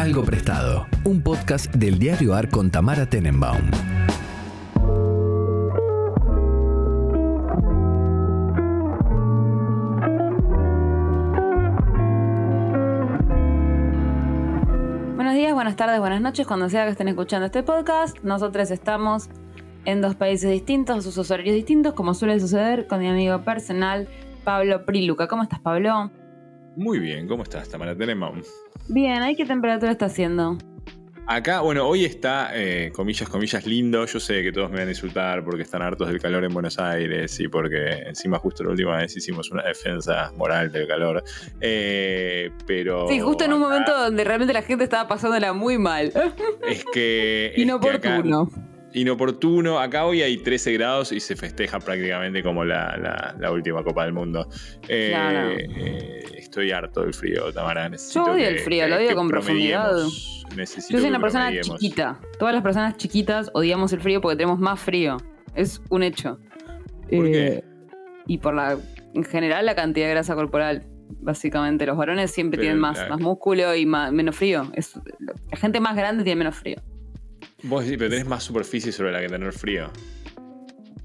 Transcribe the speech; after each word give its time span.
Algo 0.00 0.24
Prestado, 0.24 0.86
un 1.04 1.20
podcast 1.20 1.74
del 1.74 1.98
diario 1.98 2.34
AR 2.34 2.48
con 2.48 2.70
Tamara 2.70 3.04
Tenenbaum. 3.04 3.60
Buenos 15.16 15.34
días, 15.34 15.52
buenas 15.52 15.76
tardes, 15.76 16.00
buenas 16.00 16.22
noches, 16.22 16.46
cuando 16.46 16.70
sea 16.70 16.86
que 16.86 16.92
estén 16.92 17.08
escuchando 17.08 17.44
este 17.44 17.62
podcast. 17.62 18.16
Nosotros 18.22 18.70
estamos 18.70 19.28
en 19.84 20.00
dos 20.00 20.14
países 20.14 20.50
distintos, 20.50 21.04
sus 21.04 21.30
horarios 21.30 21.54
distintos, 21.54 21.92
como 21.92 22.14
suele 22.14 22.40
suceder 22.40 22.86
con 22.86 23.00
mi 23.00 23.08
amigo 23.08 23.44
personal, 23.44 24.08
Pablo 24.44 24.86
Priluca. 24.86 25.28
¿Cómo 25.28 25.42
estás, 25.42 25.60
Pablo? 25.60 26.10
Muy 26.80 26.98
bien, 26.98 27.28
¿cómo 27.28 27.42
estás, 27.42 27.68
Tamara 27.68 27.94
Tenenbaum? 27.94 28.40
Bien, 28.88 29.20
¿ahí 29.20 29.36
qué 29.36 29.44
temperatura 29.44 29.92
está 29.92 30.06
haciendo? 30.06 30.56
Acá, 31.26 31.60
bueno, 31.60 31.86
hoy 31.86 32.06
está, 32.06 32.52
eh, 32.54 32.90
comillas, 32.90 33.28
comillas, 33.28 33.66
lindo. 33.66 34.06
Yo 34.06 34.18
sé 34.18 34.42
que 34.42 34.50
todos 34.50 34.70
me 34.70 34.78
van 34.78 34.88
a 34.88 34.90
insultar 34.92 35.44
porque 35.44 35.60
están 35.62 35.82
hartos 35.82 36.08
del 36.08 36.18
calor 36.18 36.42
en 36.42 36.54
Buenos 36.54 36.78
Aires 36.78 37.38
y 37.38 37.48
porque 37.48 37.98
encima 38.06 38.38
justo 38.38 38.64
la 38.64 38.70
última 38.70 38.96
vez 38.96 39.14
hicimos 39.14 39.50
una 39.50 39.62
defensa 39.62 40.32
moral 40.38 40.72
del 40.72 40.88
calor. 40.88 41.22
Eh, 41.60 42.50
pero... 42.66 43.06
Sí, 43.08 43.20
justo 43.20 43.44
en 43.44 43.52
un 43.52 43.60
acá 43.60 43.68
momento 43.68 43.98
donde 43.98 44.24
realmente 44.24 44.54
la 44.54 44.62
gente 44.62 44.84
estaba 44.84 45.06
pasándola 45.06 45.52
muy 45.52 45.76
mal. 45.76 46.10
Es 46.66 46.82
que... 46.86 47.46
es 47.48 47.54
que 47.54 47.60
Inoportuno. 47.60 48.44
acá- 48.44 48.69
inoportuno. 48.92 49.78
Acá 49.78 50.04
hoy 50.06 50.22
hay 50.22 50.36
13 50.38 50.72
grados 50.74 51.12
y 51.12 51.20
se 51.20 51.36
festeja 51.36 51.78
prácticamente 51.78 52.42
como 52.42 52.64
la, 52.64 52.96
la- 52.96 53.36
la 53.38 53.52
última 53.52 53.82
Copa 53.84 54.04
del 54.04 54.12
Mundo. 54.12 54.48
Eh, 54.88 55.10
Claro. 55.10 55.50
eh, 55.50 56.20
estoy 56.36 56.70
harto 56.72 57.02
del 57.02 57.14
frío, 57.14 57.52
Tamara. 57.52 57.88
Necesito 57.88 58.26
Yo 58.26 58.32
odio 58.32 58.44
que- 58.44 58.48
el 58.48 58.58
frío, 58.60 58.88
lo 58.88 58.96
odio 58.96 59.08
que 59.08 59.14
con 59.14 59.28
profundidad. 59.28 59.92
Necesito 60.56 60.94
Yo 60.94 61.00
soy 61.00 61.10
una 61.10 61.20
persona 61.20 61.52
chiquita. 61.60 62.20
Todas 62.38 62.54
las 62.54 62.62
personas 62.62 62.96
chiquitas 62.96 63.50
odiamos 63.54 63.92
el 63.92 64.00
frío 64.00 64.20
porque 64.20 64.36
tenemos 64.36 64.58
más 64.58 64.80
frío. 64.80 65.16
Es 65.54 65.80
un 65.90 66.02
hecho. 66.02 66.38
¿Por 67.10 67.26
Eh, 67.26 67.30
qué? 67.32 67.64
Y 68.26 68.38
por 68.38 68.54
la, 68.54 68.76
en 69.14 69.24
general, 69.24 69.66
la 69.66 69.74
cantidad 69.74 70.06
de 70.06 70.12
grasa 70.12 70.34
corporal. 70.34 70.84
Básicamente, 71.22 71.86
los 71.86 71.96
varones 71.96 72.30
siempre 72.30 72.56
Pero 72.58 72.66
tienen 72.66 72.80
más, 72.80 73.08
más 73.08 73.20
músculo 73.20 73.74
y 73.74 73.84
más- 73.84 74.12
menos 74.12 74.36
frío. 74.36 74.70
Es, 74.74 74.94
la 75.50 75.56
gente 75.56 75.80
más 75.80 75.96
grande 75.96 76.22
tiene 76.22 76.38
menos 76.38 76.54
frío. 76.56 76.76
Vos 77.62 77.84
sí, 77.84 77.96
pero 77.96 78.10
tenés 78.10 78.26
más 78.26 78.42
superficie 78.42 78.92
sobre 78.92 79.12
la 79.12 79.20
que 79.20 79.28
tener 79.28 79.52
frío. 79.52 79.90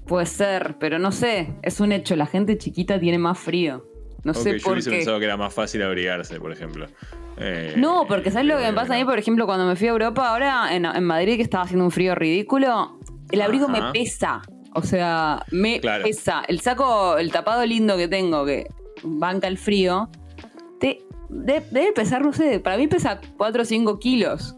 Puede 0.06 0.26
ser, 0.26 0.76
pero 0.78 0.98
no 0.98 1.12
sé. 1.12 1.54
Es 1.62 1.80
un 1.80 1.92
hecho. 1.92 2.14
La 2.16 2.26
gente 2.26 2.56
chiquita 2.58 2.98
tiene 3.00 3.18
más 3.18 3.38
frío. 3.38 3.84
No 4.24 4.32
Ok, 4.32 4.38
sé 4.38 4.58
yo 4.58 4.64
por 4.64 4.72
hubiese 4.74 4.90
qué. 4.90 4.96
pensado 4.96 5.18
que 5.18 5.24
era 5.24 5.36
más 5.36 5.52
fácil 5.52 5.82
abrigarse, 5.82 6.38
por 6.40 6.52
ejemplo. 6.52 6.86
Eh, 7.38 7.74
No, 7.76 8.06
porque 8.08 8.30
¿sabes 8.30 8.46
lo 8.46 8.56
que 8.56 8.64
me 8.64 8.72
pasa 8.72 8.94
a 8.94 8.98
mí? 8.98 9.04
Por 9.04 9.18
ejemplo, 9.18 9.46
cuando 9.46 9.66
me 9.66 9.76
fui 9.76 9.88
a 9.88 9.90
Europa, 9.90 10.28
ahora 10.28 10.74
en, 10.74 10.84
en 10.86 11.04
Madrid, 11.04 11.36
que 11.36 11.42
estaba 11.42 11.64
haciendo 11.64 11.84
un 11.84 11.90
frío 11.90 12.14
ridículo, 12.14 12.98
el 13.30 13.42
abrigo 13.42 13.68
Ajá. 13.68 13.92
me 13.92 13.92
pesa. 13.92 14.42
O 14.74 14.82
sea, 14.82 15.44
me 15.50 15.80
Claro. 15.80 16.04
pesa. 16.04 16.42
El 16.48 16.60
saco, 16.60 17.18
el 17.18 17.30
tapado 17.32 17.64
lindo 17.66 17.96
que 17.96 18.08
tengo, 18.08 18.44
que 18.46 18.66
banca 19.02 19.48
el 19.48 19.58
frío, 19.58 20.08
te, 20.80 21.00
de- 21.28 21.62
debe 21.70 21.92
pesar, 21.92 22.22
no 22.24 22.32
sé, 22.32 22.60
para 22.60 22.76
mí 22.76 22.86
pesa 22.86 23.20
4 23.36 23.62
o 23.62 23.64
5 23.64 23.98
kilos. 23.98 24.56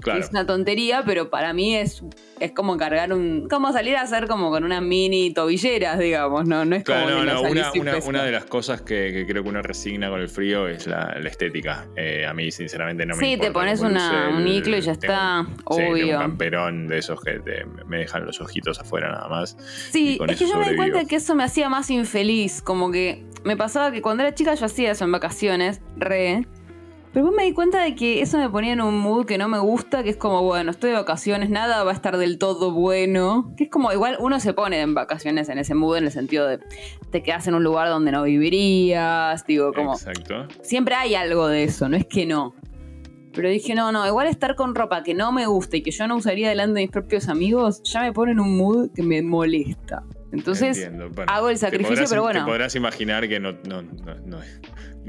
Claro. 0.00 0.20
Es 0.20 0.30
una 0.30 0.46
tontería, 0.46 1.02
pero 1.06 1.30
para 1.30 1.52
mí 1.52 1.76
es, 1.76 2.02
es 2.40 2.52
como 2.52 2.76
cargar 2.76 3.12
un. 3.12 3.48
como 3.48 3.72
salir 3.72 3.96
a 3.96 4.02
hacer 4.02 4.26
como 4.26 4.50
con 4.50 4.64
una 4.64 4.80
mini 4.80 5.32
tobilleras, 5.32 5.98
digamos, 5.98 6.46
¿no? 6.46 6.64
No 6.64 6.76
es 6.76 6.84
como 6.84 6.98
Claro, 7.04 7.20
que 7.20 7.26
no, 7.26 7.34
no, 7.34 7.40
una, 7.42 7.98
una- 8.06 8.24
de 8.24 8.32
las 8.32 8.44
cosas 8.44 8.82
que, 8.82 9.12
que 9.12 9.26
creo 9.26 9.42
que 9.42 9.48
uno 9.48 9.62
resigna 9.62 10.08
con 10.10 10.20
el 10.20 10.28
frío 10.28 10.68
es 10.68 10.86
la, 10.86 11.16
la 11.20 11.28
estética. 11.28 11.86
Eh, 11.96 12.26
a 12.26 12.34
mí, 12.34 12.50
sinceramente, 12.50 13.04
no 13.06 13.14
me 13.16 13.20
Sí, 13.20 13.26
te 13.38 13.46
importa 13.46 13.52
pones 13.52 13.80
una- 13.80 14.30
un 14.36 14.46
iclo 14.48 14.76
y 14.76 14.80
ya 14.80 14.94
tengo 14.94 15.12
está, 15.14 15.46
sí, 15.48 15.76
tengo 15.76 16.10
un 16.12 16.18
camperón 16.18 16.88
de 16.88 16.98
esos 16.98 17.20
que 17.20 17.38
te- 17.40 17.64
me 17.86 17.98
dejan 17.98 18.24
los 18.26 18.40
ojitos 18.40 18.78
afuera 18.80 19.10
nada 19.10 19.28
más. 19.28 19.56
Sí, 19.90 20.18
es 20.28 20.38
que 20.38 20.46
yo 20.46 20.58
me 20.58 20.70
di 20.70 20.76
cuenta 20.76 21.04
que 21.04 21.16
eso 21.16 21.34
me 21.34 21.44
hacía 21.44 21.68
más 21.68 21.90
infeliz. 21.90 22.62
Como 22.62 22.90
que 22.90 23.24
me 23.44 23.56
pasaba 23.56 23.90
que 23.92 24.02
cuando 24.02 24.22
era 24.22 24.34
chica 24.34 24.54
yo 24.54 24.66
hacía 24.66 24.90
eso 24.92 25.04
en 25.04 25.12
vacaciones, 25.12 25.80
re. 25.96 26.46
Pero 27.12 27.26
después 27.26 27.36
me 27.42 27.44
di 27.44 27.52
cuenta 27.52 27.82
de 27.82 27.96
que 27.96 28.22
eso 28.22 28.38
me 28.38 28.48
ponía 28.48 28.72
en 28.72 28.80
un 28.80 28.96
mood 28.98 29.26
que 29.26 29.36
no 29.36 29.48
me 29.48 29.58
gusta, 29.58 30.04
que 30.04 30.10
es 30.10 30.16
como, 30.16 30.42
bueno, 30.42 30.70
estoy 30.70 30.90
de 30.90 30.96
vacaciones, 30.96 31.50
nada 31.50 31.82
va 31.82 31.90
a 31.90 31.94
estar 31.94 32.16
del 32.16 32.38
todo 32.38 32.70
bueno. 32.70 33.52
Que 33.56 33.64
es 33.64 33.70
como, 33.70 33.92
igual 33.92 34.16
uno 34.20 34.38
se 34.38 34.52
pone 34.52 34.80
en 34.80 34.94
vacaciones 34.94 35.48
en 35.48 35.58
ese 35.58 35.74
mood, 35.74 35.96
en 35.96 36.04
el 36.04 36.12
sentido 36.12 36.46
de 36.46 36.60
te 37.10 37.22
quedas 37.24 37.48
en 37.48 37.54
un 37.54 37.64
lugar 37.64 37.88
donde 37.88 38.12
no 38.12 38.22
vivirías, 38.22 39.44
digo, 39.46 39.72
como, 39.72 39.94
Exacto. 39.94 40.46
siempre 40.62 40.94
hay 40.94 41.14
algo 41.16 41.48
de 41.48 41.64
eso, 41.64 41.88
no 41.88 41.96
es 41.96 42.06
que 42.06 42.26
no. 42.26 42.54
Pero 43.32 43.48
dije, 43.48 43.74
no, 43.74 43.90
no, 43.92 44.06
igual 44.06 44.26
estar 44.26 44.54
con 44.56 44.74
ropa 44.74 45.02
que 45.02 45.14
no 45.14 45.30
me 45.32 45.46
gusta 45.46 45.76
y 45.76 45.82
que 45.82 45.90
yo 45.92 46.06
no 46.06 46.16
usaría 46.16 46.48
delante 46.48 46.74
de 46.74 46.80
mis 46.82 46.90
propios 46.90 47.28
amigos, 47.28 47.82
ya 47.84 48.02
me 48.02 48.12
pone 48.12 48.32
en 48.32 48.40
un 48.40 48.56
mood 48.56 48.90
que 48.94 49.02
me 49.02 49.22
molesta. 49.22 50.02
Entonces. 50.32 50.88
Bueno, 50.92 51.10
hago 51.26 51.48
el 51.48 51.58
sacrificio, 51.58 51.94
podrás- 51.96 52.10
pero 52.10 52.22
bueno. 52.22 52.40
Te 52.40 52.46
podrás 52.46 52.74
imaginar 52.76 53.28
que 53.28 53.40
no, 53.40 53.52
no, 53.68 53.82
no, 53.82 54.14
no 54.26 54.42
es, 54.42 54.60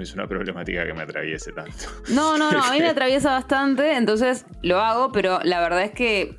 no 0.01 0.03
es 0.03 0.13
una 0.15 0.27
problemática 0.27 0.85
que 0.85 0.93
me 0.93 1.03
atraviese 1.03 1.51
tanto. 1.51 1.85
no, 2.09 2.37
no, 2.37 2.51
no, 2.51 2.63
a 2.63 2.71
mí 2.71 2.79
me 2.79 2.87
atraviesa 2.89 3.31
bastante, 3.31 3.95
entonces 3.95 4.45
lo 4.63 4.79
hago, 4.79 5.11
pero 5.11 5.39
la 5.43 5.59
verdad 5.61 5.83
es 5.83 5.91
que 5.91 6.35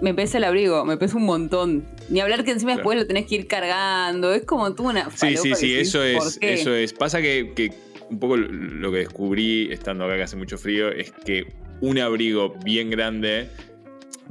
me 0.00 0.14
pesa 0.14 0.38
el 0.38 0.44
abrigo, 0.44 0.84
me 0.84 0.96
pesa 0.96 1.16
un 1.16 1.24
montón. 1.24 1.86
Ni 2.08 2.20
hablar 2.20 2.44
que 2.44 2.52
encima 2.52 2.72
Claro. 2.72 2.78
después 2.78 2.98
lo 2.98 3.06
tenés 3.06 3.26
que 3.26 3.34
ir 3.34 3.46
cargando, 3.46 4.32
es 4.32 4.44
como 4.44 4.74
tú 4.74 4.88
una 4.88 5.10
Sí, 5.10 5.36
sí, 5.36 5.54
sí, 5.54 5.76
eso 5.78 5.98
¿por 5.98 6.06
es, 6.06 6.38
eso 6.40 6.74
es. 6.74 6.92
Pasa 6.94 7.20
que, 7.20 7.52
que 7.54 7.72
un 8.08 8.18
poco 8.18 8.36
lo 8.38 8.90
que 8.90 8.98
descubrí 8.98 9.70
estando 9.70 10.04
acá 10.06 10.16
que 10.16 10.22
hace 10.22 10.36
mucho 10.36 10.56
frío 10.56 10.88
es 10.90 11.12
que 11.12 11.52
un 11.80 11.98
abrigo 11.98 12.54
bien 12.64 12.88
grande 12.90 13.50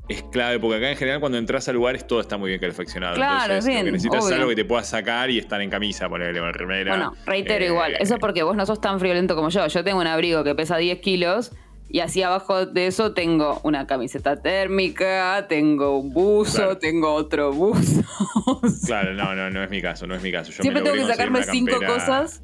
es 0.10 0.24
clave, 0.24 0.60
porque 0.60 0.78
acá 0.78 0.90
en 0.92 0.98
general 0.98 1.20
cuando 1.20 1.38
entras 1.38 1.68
a 1.68 1.74
lugares 1.74 2.08
todo 2.08 2.22
está 2.22 2.38
muy 2.38 2.50
bien 2.50 2.60
calefaccionado. 2.62 3.16
Claro, 3.16 3.44
Entonces, 3.56 3.66
bien, 3.66 3.80
lo 3.80 3.86
que 3.86 3.92
necesitas 3.94 4.24
obvio. 4.26 4.36
algo 4.36 4.50
que 4.50 4.56
te 4.56 4.66
puedas 4.66 4.88
sacar 4.88 5.30
y 5.30 5.38
estar 5.38 5.62
en 5.62 5.70
camisa, 5.70 6.08
ponerle 6.10 6.40
con 6.40 6.54
remera. 6.54 6.92
Bueno, 6.96 7.14
reitero 7.26 7.66
Eh, 7.66 7.68
igual, 7.68 7.96
eso 8.00 8.14
es 8.16 8.20
porque 8.20 8.44
vos 8.44 8.56
no 8.56 8.66
sos 8.66 8.80
tan 8.82 9.00
friolento 9.00 9.36
como 9.36 9.50
yo. 9.50 9.68
Yo 9.68 9.84
tengo 9.84 10.00
un 10.00 10.08
abrigo 10.08 10.44
que 10.44 10.56
pesa 10.56 10.78
10 10.78 11.00
kilos 11.00 11.52
y 11.90 12.00
así 12.02 12.22
abajo 12.22 12.66
de 12.66 12.88
eso 12.88 13.14
tengo 13.14 13.60
una 13.64 13.88
camiseta 13.88 14.42
térmica, 14.42 15.46
tengo 15.48 15.98
un 16.00 16.12
buzo, 16.14 16.58
Claro. 16.58 16.78
tengo 16.78 17.14
otro 17.14 17.52
buzo. 17.54 18.02
Claro, 18.86 19.14
no, 19.14 19.36
no, 19.36 19.50
no 19.50 19.64
es 19.64 19.70
mi 19.70 19.82
caso, 19.82 20.08
no 20.08 20.16
es 20.16 20.22
mi 20.22 20.32
caso. 20.32 20.52
Yo 20.52 20.62
Siempre 20.62 20.82
tengo 20.84 20.96
que 20.96 21.06
sacarme 21.12 21.44
cinco 21.44 21.78
cosas 21.86 22.42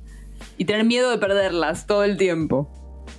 y 0.58 0.66
tener 0.66 0.84
miedo 0.86 1.10
de 1.12 1.18
perderlas 1.18 1.88
todo 1.88 2.04
el 2.04 2.18
tiempo. 2.18 2.70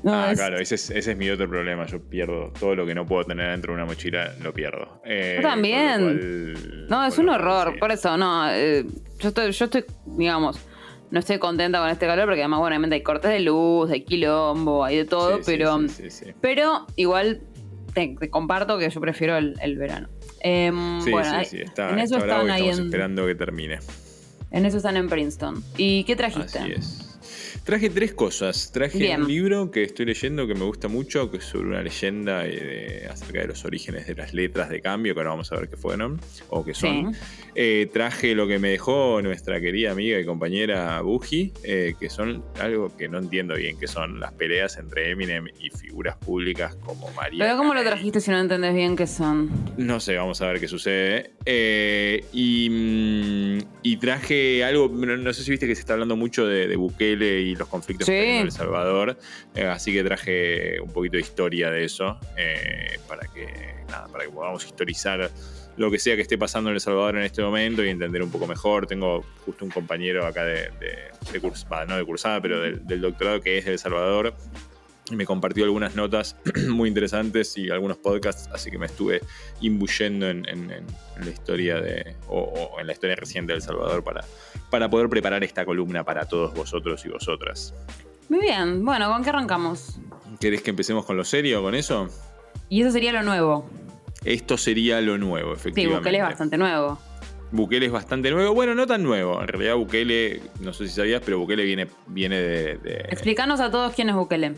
No, 0.05 0.13
ah, 0.15 0.31
es- 0.33 0.39
claro, 0.39 0.59
ese 0.59 0.75
es, 0.75 0.91
ese 0.91 1.13
es 1.13 1.17
mi 1.17 1.31
otro 1.31 1.49
problema. 1.49 1.87
Yo 1.87 1.99
pierdo 2.01 2.53
todo 2.61 2.75
lo 2.75 2.87
que 2.87 2.95
no 2.95 3.07
puedo 3.07 3.25
tener 3.25 3.51
dentro 3.51 3.73
de 3.73 3.77
una 3.77 3.87
mochila, 3.87 4.35
lo 4.43 4.53
pierdo. 4.53 5.01
Eh, 5.05 5.39
Yo 5.43 5.49
también. 5.49 6.01
cual- 6.01 6.87
No, 6.89 7.05
es 7.07 7.17
un 7.19 7.29
horror. 7.31 7.73
sí. 7.73 7.79
Por 7.81 7.91
eso, 7.91 8.17
no. 8.19 8.51
eh, 8.51 8.85
yo, 9.19 9.29
estoy, 9.29 9.51
yo 9.53 9.65
estoy, 9.65 9.85
digamos, 10.05 10.59
no 11.11 11.19
estoy 11.21 11.39
contenta 11.39 11.79
con 11.81 11.89
este 11.89 12.07
calor 12.07 12.27
porque 12.27 12.41
además, 12.43 12.61
bueno, 12.61 12.75
obviamente 12.75 12.97
hay 12.97 13.03
cortes 13.03 13.31
de 13.31 13.41
luz, 13.41 13.91
hay 13.91 14.03
quilombo, 14.05 14.85
hay 14.85 14.99
de 14.99 15.05
todo, 15.07 15.37
Sí, 15.39 15.43
pero, 15.47 15.79
sí, 15.89 16.27
pero 16.41 16.87
igual 16.97 17.41
te, 17.95 18.15
te 18.21 18.29
comparto 18.29 18.77
que 18.79 18.91
yo 18.91 19.01
prefiero 19.01 19.37
el, 19.39 19.55
el 19.63 19.79
verano. 19.79 20.09
Em, 20.41 21.01
Sí, 21.01 21.11
bueno, 21.13 21.31
sí, 21.31 21.37
ahí- 21.37 21.45
sí, 21.47 21.61
está, 21.63 21.91
en 21.91 21.99
eso 22.01 22.17
está 22.19 22.27
están 22.43 22.51
ahí 22.51 22.63
estamos 22.65 22.79
en, 22.81 22.85
esperando 22.87 23.27
que 23.27 23.35
termine. 23.37 23.79
en 24.51 24.67
eso 24.67 24.77
están 24.77 24.97
en 24.99 25.09
Princeton. 25.09 25.63
¿Y 25.79 26.05
qué 26.05 26.15
trajiste? 26.17 26.59
Así 26.59 26.73
es. 26.73 27.14
Traje 27.65 27.89
tres 27.89 28.13
cosas. 28.13 28.71
Traje 28.73 28.99
Bien. 28.99 29.23
un 29.23 29.27
libro 29.29 29.71
que 29.71 29.83
estoy 29.85 30.05
leyendo 30.05 30.47
que 30.47 30.55
me 30.55 30.65
gusta 30.65 30.87
mucho, 30.89 31.31
que 31.31 31.39
es 31.39 31.45
sobre 31.45 31.69
una 31.69 31.83
leyenda 31.83 32.47
eh, 32.47 33.01
de- 33.01 33.09
acerca 33.09 33.41
de 33.41 33.47
los 33.47 33.65
orígenes 33.65 34.07
de 34.07 34.15
las 34.15 34.35
letras 34.35 34.69
de 34.69 34.83
cambio, 34.83 35.15
que 35.15 35.21
ahora 35.21 35.31
vamos 35.31 35.51
a 35.51 35.57
ver 35.57 35.71
qué 35.71 35.77
fueron 35.79 36.21
o 36.51 36.63
qué 36.63 36.75
son. 36.75 37.15
Sí. 37.15 37.21
Eh, 37.55 37.89
traje 37.91 38.35
lo 38.35 38.47
que 38.47 38.59
me 38.59 38.69
dejó 38.69 39.23
nuestra 39.23 39.63
querida 39.63 39.93
amiga 39.93 40.21
y 40.21 40.27
compañera 40.27 41.01
Buji, 41.01 41.53
eh, 41.63 41.95
que 41.99 42.11
son 42.11 42.45
algo 42.61 42.95
que 42.95 43.09
no 43.09 43.19
entiendo 43.19 43.55
bien, 43.55 43.79
que 43.79 43.87
son 43.87 44.21
las 44.21 44.33
peleas 44.33 44.77
entre 44.77 45.11
Eminem 45.13 45.47
y 45.59 45.71
figuras 45.71 46.17
públicas 46.19 46.77
como 46.85 47.11
María. 47.13 47.47
Pero 47.47 47.57
¿cómo 47.57 47.73
lo 47.73 47.83
trajiste 47.83 48.21
si 48.21 48.31
no 48.31 48.41
entendés 48.41 48.75
bien 48.75 48.95
qué 48.95 49.07
son? 49.07 49.49
No 49.79 50.01
sé, 50.01 50.17
vamos 50.17 50.43
a 50.43 50.49
ver 50.49 50.61
qué 50.61 50.69
sucede. 50.69 51.31
Eh, 51.47 52.25
y, 52.35 52.69
mm, 52.69 53.59
y 53.83 53.97
traje 53.97 54.63
algo, 54.65 54.91
no, 54.93 55.17
no 55.17 55.33
sé 55.33 55.43
si 55.45 55.51
viste 55.51 55.67
que 55.67 55.75
se 55.75 55.81
está 55.81 55.95
hablando 55.95 56.15
mucho 56.17 56.47
de, 56.47 56.69
de 56.69 56.77
Bukele 56.77 57.41
y 57.41 57.54
los 57.59 57.69
conflictos 57.69 58.07
Sí. 58.07 58.13
que 58.13 58.21
hay 58.21 58.37
en 58.39 58.43
El 58.47 58.53
Salvador. 58.53 59.19
Eh, 59.55 59.65
así 59.65 59.93
que 59.93 60.03
traje 60.05 60.81
un 60.81 60.93
poquito 60.93 61.17
de 61.17 61.23
historia 61.23 61.71
de 61.71 61.85
eso 61.85 62.19
eh, 62.37 62.99
para, 63.09 63.27
que, 63.29 63.75
nada, 63.89 64.09
para 64.09 64.25
que 64.25 64.31
podamos 64.31 64.65
historizar 64.65 65.31
lo 65.77 65.91
que 65.91 65.99
sea 65.99 66.15
que 66.15 66.23
esté 66.23 66.39
pasando 66.39 66.71
en 66.71 66.75
El 66.75 66.81
Salvador 66.81 67.17
en 67.17 67.23
este 67.25 67.43
momento 67.43 67.85
y 67.85 67.89
entender 67.89 68.23
un 68.23 68.31
poco 68.31 68.47
mejor. 68.47 68.87
Tengo 68.87 69.25
justo 69.45 69.65
un 69.65 69.71
compañero 69.73 70.25
acá 70.27 70.45
de, 70.45 70.71
de, 70.79 70.99
de 71.33 71.43
curs- 71.43 71.67
no 71.89 71.97
de 71.97 72.05
cursada, 72.05 72.41
pero 72.41 72.61
del, 72.61 72.87
del 72.87 73.01
doctorado 73.01 73.41
que 73.41 73.59
es 73.59 73.65
de 73.65 73.73
El 73.73 73.79
Salvador 73.79 74.35
y 75.11 75.17
me 75.17 75.27
compartió 75.27 75.65
algunas 75.65 75.95
notas 75.97 76.37
muy 76.69 76.89
interesantes 76.89 77.57
y 77.59 77.71
algunos 77.71 77.99
podcasts, 77.99 78.49
así 78.53 78.71
que 78.71 78.79
me 78.79 78.87
estuve 78.87 79.21
imbuyendo 79.61 80.29
en, 80.29 80.49
en- 80.49 80.71
en 80.71 80.87
la 81.25 81.31
historia 81.31 81.81
de, 81.81 82.17
o, 82.29 82.41
o 82.41 82.81
en 82.81 82.87
la 82.87 82.93
historia 82.93 83.15
reciente 83.17 83.53
de 83.53 83.57
El 83.59 83.63
Salvador 83.63 84.03
para, 84.03 84.25
para 84.71 84.89
poder 84.89 85.09
preparar 85.09 85.45
esta 85.45 85.65
columna 85.65 86.05
para 86.05 86.25
todos 86.27 86.55
vosotros 86.55 87.05
y 87.05 87.09
vosotras. 87.11 87.75
Muy 88.29 88.41
bien, 88.41 88.85
bueno, 88.85 89.11
¿con 89.11 89.23
qué 89.23 89.31
arrancamos? 89.31 89.99
¿Querés 90.41 90.63
que 90.63 90.71
empecemos 90.71 91.05
con 91.05 91.17
lo 91.17 91.25
serio, 91.25 91.63
con 91.63 91.75
eso? 91.75 92.09
Y 92.71 92.81
eso 92.81 92.91
sería 92.91 93.13
lo 93.13 93.23
nuevo. 93.23 93.69
Esto 94.25 94.57
sería 94.57 95.01
lo 95.03 95.19
nuevo, 95.19 95.55
Sí, 95.55 95.61
efectivamente. 95.61 95.99
Bukele 96.01 96.19
es 96.19 96.25
bastante 96.25 96.57
nuevo. 96.57 96.99
Bukele 97.53 97.87
es 97.87 97.93
bastante 97.93 98.31
nuevo. 98.31 98.55
Bueno, 98.55 98.75
no 98.75 98.87
tan 98.87 99.03
nuevo. 99.03 99.41
En 99.41 99.47
realidad, 99.49 99.77
Bukele, 99.77 100.41
no 100.61 100.73
sé 100.73 100.89
si 100.89 100.95
sabías, 100.95 101.21
pero 101.25 101.39
Bukele 101.39 101.63
viene, 101.65 101.87
viene 102.07 102.41
de, 102.41 102.79
de- 102.79 103.07
Explícanos 103.11 103.61
a 103.61 103.71
todos 103.71 103.93
quién 103.95 104.09
es 104.09 104.15
Bukele. 104.17 104.55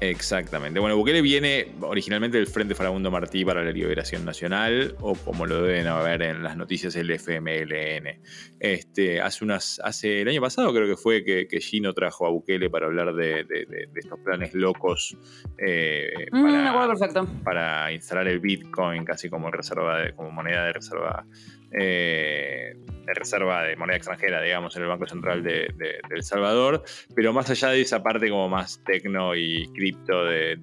Exactamente. 0.00 0.78
Bueno, 0.78 0.94
Bukele 0.96 1.22
viene 1.22 1.68
originalmente 1.80 2.36
del 2.36 2.46
Frente 2.46 2.74
Farabundo 2.74 3.10
Martí 3.10 3.46
para 3.46 3.64
la 3.64 3.70
Liberación 3.70 4.26
Nacional, 4.26 4.94
o 5.00 5.14
como 5.14 5.46
lo 5.46 5.62
deben 5.62 5.86
ver 6.04 6.20
en 6.22 6.42
las 6.42 6.54
noticias, 6.56 6.94
el 6.96 7.10
FMLN. 7.10 8.20
Este, 8.60 9.22
hace, 9.22 9.42
unas, 9.44 9.80
hace 9.82 10.20
el 10.20 10.28
año 10.28 10.42
pasado 10.42 10.72
creo 10.74 10.86
que 10.86 10.96
fue 10.96 11.24
que, 11.24 11.48
que 11.48 11.60
Gino 11.60 11.94
trajo 11.94 12.26
a 12.26 12.30
Bukele 12.30 12.68
para 12.68 12.86
hablar 12.86 13.14
de, 13.14 13.44
de- 13.44 13.64
de- 13.64 13.86
de 13.86 14.00
estos 14.00 14.18
planes 14.20 14.52
locos 14.52 15.16
eh, 15.58 16.12
Mm, 16.30 16.42
para, 16.44 16.86
perfecto. 16.88 17.26
para 17.42 17.90
instalar 17.92 18.28
el 18.28 18.40
Bitcoin 18.40 19.04
casi 19.04 19.30
como 19.30 19.50
reserva 19.50 19.98
de- 20.00 20.12
como 20.14 20.30
moneda 20.30 20.64
de 20.66 20.72
reserva 20.74 21.24
eh, 21.72 22.74
de 23.06 23.14
reserva 23.14 23.62
de 23.62 23.76
moneda 23.76 23.96
extranjera, 23.96 24.42
digamos, 24.42 24.76
en 24.76 24.82
el 24.82 24.88
Banco 24.88 25.06
Central 25.06 25.42
de, 25.42 25.72
El 26.10 26.22
Salvador. 26.22 26.82
Pero 27.14 27.32
más 27.32 27.48
allá 27.50 27.70
de 27.70 27.80
esa 27.80 28.02
parte 28.02 28.28
como 28.28 28.48
más 28.48 28.82
tecno 28.84 29.34
y 29.34 29.68
cripto 29.72 30.24
de, 30.24 30.58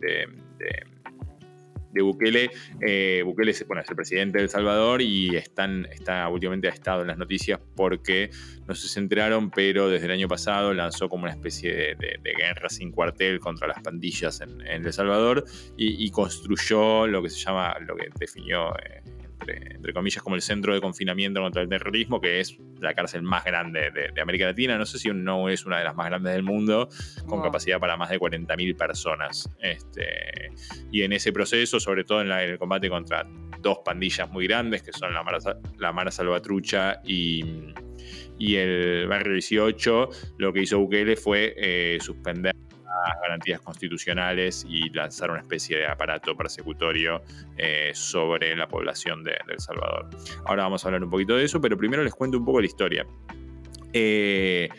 Bukele, 1.96 2.50
eh, 2.82 3.22
Bukele 3.24 3.52
es, 3.52 3.68
bueno, 3.68 3.84
es 3.84 3.90
el 3.90 3.96
presidente 3.96 4.40
de 4.40 4.46
El 4.46 4.50
Salvador 4.50 5.02
y 5.02 5.36
están, 5.36 5.86
está, 5.92 6.28
últimamente 6.28 6.68
ha 6.68 6.72
estado 6.72 7.02
en 7.02 7.08
las 7.08 7.18
noticias 7.18 7.60
porque 7.76 8.32
no 8.68 8.74
se 8.74 9.00
enteraron, 9.00 9.52
pero 9.52 9.90
desde 9.90 10.08
el 10.08 10.12
año 10.12 10.28
pasado 10.28 10.74
lanzó 10.74 11.08
como 11.08 11.24
una 11.24 11.34
especie 11.34 11.96
de, 11.96 12.20
guerra 12.36 12.68
sin 12.68 12.92
cuartel 12.92 13.40
contra 13.40 13.68
las 13.68 13.82
pandillas 13.82 14.42
en, 14.42 14.60
El 14.62 14.92
Salvador 14.92 15.46
y, 15.78 16.04
y 16.04 16.10
construyó 16.10 17.06
lo 17.06 17.22
que 17.22 17.30
se 17.30 17.40
llama, 17.40 17.78
lo 17.80 17.96
que 17.96 18.08
definió 18.20 18.76
eh, 18.80 19.04
entre, 19.48 19.76
entre 19.76 19.94
comillas 19.94 20.24
como 20.24 20.36
el 20.36 20.42
centro 20.42 20.74
de 20.74 20.82
confinamiento 20.82 21.42
contra 21.42 21.62
el 21.62 21.70
terrorismo, 21.70 22.20
que 22.22 22.40
es 22.40 22.58
la 22.80 22.94
cárcel 22.94 23.22
más 23.24 23.44
grande 23.44 23.92
de, 23.92 24.10
de 24.14 24.22
América 24.22 24.46
Latina, 24.46 24.78
no 24.78 24.86
sé 24.86 24.98
si 25.00 25.10
no 25.10 25.50
es 25.50 25.66
una 25.66 25.78
de 25.80 25.84
las 25.86 25.96
más 25.96 26.08
grandes 26.08 26.34
del 26.34 26.44
mundo, 26.44 26.90
con 27.28 27.40
Wow. 27.40 27.44
capacidad 27.44 27.80
para 27.80 27.98
más 27.98 28.10
de 28.10 28.20
40.000 28.20 28.76
personas. 28.78 29.50
Este, 29.60 30.52
y 30.92 31.04
en 31.04 31.14
ese 31.14 31.32
proceso, 31.32 31.80
sobre 31.80 32.04
todo 32.04 32.22
en, 32.22 32.30
la- 32.30 32.44
en 32.44 32.52
el 32.52 32.58
combate 32.60 32.90
contra 32.90 33.26
dos 33.62 33.80
pandillas 33.86 34.30
muy 34.30 34.48
grandes, 34.48 34.82
que 34.84 34.92
son 34.94 35.14
la 35.14 35.24
Mara, 35.24 35.38
la 35.78 35.92
Mara 35.94 36.12
Salvatrucha 36.12 37.02
y, 37.06 37.44
y 38.38 38.56
el 38.56 39.08
Barrio 39.08 39.34
18, 39.34 40.10
lo 40.38 40.52
que 40.54 40.62
hizo 40.62 40.80
Bukele 40.80 41.16
fue 41.16 41.54
eh, 41.58 41.98
suspender 42.02 42.54
garantías 43.22 43.62
constitucionales 43.62 44.66
y 44.68 44.90
lanzar 44.90 45.32
una 45.32 45.42
especie 45.42 45.78
de 45.78 45.88
aparato 45.88 46.36
persecutorio 46.36 47.24
eh, 47.58 47.92
sobre 47.94 48.56
la 48.56 48.68
población 48.68 49.24
de, 49.24 49.32
de 49.48 49.54
El 49.54 49.60
Salvador. 49.60 50.10
Ahora 50.46 50.64
vamos 50.64 50.84
a 50.84 50.88
hablar 50.88 51.04
un 51.04 51.10
poquito 51.10 51.36
de 51.36 51.46
eso, 51.46 51.60
pero 51.62 51.78
primero 51.78 52.04
les 52.04 52.14
cuento 52.14 52.38
un 52.38 52.46
poco 52.46 52.60
la 52.60 52.68
historia. 52.68 53.06
Eh, 53.94 54.70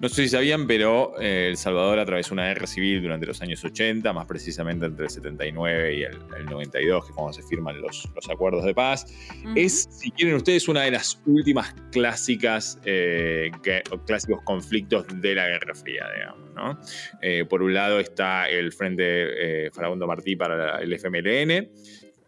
no 0.00 0.08
sé 0.08 0.24
si 0.24 0.28
sabían, 0.28 0.66
pero 0.66 1.14
eh, 1.20 1.48
El 1.50 1.56
Salvador 1.56 1.98
atravesó 1.98 2.34
una 2.34 2.46
guerra 2.48 2.66
civil 2.66 3.00
durante 3.02 3.26
los 3.26 3.40
años 3.40 3.64
80, 3.64 4.12
más 4.12 4.26
precisamente 4.26 4.86
entre 4.86 5.04
el 5.06 5.10
79 5.10 5.96
y 5.96 6.02
el, 6.02 6.18
el 6.36 6.44
92, 6.46 7.04
que 7.04 7.10
es 7.10 7.14
cuando 7.16 7.32
se 7.32 7.42
firman 7.42 7.80
los, 7.80 8.08
los 8.14 8.28
acuerdos 8.28 8.64
de 8.64 8.74
paz. 8.74 9.06
Es, 9.54 9.88
si 9.90 10.10
quieren 10.10 10.34
ustedes, 10.36 10.68
una 10.68 10.82
de 10.82 10.90
las 10.90 11.20
últimas 11.26 11.74
clásicas, 11.92 12.78
eh, 12.84 13.50
que- 13.62 13.82
clásicos 14.06 14.42
conflictos 14.42 15.06
de 15.20 15.34
la 15.34 15.46
Guerra 15.46 15.74
Fría, 15.74 16.06
digamos. 16.14 16.44
¿no? 16.54 16.78
Eh, 17.22 17.44
por 17.48 17.62
un 17.62 17.72
lado 17.74 17.98
está 17.98 18.48
el 18.48 18.72
Frente 18.72 19.70
Farabundo 19.72 20.06
Martí 20.06 20.36
para 20.36 20.56
la- 20.56 20.78
el 20.82 20.92
FMLN, 20.92 21.68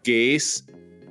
que 0.03 0.35
es 0.35 0.67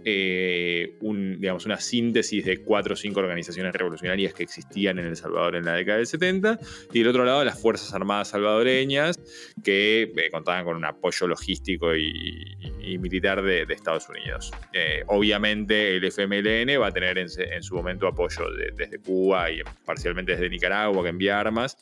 eh, 0.06 0.96
una 1.02 1.80
síntesis 1.80 2.46
de 2.46 2.57
cuatro 2.60 2.94
o 2.94 2.96
cinco 2.96 3.19
organizaciones 3.19 3.74
revolucionarias 3.74 4.34
que 4.34 4.44
existían 4.44 5.00
en 5.00 5.07
El 5.07 5.16
Salvador 5.16 5.56
en 5.56 5.66
la 5.66 5.74
década 5.74 5.98
del 5.98 6.07
70, 6.07 6.60
y 6.94 7.00
del 7.00 7.07
otro 7.10 7.25
lado 7.25 7.44
las 7.44 7.60
Fuerzas 7.60 7.94
Armadas 7.94 8.30
salvadoreñas, 8.30 9.19
que 9.63 10.04
eh, 10.16 10.30
contaban 10.31 10.63
con 10.63 10.75
un 10.78 10.86
apoyo 10.86 11.28
logístico 11.28 11.96
y, 11.96 12.56
y- 12.81 12.98
militar 13.00 13.42
de, 13.42 13.66
de 13.66 13.74
Estados 13.74 14.07
Unidos. 14.10 14.52
Eh, 14.72 15.04
obviamente 15.07 15.98
el 15.98 16.04
FMLN 16.06 16.80
va 16.80 16.88
a 16.88 16.92
tener 16.92 17.18
en, 17.18 17.28
su 17.63 17.75
momento 17.75 18.07
apoyo 18.07 18.50
de- 18.52 18.72
desde 18.78 19.00
Cuba 19.00 19.50
y 19.52 19.62
parcialmente 19.86 20.34
desde 20.34 20.50
Nicaragua, 20.50 21.02
que 21.04 21.10
envía 21.10 21.40
armas, 21.40 21.78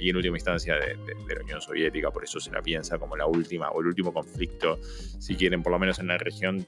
y 0.00 0.10
en 0.10 0.16
última 0.16 0.36
instancia 0.36 0.74
de, 0.74 0.96
de- 0.96 1.34
la 1.34 1.42
Unión 1.44 1.60
Soviética, 1.62 2.10
por 2.10 2.24
eso 2.24 2.40
se 2.40 2.50
la 2.50 2.60
piensa 2.62 2.98
como 2.98 3.16
la 3.16 3.26
última 3.26 3.70
o 3.70 3.80
el 3.80 3.86
último 3.86 4.12
conflicto, 4.12 4.80
si 5.18 5.36
quieren, 5.36 5.62
por 5.62 5.72
lo 5.72 5.78
menos 5.78 5.98
en 6.00 6.08
la 6.08 6.18
región 6.18 6.66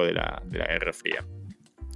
de 0.00 0.14
la, 0.14 0.42
de 0.44 0.58
la 0.58 0.66
Guerra 0.66 0.92
Fría. 0.92 1.24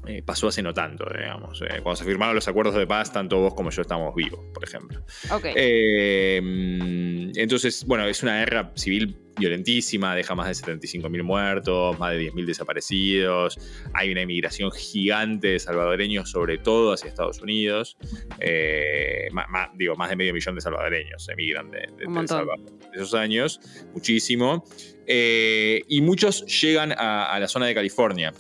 Eh, 0.07 0.23
pasó 0.25 0.49
hace 0.49 0.63
no 0.63 0.73
tanto, 0.73 1.05
digamos. 1.13 1.61
Eh, 1.63 1.81
cuando 1.83 1.97
se 1.97 2.05
firmaron 2.05 2.35
los 2.35 2.47
acuerdos 2.47 2.75
de 2.75 2.87
paz, 2.87 3.13
tanto 3.13 3.39
vos 3.39 3.55
como 3.55 3.71
yo 3.71 3.83
estamos 3.83 4.15
vivos, 4.15 4.41
por 4.55 4.63
ejemplo. 4.63 5.01
Ok. 5.31 5.47
Eh, 5.57 6.41
mm, 6.43 7.39
entonces, 7.39 7.85
bueno, 7.85 8.07
es 8.07 8.23
una 8.23 8.39
guerra 8.39 8.71
civil 8.77 9.19
violentísima, 9.39 10.15
deja 10.15 10.35
más 10.35 10.47
de 10.49 10.55
75.000 10.79 11.23
muertos, 11.23 11.99
más 11.99 12.13
de 12.13 12.31
10.000 12.33 12.45
desaparecidos, 12.47 13.59
hay 13.95 14.11
una 14.13 14.23
inmigración 14.23 14.71
gigante 14.73 15.49
de 15.49 15.59
salvadoreños, 15.59 16.31
sobre 16.31 16.59
todo 16.59 16.93
hacia 16.93 17.09
Estados 17.09 17.41
Unidos, 17.41 17.97
Eh, 18.41 19.29
ma- 19.33 19.71
digo, 19.75 19.95
más 19.97 20.11
de 20.11 20.17
medio 20.17 20.33
millón 20.35 20.55
de 20.55 20.61
salvadoreños 20.61 21.29
emigran 21.29 21.71
de, 21.71 21.81
de- 21.97 22.07
de. 22.23 22.29
Salvador 22.29 22.61
de 22.91 22.97
esos 22.97 23.15
años, 23.15 23.61
muchísimo, 23.93 24.65
Eh, 25.09 25.83
y 25.89 26.01
muchos 26.01 26.45
llegan 26.61 26.91
a, 26.91 27.27
a 27.33 27.39
la 27.39 27.47
zona 27.47 27.67
de 27.67 27.75
California. 27.77 28.33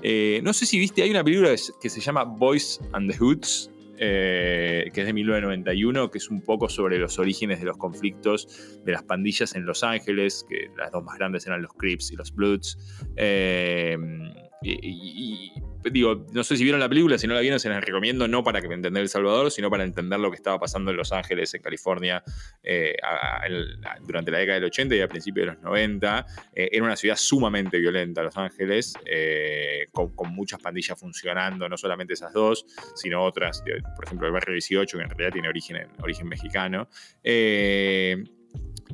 Eh, 0.00 0.40
no 0.44 0.52
sé 0.52 0.64
si 0.64 0.78
viste, 0.78 1.02
hay 1.02 1.10
una 1.10 1.24
película 1.24 1.52
que 1.82 1.90
se 1.90 2.00
llama 2.00 2.22
Boys 2.22 2.78
and 2.92 3.10
the 3.10 3.18
Hoods, 3.18 3.70
eh, 4.06 4.90
que 4.92 5.00
es 5.00 5.06
de 5.06 5.12
1991, 5.14 6.10
que 6.10 6.18
es 6.18 6.28
un 6.28 6.42
poco 6.42 6.68
sobre 6.68 6.98
los 6.98 7.18
orígenes 7.18 7.60
de 7.60 7.66
los 7.66 7.78
conflictos 7.78 8.82
de 8.84 8.92
las 8.92 9.02
pandillas 9.02 9.54
en 9.54 9.64
Los 9.64 9.82
Ángeles, 9.82 10.44
que 10.46 10.70
las 10.76 10.92
dos 10.92 11.02
más 11.02 11.16
grandes 11.16 11.46
eran 11.46 11.62
los 11.62 11.72
Crips 11.72 12.12
y 12.12 12.16
los 12.16 12.34
Bloods. 12.34 12.78
Eh, 13.16 13.96
y, 14.64 15.52
y, 15.52 15.52
digo, 15.90 16.26
no 16.32 16.44
sé 16.44 16.56
si 16.56 16.62
vieron 16.64 16.80
la 16.80 16.88
película, 16.88 17.18
si 17.18 17.26
no 17.26 17.34
la 17.34 17.40
vieron 17.40 17.60
se 17.60 17.68
las 17.68 17.84
recomiendo, 17.84 18.26
no 18.26 18.42
para 18.42 18.60
que 18.60 18.66
entender 18.66 19.02
El 19.02 19.08
Salvador, 19.08 19.50
sino 19.50 19.70
para 19.70 19.84
entender 19.84 20.18
lo 20.18 20.30
que 20.30 20.36
estaba 20.36 20.58
pasando 20.58 20.90
en 20.90 20.96
Los 20.96 21.12
Ángeles, 21.12 21.52
en 21.54 21.62
California, 21.62 22.22
eh, 22.62 22.96
durante 24.02 24.30
la 24.30 24.38
década 24.38 24.56
del 24.56 24.64
80 24.64 24.94
y 24.96 25.00
a 25.00 25.08
principios 25.08 25.46
de 25.46 25.52
los 25.52 25.62
90. 25.62 26.26
Eh, 26.54 26.70
era 26.72 26.84
una 26.84 26.96
ciudad 26.96 27.16
sumamente 27.16 27.78
violenta, 27.78 28.22
Los 28.22 28.36
Ángeles, 28.36 28.94
eh, 29.04 29.86
con, 29.92 30.12
muchas 30.34 30.60
pandillas 30.60 30.98
funcionando, 30.98 31.68
no 31.68 31.76
solamente 31.76 32.14
esas 32.14 32.32
dos, 32.32 32.66
sino 32.94 33.22
otras, 33.22 33.62
por 33.94 34.04
ejemplo 34.04 34.26
el 34.26 34.32
barrio 34.32 34.54
18, 34.54 34.96
que 34.96 35.04
en 35.04 35.10
realidad 35.10 35.32
tiene 35.32 35.48
origen, 35.48 35.76
en- 35.76 35.88
origen 36.02 36.28
mexicano. 36.28 36.88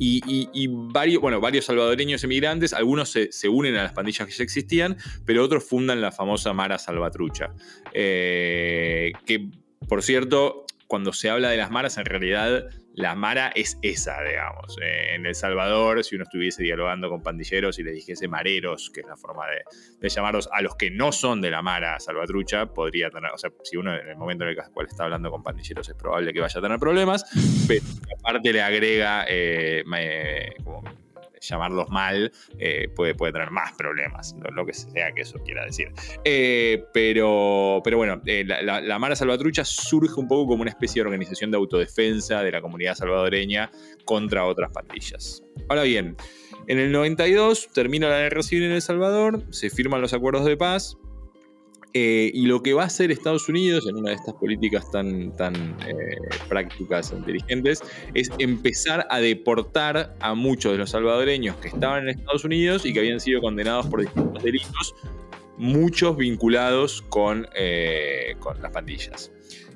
Y, 0.02 0.66
varios, 0.70 1.20
bueno, 1.20 1.40
varios 1.40 1.66
salvadoreños 1.66 2.24
emigrantes, 2.24 2.72
algunos 2.72 3.10
se, 3.10 3.30
se 3.32 3.50
unen 3.50 3.76
a 3.76 3.82
las 3.82 3.92
pandillas 3.92 4.26
que 4.26 4.32
ya 4.32 4.44
existían, 4.44 4.96
pero 5.26 5.44
otros 5.44 5.64
fundan 5.64 6.00
la 6.00 6.10
famosa 6.10 6.54
Mara 6.54 6.78
Salvatrucha. 6.78 7.52
Eh, 7.92 9.12
que, 9.26 9.50
por 9.88 10.02
cierto, 10.02 10.64
cuando 10.86 11.12
se 11.12 11.28
habla 11.28 11.50
de 11.50 11.58
las 11.58 11.70
maras, 11.70 11.98
en 11.98 12.06
realidad 12.06 12.70
la 13.00 13.14
mara 13.14 13.52
es 13.54 13.78
esa, 13.82 14.22
digamos. 14.22 14.76
Eh, 14.80 15.14
en 15.14 15.26
El 15.26 15.34
Salvador, 15.34 16.04
si 16.04 16.14
uno 16.14 16.24
estuviese 16.24 16.62
dialogando 16.62 17.08
con 17.08 17.22
pandilleros 17.22 17.78
y 17.78 17.82
les 17.82 17.94
dijese 17.94 18.28
mareros, 18.28 18.90
que 18.90 19.00
es 19.00 19.06
la 19.06 19.16
forma 19.16 19.46
de, 19.46 19.62
de 19.98 20.08
llamarlos 20.08 20.48
a 20.52 20.62
los 20.62 20.76
que 20.76 20.90
no 20.90 21.12
son 21.12 21.40
de 21.40 21.50
la 21.50 21.62
mara 21.62 21.98
salvatrucha, 21.98 22.66
podría 22.66 23.10
tener, 23.10 23.30
o 23.32 23.38
sea, 23.38 23.50
si 23.64 23.76
uno 23.76 23.94
en 23.94 24.08
el 24.08 24.16
momento 24.16 24.44
en 24.44 24.50
el 24.50 24.56
cual 24.72 24.86
está 24.86 25.04
hablando 25.04 25.30
con 25.30 25.42
pandilleros 25.42 25.88
es 25.88 25.94
probable 25.94 26.32
que 26.32 26.40
vaya 26.40 26.58
a 26.58 26.62
tener 26.62 26.78
problemas, 26.78 27.24
pero 27.66 27.84
aparte 28.18 28.52
le 28.52 28.62
agrega 28.62 29.24
eh, 29.28 29.84
como 30.62 30.82
llamarlos 31.40 31.88
mal, 31.90 32.30
eh, 32.58 32.88
puede, 32.94 33.14
puede 33.14 33.32
tener 33.32 33.50
más 33.50 33.72
problemas, 33.72 34.34
lo, 34.40 34.50
lo 34.50 34.66
que 34.66 34.74
sea 34.74 35.12
que 35.12 35.22
eso 35.22 35.38
quiera 35.44 35.64
decir. 35.64 35.88
Eh, 36.24 36.84
pero, 36.92 37.80
pero 37.82 37.96
bueno, 37.96 38.20
eh, 38.26 38.44
la, 38.46 38.62
la- 38.62 38.80
la 38.80 38.98
Mara 38.98 39.16
Salvatrucha 39.16 39.64
surge 39.64 40.20
un 40.20 40.28
poco 40.28 40.46
como 40.48 40.62
una 40.62 40.70
especie 40.70 41.02
de 41.02 41.08
organización 41.08 41.50
de 41.50 41.56
autodefensa 41.56 42.42
de 42.42 42.52
la 42.52 42.60
comunidad 42.60 42.94
salvadoreña 42.94 43.70
contra 44.04 44.44
otras 44.44 44.70
pandillas. 44.72 45.42
Ahora 45.68 45.82
bien, 45.82 46.16
en 46.66 46.78
el 46.78 46.92
92 46.92 47.68
termina 47.72 48.08
la 48.08 48.18
guerra 48.20 48.42
civil 48.42 48.64
en 48.64 48.72
El 48.72 48.82
Salvador, 48.82 49.42
se 49.50 49.70
firman 49.70 50.00
los 50.00 50.12
acuerdos 50.12 50.44
de 50.44 50.56
paz. 50.56 50.96
Eh, 51.92 52.30
y 52.32 52.46
lo 52.46 52.62
que 52.62 52.72
va 52.72 52.84
a 52.84 52.86
hacer 52.86 53.10
Estados 53.10 53.48
Unidos 53.48 53.86
en 53.88 53.96
una 53.96 54.10
de 54.10 54.16
estas 54.16 54.34
políticas 54.34 54.88
tan, 54.90 55.34
tan 55.36 55.54
eh, 55.88 56.16
prácticas 56.48 57.10
e 57.10 57.16
inteligentes 57.16 57.82
es 58.14 58.30
empezar 58.38 59.06
a 59.10 59.18
deportar 59.18 60.14
a 60.20 60.34
muchos 60.34 60.72
de 60.72 60.78
los 60.78 60.90
salvadoreños 60.90 61.56
que 61.56 61.68
estaban 61.68 62.04
en 62.04 62.10
Estados 62.10 62.44
Unidos 62.44 62.86
y 62.86 62.92
que 62.92 63.00
habían 63.00 63.18
sido 63.18 63.40
condenados 63.40 63.86
por 63.86 64.02
distintos 64.02 64.42
delitos, 64.42 64.94
muchos 65.58 66.16
vinculados 66.16 67.02
con, 67.02 67.48
eh, 67.56 68.36
con 68.38 68.62
las 68.62 68.70
pandillas. 68.70 69.32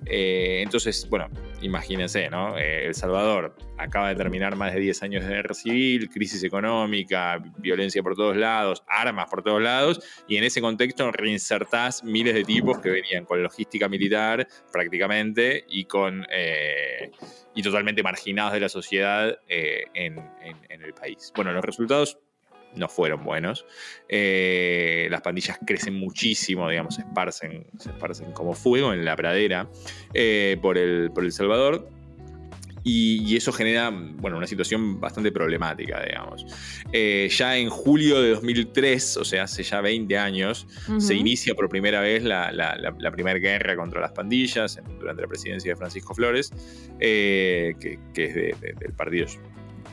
Eh, 0.06 0.60
entonces, 0.62 1.08
bueno, 1.08 1.28
imagínense, 1.62 2.28
¿no? 2.28 2.58
Eh, 2.58 2.86
El 2.86 2.94
Salvador 2.94 3.56
acaba 3.78 4.08
de 4.08 4.14
terminar 4.14 4.56
más 4.56 4.74
de 4.74 4.80
10 4.80 5.02
años 5.02 5.24
de 5.24 5.34
guerra 5.34 5.54
civil, 5.54 6.08
crisis 6.10 6.42
económica, 6.44 7.42
violencia 7.58 8.02
por 8.02 8.14
todos 8.14 8.36
lados, 8.36 8.82
armas 8.88 9.28
por 9.28 9.42
todos 9.42 9.62
lados, 9.62 10.00
y 10.28 10.36
en 10.36 10.44
ese 10.44 10.60
contexto 10.60 11.10
reinsertás 11.10 12.04
miles 12.04 12.34
de 12.34 12.44
tipos 12.44 12.78
que 12.78 12.90
venían 12.90 13.24
con 13.24 13.42
logística 13.42 13.88
militar 13.88 14.46
prácticamente 14.72 15.64
y 15.68 15.84
con 15.86 16.26
eh, 16.30 17.10
y 17.54 17.62
totalmente 17.62 18.02
marginados 18.02 18.52
de 18.52 18.60
la 18.60 18.68
sociedad 18.68 19.38
en, 19.48 20.18
en 20.42 20.82
el 20.82 20.92
país. 20.92 21.32
Bueno, 21.36 21.52
los 21.52 21.64
resultados 21.64 22.18
no 22.76 22.88
fueron 22.88 23.24
buenos. 23.24 23.64
Eh, 24.08 25.08
las 25.10 25.20
pandillas 25.20 25.58
crecen 25.66 25.94
muchísimo, 25.94 26.68
digamos, 26.68 26.96
se 26.96 27.02
esparcen, 27.02 27.66
se 27.78 27.90
esparcen 27.90 28.32
como 28.32 28.54
fuego 28.54 28.92
en 28.92 29.04
la 29.04 29.16
pradera 29.16 29.68
eh, 30.12 30.56
por, 30.60 30.78
el, 30.78 31.10
por 31.12 31.24
El 31.24 31.32
Salvador. 31.32 31.88
Y, 32.86 33.34
eso 33.34 33.50
genera 33.50 33.90
bueno, 33.90 34.36
una 34.36 34.46
situación 34.46 35.00
bastante 35.00 35.32
problemática, 35.32 36.04
digamos. 36.04 36.44
Eh, 36.92 37.30
ya 37.30 37.56
en 37.56 37.70
julio 37.70 38.20
de 38.20 38.30
2003, 38.34 39.16
o 39.16 39.24
sea, 39.24 39.44
hace 39.44 39.62
ya 39.62 39.80
20 39.80 40.18
años, 40.18 40.66
se 40.98 41.14
inicia 41.14 41.54
por 41.54 41.70
primera 41.70 42.02
vez 42.02 42.22
la, 42.22 42.52
primera 43.10 43.38
guerra 43.38 43.74
contra 43.74 44.02
las 44.02 44.12
pandillas 44.12 44.78
durante 45.00 45.22
la 45.22 45.28
presidencia 45.28 45.72
de 45.72 45.76
Francisco 45.76 46.14
Flores, 46.14 46.52
que, 47.00 47.98
es 48.14 48.34
del 48.34 48.92
partido 48.94 49.28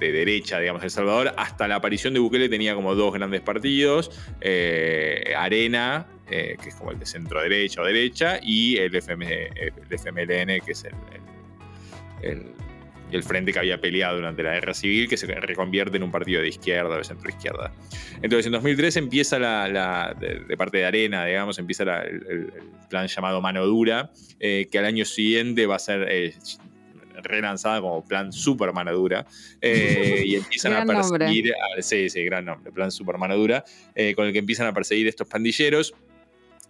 de 0.01 0.11
derecha, 0.11 0.59
digamos, 0.59 0.83
El 0.83 0.89
Salvador, 0.89 1.33
hasta 1.37 1.67
la 1.67 1.75
aparición 1.75 2.13
de 2.13 2.19
Bukele 2.19 2.49
tenía 2.49 2.73
como 2.73 2.95
dos 2.95 3.13
grandes 3.13 3.41
partidos, 3.41 4.11
eh, 4.41 5.33
Arena, 5.37 6.07
eh, 6.29 6.57
que 6.61 6.69
es 6.69 6.75
como 6.75 6.91
el 6.91 6.99
de 6.99 7.05
centro 7.05 7.41
derecha 7.41 7.81
o 7.81 7.85
derecha, 7.85 8.39
y 8.41 8.77
el, 8.77 8.95
FMLN, 8.95 10.59
que 10.65 10.71
es 10.71 10.85
el, 12.23 12.53
el, 13.11 13.23
frente 13.23 13.53
que 13.53 13.59
había 13.59 13.79
peleado 13.79 14.15
durante 14.15 14.41
la 14.41 14.53
guerra 14.53 14.73
civil, 14.73 15.07
que 15.07 15.17
se 15.17 15.27
reconvierte 15.27 15.97
en 15.97 16.03
un 16.03 16.11
partido 16.11 16.41
de 16.41 16.47
izquierda 16.47 16.95
o 16.95 16.97
de 16.97 17.03
centro 17.03 17.29
izquierda. 17.29 17.71
Entonces, 18.23 18.47
en 18.47 18.53
2003 18.53 18.97
empieza 18.97 19.37
la, 19.37 20.15
de, 20.19 20.57
parte 20.57 20.79
de 20.79 20.85
Arena, 20.85 21.25
digamos, 21.25 21.59
empieza 21.59 21.83
el, 22.01 22.51
plan 22.89 23.07
llamado 23.07 23.39
Mano 23.39 23.65
Dura, 23.65 24.11
eh, 24.39 24.67
que 24.71 24.79
al 24.79 24.85
año 24.85 25.05
siguiente 25.05 25.65
va 25.65 25.75
a 25.75 25.79
ser 25.79 26.09
relanzada 27.23 27.81
como 27.81 28.03
plan 28.03 28.31
super 28.31 28.73
manadura. 28.73 29.25
Eh, 29.61 30.23
y 30.25 30.35
empiezan 30.37 30.73
a 30.73 30.85
perseguir. 30.85 31.53
sí, 31.79 32.09
sí, 32.09 32.23
gran 32.23 32.45
nombre, 32.45 32.71
plan 32.71 32.91
super 32.91 33.17
manadura. 33.17 33.63
Eh, 33.95 34.15
con 34.15 34.27
el 34.27 34.33
que 34.33 34.39
empiezan 34.39 34.67
a 34.67 34.73
perseguir 34.73 35.07
estos 35.07 35.27
pandilleros. 35.27 35.93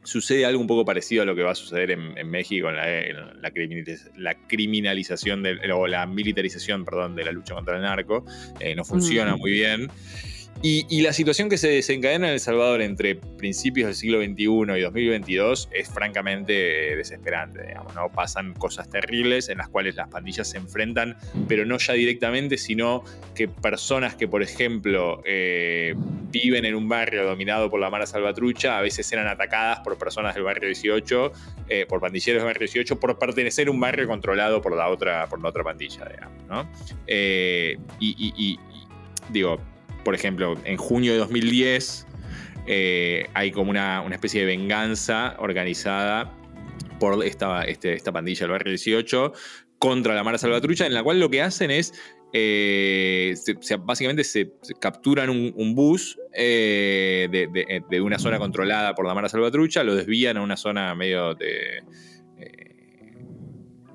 Sucede 0.03 0.45
algo 0.47 0.59
un 0.59 0.65
poco 0.65 0.83
parecido 0.83 1.21
a 1.21 1.25
lo 1.25 1.35
que 1.35 1.43
va 1.43 1.51
a 1.51 1.55
suceder 1.55 1.91
en, 1.91 2.27
México 2.27 2.69
en 2.69 2.75
la, 2.75 4.33
criminalización 4.47 5.43
o 5.71 5.85
la 5.85 6.07
militarización 6.07 6.85
perdón, 6.85 7.15
de 7.15 7.23
la 7.23 7.31
lucha 7.31 7.53
contra 7.53 7.75
el 7.75 7.83
narco. 7.83 8.25
Eh, 8.59 8.73
no 8.73 8.83
funciona 8.83 9.35
muy 9.35 9.51
bien. 9.51 9.91
Y, 10.63 11.01
la 11.01 11.11
situación 11.11 11.49
que 11.49 11.57
se 11.57 11.69
desencadena 11.69 12.27
en 12.27 12.33
El 12.33 12.39
Salvador 12.39 12.83
entre 12.83 13.15
principios 13.15 13.87
del 13.87 13.95
siglo 13.95 14.21
XXI 14.21 14.77
y 14.77 14.81
2022 14.81 15.69
es 15.71 15.89
francamente 15.89 16.53
desesperante. 16.95 17.65
Digamos. 17.65 17.93
Pasan 18.13 18.53
cosas 18.53 18.87
terribles 18.87 19.49
en 19.49 19.57
las 19.57 19.69
cuales 19.69 19.95
las 19.95 20.09
pandillas 20.09 20.49
se 20.49 20.57
enfrentan, 20.57 21.17
pero 21.47 21.65
no 21.65 21.79
ya 21.79 21.93
directamente, 21.93 22.59
sino 22.59 23.03
que 23.33 23.47
personas 23.47 24.13
que, 24.15 24.27
por 24.27 24.43
ejemplo, 24.43 25.23
eh, 25.25 25.95
viven 26.29 26.65
en 26.65 26.75
un 26.75 26.87
barrio 26.87 27.25
dominado 27.25 27.71
por 27.71 27.79
la 27.79 27.89
Mara 27.89 28.05
Salvatrucha, 28.05 28.77
a 28.77 28.81
veces 28.81 29.11
eran 29.11 29.27
atacadas 29.27 29.79
por 29.79 29.97
personas 29.97 30.35
del 30.35 30.43
barrio 30.43 30.67
18, 30.67 31.31
eh, 31.69 31.85
por 31.87 32.01
pandilleros 32.01 32.43
del 32.43 32.47
barrio 32.47 32.67
18, 32.67 32.99
por 32.99 33.17
pertenecer 33.17 33.67
a 33.67 33.71
un 33.71 33.79
barrio 33.79 34.07
controlado 34.07 34.61
por 34.61 34.75
la 34.75 34.89
otra, 34.89 35.27
por 35.27 35.41
la 35.41 35.49
otra 35.49 35.63
pandilla, 35.63 36.05
digamos. 36.05 36.67
Eh, 37.07 37.77
y 37.99 38.59
digo, 39.29 39.59
por 40.03 40.15
ejemplo, 40.15 40.55
en 40.65 40.77
junio 40.77 41.11
de 41.13 41.19
2010 41.19 42.07
eh, 42.67 43.27
hay 43.33 43.51
como 43.51 43.71
una, 43.71 44.05
especie 44.11 44.41
de 44.41 44.47
venganza 44.47 45.35
organizada 45.39 46.31
por 46.99 47.23
esta, 47.25 47.63
este, 47.63 47.93
esta 47.93 48.11
pandilla 48.11 48.41
del 48.41 48.51
barrio 48.51 48.71
18 48.71 49.33
contra 49.79 50.13
la 50.13 50.23
Mara 50.23 50.37
Salvatrucha, 50.37 50.85
en 50.85 50.93
la 50.93 51.01
cual 51.01 51.19
lo 51.19 51.29
que 51.29 51.41
hacen 51.41 51.71
es, 51.71 51.93
eh, 52.33 53.33
básicamente 53.79 54.23
se, 54.23 54.51
capturan 54.79 55.29
un, 55.29 55.75
bus 55.75 56.19
eh, 56.33 57.27
de, 57.89 58.01
una 58.01 58.19
zona 58.19 58.37
controlada 58.37 58.93
por 58.93 59.07
la 59.07 59.15
Mara 59.15 59.27
Salvatrucha, 59.27 59.83
lo 59.83 59.95
desvían 59.95 60.37
a 60.37 60.41
una 60.41 60.55
zona 60.55 60.93
medio 60.93 61.33
de 61.33 61.83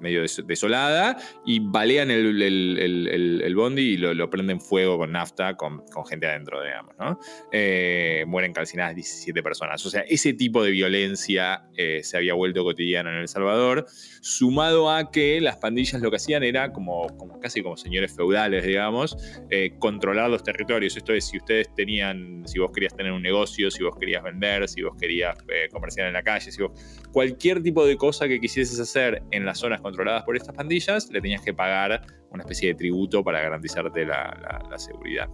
medio 0.00 0.22
desolada 0.44 1.16
y 1.44 1.60
balean 1.60 2.10
el, 2.10 3.54
bondi 3.54 3.82
y 3.82 3.96
lo, 3.96 4.30
prenden 4.30 4.60
fuego 4.60 4.98
con 4.98 5.12
nafta 5.12 5.56
con, 5.56 5.82
gente 6.08 6.26
adentro, 6.26 6.62
digamos, 6.62 6.94
¿no? 6.98 7.18
Eh, 7.52 8.24
mueren 8.26 8.52
calcinadas 8.52 8.94
17 8.94 9.42
personas. 9.42 9.84
O 9.86 9.90
sea, 9.90 10.02
ese 10.02 10.32
tipo 10.34 10.62
de 10.62 10.70
violencia 10.70 11.64
eh, 11.76 12.00
se 12.02 12.16
había 12.16 12.34
vuelto 12.34 12.62
cotidiano 12.64 13.10
en 13.10 13.16
El 13.16 13.28
Salvador, 13.28 13.86
sumado 14.20 14.90
a 14.90 15.10
que 15.10 15.40
las 15.40 15.56
pandillas 15.56 16.00
lo 16.00 16.10
que 16.10 16.16
hacían 16.16 16.42
era 16.42 16.72
como, 16.72 17.06
como 17.16 17.40
casi 17.40 17.62
como 17.62 17.76
señores 17.76 18.14
feudales, 18.14 18.64
digamos, 18.64 19.16
eh, 19.50 19.72
controlar 19.78 20.30
los 20.30 20.42
territorios. 20.42 20.96
Esto 20.96 21.12
es, 21.12 21.26
si 21.26 21.38
ustedes 21.38 21.74
tenían, 21.74 22.42
si 22.46 22.58
vos 22.58 22.70
querías 22.72 22.94
tener 22.94 23.12
un 23.12 23.22
negocio, 23.22 23.70
si 23.70 23.82
vos 23.82 23.96
querías 23.98 24.22
vender, 24.22 24.68
si 24.68 24.82
vos 24.82 24.96
querías 24.98 25.36
comerciar 25.70 26.06
en 26.06 26.12
la 26.12 26.22
calle, 26.22 26.50
si 26.50 26.62
vos, 26.62 26.72
cualquier 27.12 27.62
tipo 27.62 27.86
de 27.86 27.96
cosa 27.96 28.28
que 28.28 28.40
quisieses 28.40 28.78
hacer 28.78 29.22
en 29.30 29.44
las 29.44 29.58
zonas 29.58 29.80
controladas 29.96 30.24
por 30.24 30.36
estas 30.36 30.54
pandillas, 30.54 31.08
le 31.10 31.20
tenías 31.20 31.42
que 31.42 31.54
pagar 31.54 32.02
una 32.30 32.42
especie 32.42 32.68
de 32.68 32.74
tributo 32.74 33.24
para 33.24 33.40
garantizarte 33.40 34.04
la, 34.04 34.74
seguridad. 34.76 35.28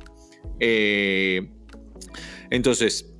Eh, 0.61 1.51
entonces, 2.51 3.13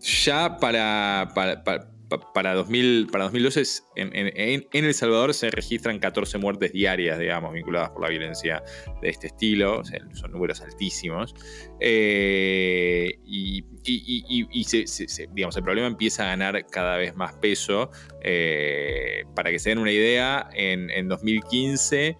ya 0.00 0.56
para, 0.58 1.30
para, 1.34 1.90
2000, 2.08 3.08
para 3.12 3.24
2012 3.24 3.62
en, 3.96 4.66
El 4.72 4.94
Salvador 4.94 5.34
se 5.34 5.50
registran 5.50 5.98
14 5.98 6.38
muertes 6.38 6.72
diarias, 6.72 7.18
digamos, 7.18 7.52
vinculadas 7.52 7.90
por 7.90 8.02
la 8.02 8.08
violencia 8.08 8.62
de 9.02 9.08
este 9.08 9.28
estilo. 9.28 9.82
son 10.12 10.32
números 10.32 10.60
altísimos. 10.60 11.34
Eh, 11.80 13.18
y, 13.24 13.62
digamos, 15.32 15.56
el 15.56 15.62
problema 15.62 15.86
empieza 15.86 16.24
a 16.24 16.26
ganar 16.28 16.66
cada 16.66 16.96
vez 16.96 17.14
más 17.14 17.34
peso. 17.34 17.90
Eh, 18.22 19.24
para 19.34 19.50
que 19.50 19.58
se 19.58 19.70
den 19.70 19.78
una 19.78 19.92
idea, 19.92 20.48
en, 20.54 20.90
en 20.90 21.08
2015 21.08 22.16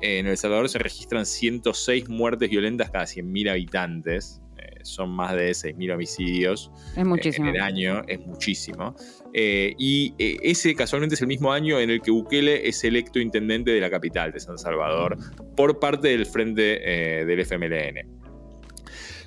en 0.00 0.26
El 0.28 0.36
Salvador 0.36 0.68
se 0.68 0.78
registran 0.78 1.26
106 1.26 2.08
muertes 2.08 2.50
violentas 2.50 2.90
cada 2.90 3.04
100.000 3.04 3.50
habitantes 3.50 4.40
son 4.82 5.10
más 5.10 5.34
de 5.34 5.50
6.000 5.50 5.94
homicidios 5.94 6.70
es 6.96 7.04
muchísimo. 7.04 7.48
en 7.48 7.56
el 7.56 7.62
año, 7.62 8.02
es 8.06 8.20
muchísimo. 8.26 8.94
Eh, 9.32 9.74
y 9.78 10.14
eh, 10.18 10.36
ese 10.42 10.74
casualmente 10.74 11.14
es 11.14 11.20
el 11.20 11.28
mismo 11.28 11.52
año 11.52 11.78
en 11.78 11.90
el 11.90 12.00
que 12.00 12.10
Bukele 12.10 12.68
es 12.68 12.82
electo 12.84 13.18
intendente 13.18 13.70
de 13.70 13.80
la 13.80 13.90
capital 13.90 14.32
de 14.32 14.40
San 14.40 14.58
Salvador 14.58 15.18
por 15.56 15.78
parte 15.78 16.08
del 16.08 16.26
frente 16.26 17.20
eh, 17.20 17.24
del 17.24 17.40
FMLN. 17.40 18.18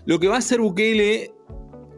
Lo 0.06 0.20
que 0.20 0.28
va 0.28 0.36
a 0.36 0.40
hacer 0.40 0.60
Bukele 0.60 1.32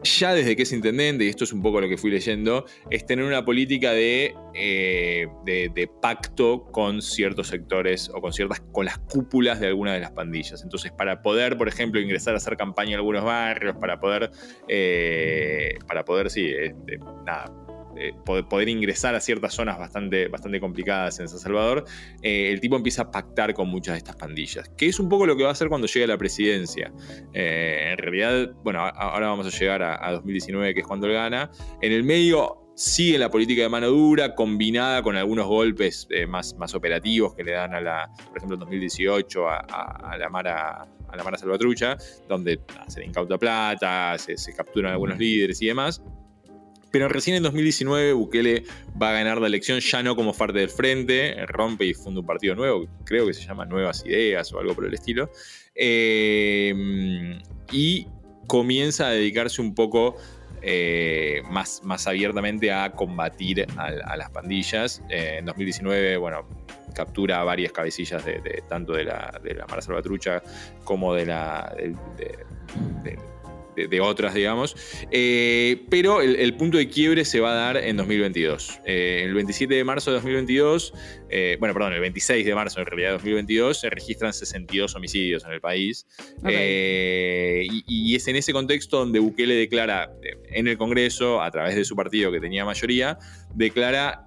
ya 0.04 0.34
desde 0.34 0.54
que 0.54 0.62
es 0.62 0.72
intendente, 0.72 1.24
y 1.24 1.28
esto 1.28 1.44
es 1.44 1.52
un 1.52 1.62
poco 1.62 1.80
lo 1.80 1.88
que 1.88 1.96
fui 1.96 2.10
leyendo, 2.10 2.64
es 2.90 3.06
tener 3.06 3.24
una 3.24 3.44
política 3.44 3.92
de, 3.92 4.34
eh, 4.54 5.26
de, 5.44 5.90
pacto 6.00 6.64
con 6.70 7.00
ciertos 7.02 7.48
sectores 7.48 8.10
o 8.14 8.20
con 8.20 8.32
ciertas, 8.32 8.60
con 8.72 8.84
las 8.84 8.98
cúpulas 8.98 9.60
de 9.60 9.68
algunas 9.68 9.94
de 9.94 10.00
las 10.00 10.10
pandillas. 10.12 10.62
Entonces, 10.62 10.92
para 10.92 11.22
poder, 11.22 11.56
por 11.56 11.68
ejemplo, 11.68 12.00
ingresar 12.00 12.34
a 12.34 12.36
hacer 12.36 12.56
campaña 12.56 12.90
en 12.90 12.96
algunos 12.96 13.24
barrios, 13.24 13.76
para 13.76 13.98
poder, 13.98 14.30
eh, 14.68 15.78
para 15.86 16.04
poder, 16.04 16.30
sí, 16.30 16.46
este, 16.46 16.98
nada, 17.24 17.63
eh, 17.96 18.12
poder, 18.24 18.68
ingresar 18.68 19.14
a 19.14 19.20
ciertas 19.20 19.54
zonas 19.54 19.78
bastante, 19.78 20.28
bastante 20.28 20.60
complicadas 20.60 21.20
en 21.20 21.28
San 21.28 21.38
Salvador, 21.38 21.84
eh, 22.22 22.50
el 22.50 22.60
tipo 22.60 22.76
empieza 22.76 23.02
a 23.02 23.10
pactar 23.10 23.54
con 23.54 23.68
muchas 23.68 23.94
de 23.94 23.98
estas 23.98 24.16
pandillas, 24.16 24.68
que 24.70 24.86
es 24.86 24.98
un 24.98 25.08
poco 25.08 25.26
lo 25.26 25.36
que 25.36 25.42
va 25.42 25.50
a 25.50 25.52
hacer 25.52 25.68
cuando 25.68 25.86
llegue 25.86 26.04
a 26.04 26.08
la 26.08 26.18
presidencia. 26.18 26.92
Eh, 27.32 27.90
en 27.92 27.98
realidad, 27.98 28.52
bueno, 28.62 28.80
ahora 28.80 29.28
vamos 29.28 29.46
a 29.46 29.50
llegar 29.56 29.82
a, 29.82 30.12
2019, 30.12 30.74
que 30.74 30.80
es 30.80 30.86
cuando 30.86 31.06
él 31.06 31.12
gana. 31.12 31.50
En 31.80 31.92
el 31.92 32.04
medio 32.04 32.72
sigue 32.76 33.18
la 33.18 33.30
política 33.30 33.62
de 33.62 33.68
mano 33.68 33.88
dura, 33.88 34.34
combinada 34.34 35.02
con 35.02 35.16
algunos 35.16 35.46
golpes 35.46 36.08
más, 36.28 36.54
más 36.56 36.74
operativos 36.74 37.34
que 37.34 37.44
le 37.44 37.52
dan 37.52 37.74
a 37.74 37.80
la, 37.80 38.10
por 38.28 38.38
ejemplo, 38.38 38.54
en 38.54 38.60
2018 38.60 39.48
a, 39.48 40.16
la 40.18 40.28
Mara 40.28 40.86
a 41.08 41.16
la 41.16 41.22
Mara 41.22 41.38
Salvatrucha, 41.38 41.96
donde 42.28 42.60
se 42.88 43.00
le 43.00 43.06
incauta 43.06 43.38
plata, 43.38 44.18
se, 44.18 44.36
se 44.36 44.52
capturan 44.52 44.92
algunos 44.92 45.16
líderes 45.18 45.62
y 45.62 45.66
demás. 45.66 46.02
Pero 46.94 47.08
recién 47.08 47.36
en 47.36 47.42
2019 47.42 48.12
Bukele 48.12 48.62
va 49.02 49.10
a 49.10 49.12
ganar 49.14 49.40
la 49.40 49.48
elección 49.48 49.80
ya 49.80 50.00
no 50.04 50.14
como 50.14 50.32
parte 50.32 50.60
del 50.60 50.68
frente, 50.68 51.44
rompe 51.46 51.84
y 51.86 51.92
funda 51.92 52.20
un 52.20 52.26
partido 52.26 52.54
nuevo, 52.54 52.86
creo 53.04 53.26
que 53.26 53.34
se 53.34 53.44
llama 53.44 53.64
Nuevas 53.64 54.06
Ideas 54.06 54.52
o 54.52 54.60
algo 54.60 54.76
por 54.76 54.86
el 54.86 54.94
estilo, 54.94 55.28
eh, 55.74 56.72
y 57.72 58.06
comienza 58.46 59.08
a 59.08 59.10
dedicarse 59.10 59.60
un 59.60 59.74
poco 59.74 60.14
eh, 60.62 61.42
más, 61.50 61.80
más 61.82 62.06
abiertamente 62.06 62.70
a 62.70 62.92
combatir 62.92 63.66
a, 63.76 64.16
las 64.16 64.30
pandillas. 64.30 65.02
Eh, 65.10 65.38
en 65.40 65.46
2019, 65.46 66.16
bueno, 66.18 66.46
captura 66.94 67.42
varias 67.42 67.72
cabecillas 67.72 68.24
de, 68.24 68.62
tanto 68.68 68.92
de 68.92 69.02
la, 69.02 69.40
de 69.42 69.54
la 69.54 69.66
Mara 69.66 69.82
Salvatrucha 69.82 70.44
como 70.84 71.12
de 71.12 71.26
la 71.26 71.74
otras, 74.00 74.34
digamos. 74.34 74.76
Eh, 75.10 75.84
pero 75.90 76.20
el, 76.20 76.54
punto 76.56 76.78
de 76.78 76.88
quiebre 76.88 77.24
se 77.24 77.40
va 77.40 77.52
a 77.52 77.54
dar 77.54 77.76
en 77.76 77.96
2022. 77.96 78.80
Eh, 78.84 79.22
el 79.24 79.34
27 79.34 79.74
de 79.74 79.84
marzo 79.84 80.10
de 80.10 80.16
2022, 80.16 80.92
eh, 81.30 81.56
bueno, 81.58 81.74
perdón, 81.74 81.94
el 81.94 82.00
26 82.00 82.44
de 82.44 82.54
marzo 82.54 82.80
en 82.80 82.86
realidad 82.86 83.08
de 83.08 83.12
2022, 83.14 83.80
se 83.80 83.90
registran 83.90 84.32
62 84.32 84.94
homicidios 84.94 85.44
en 85.44 85.52
el 85.52 85.60
país. 85.60 86.06
Y, 86.46 88.14
es 88.14 88.28
en 88.28 88.36
ese 88.36 88.52
contexto 88.52 88.98
donde 88.98 89.18
Bukele 89.18 89.54
declara 89.54 90.10
en 90.50 90.68
el 90.68 90.78
Congreso, 90.78 91.42
a 91.42 91.50
través 91.50 91.74
de 91.74 91.84
su 91.84 91.96
partido 91.96 92.30
que 92.30 92.38
tenía 92.38 92.64
mayoría, 92.64 93.18
declara 93.54 94.24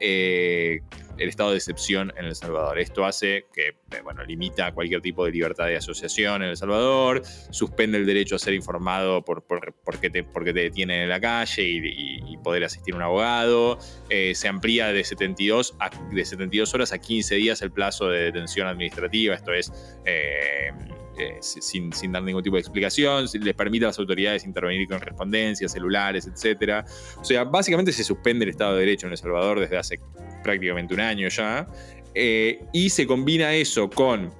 el 1.17 1.29
estado 1.29 1.51
de 1.51 1.57
excepción 1.57 2.13
en 2.17 2.25
El 2.25 2.35
Salvador. 2.35 2.79
Esto 2.79 3.05
hace 3.05 3.45
que, 3.53 3.69
eh, 3.69 4.01
bueno, 4.03 4.23
limita 4.23 4.71
cualquier 4.73 5.01
tipo 5.01 5.25
de 5.25 5.31
libertad 5.31 5.65
de 5.65 5.77
asociación 5.77 6.43
en 6.43 6.49
El 6.49 6.57
Salvador, 6.57 7.21
suspende 7.49 7.97
el 7.97 8.05
derecho 8.05 8.35
a 8.35 8.39
ser 8.39 8.53
informado 8.53 9.23
por, 9.23 9.43
por, 9.43 9.73
porque, 9.83 10.09
te, 10.09 10.23
porque 10.23 10.53
te 10.53 10.61
detienen 10.61 11.01
en 11.01 11.09
la 11.09 11.19
calle 11.19 11.63
y, 11.63 12.37
poder 12.43 12.63
asistir 12.63 12.93
a 12.93 12.97
un 12.97 13.03
abogado, 13.03 13.77
eh, 14.09 14.33
se 14.33 14.47
amplía 14.47 14.93
de 14.93 15.03
72, 15.03 15.75
de 16.11 16.23
72 16.23 16.73
horas 16.73 16.93
a 16.93 16.99
15 16.99 17.35
días 17.35 17.61
el 17.61 17.71
plazo 17.71 18.07
de 18.07 18.25
detención 18.25 18.67
administrativa, 18.67 19.35
esto 19.35 19.53
es... 19.53 19.71
Eh, 20.05 20.71
sin, 21.41 21.91
dar 22.11 22.23
ningún 22.23 22.43
tipo 22.43 22.55
de 22.55 22.61
explicación, 22.61 23.25
les 23.41 23.55
permite 23.55 23.85
a 23.85 23.89
las 23.89 23.99
autoridades 23.99 24.45
intervenir 24.45 24.87
con 24.87 24.99
correspondencias, 24.99 25.71
celulares, 25.71 26.27
etc. 26.27 26.85
O 27.17 27.23
sea, 27.23 27.43
básicamente 27.43 27.91
se 27.91 28.03
suspende 28.03 28.45
el 28.45 28.49
Estado 28.49 28.73
de 28.73 28.81
Derecho 28.81 29.07
en 29.07 29.13
El 29.13 29.17
Salvador 29.17 29.59
desde 29.59 29.77
hace 29.77 29.99
prácticamente 30.43 30.93
un 30.93 30.99
año 31.01 31.27
ya, 31.29 31.67
eh, 32.13 32.65
y 32.73 32.89
se 32.89 33.05
combina 33.05 33.53
eso 33.53 33.89
con 33.89 34.31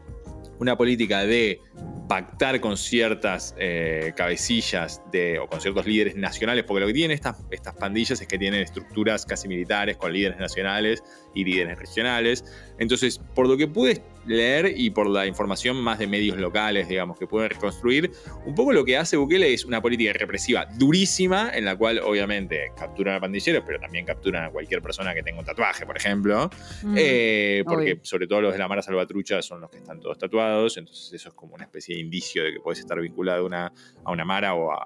una 0.59 0.75
política 0.75 1.25
de 1.25 1.61
pactar 2.07 2.59
con 2.61 2.77
ciertas 2.77 3.53
eh, 3.57 4.13
cabecillas 4.15 5.01
de, 5.11 5.39
o 5.39 5.47
con 5.47 5.59
ciertos 5.59 5.85
líderes 5.85 6.15
nacionales, 6.15 6.63
porque 6.63 6.81
lo 6.81 6.87
que 6.87 6.93
tienen 6.93 7.15
estas, 7.15 7.43
estas 7.51 7.75
pandillas 7.75 8.21
es 8.21 8.27
que 8.27 8.37
tienen 8.37 8.61
estructuras 8.61 9.25
casi 9.25 9.47
militares 9.47 9.97
con 9.97 10.13
líderes 10.13 10.39
nacionales 10.39 11.03
y 11.33 11.43
líderes 11.43 11.77
regionales. 11.77 12.45
Entonces, 12.79 13.19
por 13.35 13.47
lo 13.47 13.57
que 13.57 13.67
pude 13.67 14.01
leer 14.25 14.73
y 14.75 14.89
por 14.89 15.09
la 15.09 15.25
información 15.25 15.77
más 15.77 15.99
de 15.99 16.07
medios 16.07 16.37
locales, 16.37 16.87
digamos, 16.87 17.17
que 17.17 17.27
pueden 17.27 17.49
reconstruir, 17.49 18.11
un 18.45 18.55
poco 18.55 18.73
lo 18.73 18.83
que 18.83 18.97
hace 18.97 19.17
Bukele 19.17 19.53
es 19.53 19.65
una 19.65 19.81
política 19.81 20.13
represiva 20.13 20.65
durísima, 20.77 21.51
en 21.53 21.65
la 21.65 21.75
cual 21.75 21.99
obviamente 21.99 22.71
capturan 22.77 23.15
a 23.15 23.19
pandilleros, 23.19 23.63
pero 23.65 23.79
también 23.79 24.05
capturan 24.05 24.45
a 24.45 24.49
cualquier 24.49 24.81
persona 24.81 25.13
que 25.13 25.23
tenga 25.23 25.39
un 25.39 25.45
tatuaje, 25.45 25.85
por 25.85 25.97
ejemplo, 25.97 26.49
mm, 26.83 26.95
eh, 26.97 27.63
porque 27.65 27.99
sobre 28.03 28.27
todo 28.27 28.41
los 28.41 28.53
de 28.53 28.59
la 28.59 28.67
Mara 28.67 28.81
Salvatrucha 28.81 29.41
son 29.41 29.61
los 29.61 29.69
que 29.69 29.77
están 29.77 29.99
todos 29.99 30.17
tatuados, 30.17 30.77
entonces 30.77 31.13
eso 31.13 31.29
es 31.29 31.35
como 31.35 31.55
una 31.55 31.66
especie 31.67 31.95
de 31.95 32.01
indicio 32.01 32.43
de 32.43 32.53
que 32.53 32.59
puedes 32.59 32.79
estar 32.79 32.99
vinculado 32.99 33.43
a 33.43 33.45
una, 33.45 33.73
a 34.03 34.11
una 34.11 34.25
Mara 34.25 34.53
o 34.53 34.71
a, 34.71 34.85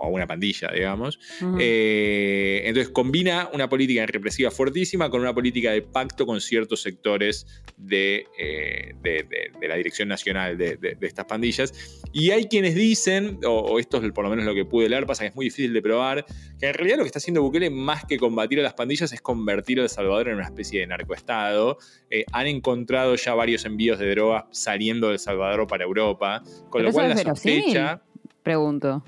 a 0.00 0.08
una 0.08 0.26
pandilla, 0.26 0.70
digamos. 0.72 1.18
Eh, 1.58 2.62
entonces 2.64 2.92
combina 2.92 3.50
una 3.52 3.68
política 3.68 4.06
represiva 4.06 4.50
fuertísima 4.50 5.10
con 5.10 5.20
una 5.20 5.34
política 5.34 5.72
de 5.72 5.82
pacto 5.82 6.26
con 6.26 6.40
ciertos 6.40 6.82
sectores 6.82 7.46
de, 7.76 8.26
eh, 8.38 8.94
de, 9.02 9.68
la 9.68 9.76
dirección 9.76 10.08
nacional 10.08 10.56
de, 10.56 10.96
estas 11.00 11.26
pandillas. 11.26 12.00
Y 12.12 12.30
hay 12.30 12.46
quienes 12.46 12.74
dicen, 12.74 13.38
o, 13.46 13.78
esto 13.78 13.98
es 13.98 14.12
por 14.12 14.24
lo 14.24 14.30
menos 14.30 14.44
lo 14.44 14.54
que 14.54 14.64
pude 14.64 14.88
leer, 14.88 15.06
pasa 15.06 15.24
que 15.24 15.28
es 15.28 15.36
muy 15.36 15.46
difícil 15.46 15.72
de 15.72 15.82
probar, 15.82 16.24
que 16.58 16.66
en 16.66 16.74
realidad 16.74 16.96
lo 16.98 17.04
que 17.04 17.08
está 17.08 17.18
haciendo 17.18 17.42
Bukele 17.42 17.70
más 17.70 18.04
que 18.04 18.18
combatir 18.18 18.60
a 18.60 18.62
las 18.62 18.74
pandillas 18.74 19.12
es 19.12 19.20
convertir 19.20 19.80
a 19.80 19.82
El 19.82 19.88
Salvador 19.88 20.28
en 20.28 20.36
una 20.36 20.44
especie 20.44 20.80
de 20.80 20.86
narcoestado. 20.86 21.78
Eh, 22.10 22.24
han 22.32 22.46
encontrado 22.46 23.14
ya 23.16 23.34
varios 23.34 23.64
envíos 23.64 23.98
de 23.98 24.10
drogas 24.10 24.44
saliendo 24.50 25.08
de 25.08 25.14
El 25.14 25.18
Salvador 25.18 25.66
para 25.66 25.84
Europa, 25.84 26.42
con 26.70 26.82
lo 26.82 26.92
cual 26.92 27.10
la 27.10 27.16
sospecha... 27.16 28.02
Pregunto. 28.42 29.02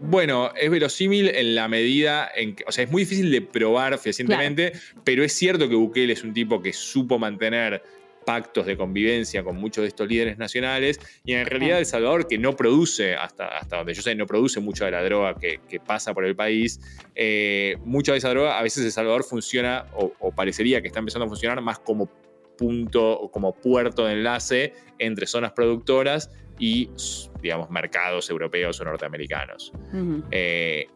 Bueno, 0.00 0.52
es 0.54 0.70
verosímil 0.70 1.28
en 1.28 1.54
la 1.54 1.66
medida 1.66 2.30
en 2.34 2.54
que, 2.54 2.64
o 2.66 2.72
sea, 2.72 2.84
es 2.84 2.90
muy 2.90 3.02
difícil 3.02 3.32
de 3.32 3.42
probar 3.42 3.98
fehacientemente, 3.98 4.72
pero 5.04 5.24
es 5.24 5.32
cierto 5.32 5.68
que 5.68 5.74
Bukele 5.74 6.12
es 6.12 6.22
un 6.22 6.32
tipo 6.32 6.62
que 6.62 6.72
supo 6.72 7.18
mantener 7.18 7.82
pactos 8.24 8.66
de 8.66 8.76
convivencia 8.76 9.42
con 9.42 9.56
muchos 9.56 9.82
de 9.82 9.88
estos 9.88 10.06
líderes 10.06 10.36
nacionales 10.36 11.00
y 11.24 11.32
en 11.32 11.46
realidad 11.46 11.78
El 11.78 11.86
Salvador, 11.86 12.28
que 12.28 12.36
no 12.36 12.54
produce, 12.54 13.14
hasta, 13.14 13.48
hasta 13.48 13.78
donde 13.78 13.94
yo 13.94 14.02
sé, 14.02 14.14
no 14.14 14.26
produce 14.26 14.60
mucha 14.60 14.84
de 14.84 14.90
la 14.90 15.02
droga 15.02 15.34
que, 15.34 15.80
pasa 15.84 16.12
por 16.12 16.26
el 16.26 16.36
país, 16.36 16.78
eh, 17.14 17.76
mucha 17.84 18.12
de 18.12 18.18
esa 18.18 18.28
droga, 18.28 18.58
a 18.58 18.62
veces 18.62 18.84
El 18.84 18.92
Salvador 18.92 19.24
funciona 19.24 19.86
o, 19.94 20.12
o 20.20 20.30
parecería 20.30 20.82
que 20.82 20.88
está 20.88 20.98
empezando 20.98 21.24
a 21.24 21.28
funcionar 21.28 21.60
más 21.62 21.78
como 21.78 22.10
punto 22.58 23.18
o 23.18 23.30
como 23.30 23.54
puerto 23.54 24.04
de 24.04 24.12
enlace 24.12 24.74
entre 24.98 25.26
zonas 25.26 25.52
productoras 25.52 26.30
y, 26.58 26.90
digamos, 27.40 27.70
mercados 27.70 28.28
europeos 28.28 28.78
o 28.80 28.84
norteamericanos. 28.84 29.72
Eh, 30.30 30.88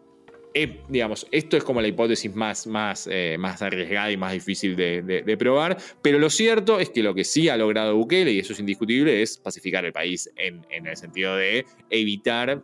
eh, 0.55 0.81
digamos, 0.89 1.27
esto 1.31 1.57
es 1.57 1.65
como 1.65 1.81
la 1.81 1.89
hipótesis 1.89 2.35
más, 2.35 2.67
más, 2.67 3.09
eh, 3.11 3.37
más 3.39 3.63
arriesgada 3.63 4.11
y 4.11 4.19
más 4.19 4.33
difícil 4.33 4.77
de, 4.77 5.37
probar, 5.39 5.79
pero 6.03 6.19
lo 6.19 6.29
cierto 6.29 6.79
es 6.79 6.91
que 6.91 7.03
lo 7.03 7.15
que 7.15 7.25
sí 7.25 7.49
ha 7.49 7.57
logrado 7.57 7.97
Bukele, 7.97 8.33
y 8.33 8.41
eso 8.41 8.53
es 8.53 8.61
indiscutible, 8.61 9.23
es 9.23 9.39
pacificar 9.39 9.85
el 9.87 9.93
país 9.93 10.31
en, 10.37 10.67
en 10.69 10.87
el 10.87 10.97
sentido 10.97 11.37
de 11.37 11.65
evitar 11.89 12.63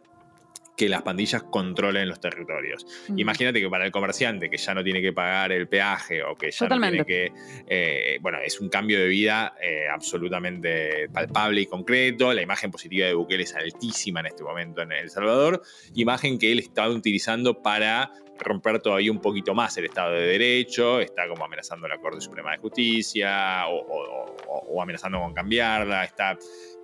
que 0.78 0.88
las 0.88 1.02
pandillas 1.02 1.42
controlen 1.42 2.08
los 2.08 2.20
territorios. 2.20 2.86
Imagínate 3.16 3.60
que 3.60 3.68
para 3.68 3.84
el 3.84 3.90
comerciante 3.90 4.48
que 4.48 4.56
ya 4.56 4.72
no 4.74 4.84
tiene 4.84 5.02
que 5.02 5.12
pagar 5.12 5.50
el 5.50 5.66
peaje 5.66 6.22
o 6.22 6.36
que 6.36 6.52
ya 6.52 6.68
no 6.68 6.80
tiene 6.80 7.04
que... 7.04 7.32
Eh, 7.66 8.18
bueno, 8.20 8.38
es 8.44 8.60
un 8.60 8.68
cambio 8.68 9.00
de 9.00 9.08
vida 9.08 9.56
eh, 9.60 9.88
absolutamente 9.92 11.08
palpable 11.12 11.62
y 11.62 11.66
concreto. 11.66 12.32
La 12.32 12.42
imagen 12.42 12.70
positiva 12.70 13.08
de 13.08 13.14
Bukele 13.14 13.42
es 13.42 13.54
altísima 13.56 14.20
en 14.20 14.26
este 14.26 14.44
momento 14.44 14.80
en 14.82 14.92
El 14.92 15.10
Salvador. 15.10 15.62
Imagen 15.94 16.38
que 16.38 16.52
él 16.52 16.60
estaba 16.60 16.90
utilizando 16.90 17.60
para 17.60 18.12
romper 18.38 18.80
todavía 18.80 19.10
un 19.10 19.20
poquito 19.20 19.54
más 19.54 19.76
el 19.78 19.86
Estado 19.86 20.12
de 20.12 20.28
Derecho, 20.28 21.00
está 21.00 21.26
como 21.26 21.44
amenazando 21.44 21.88
la 21.88 21.98
Corte 21.98 22.20
Suprema 22.20 22.52
de 22.52 22.58
Justicia 22.58 23.64
o 23.66 24.80
amenazando 24.80 25.18
con 25.18 25.34
cambiarla, 25.34 26.04
está 26.04 26.38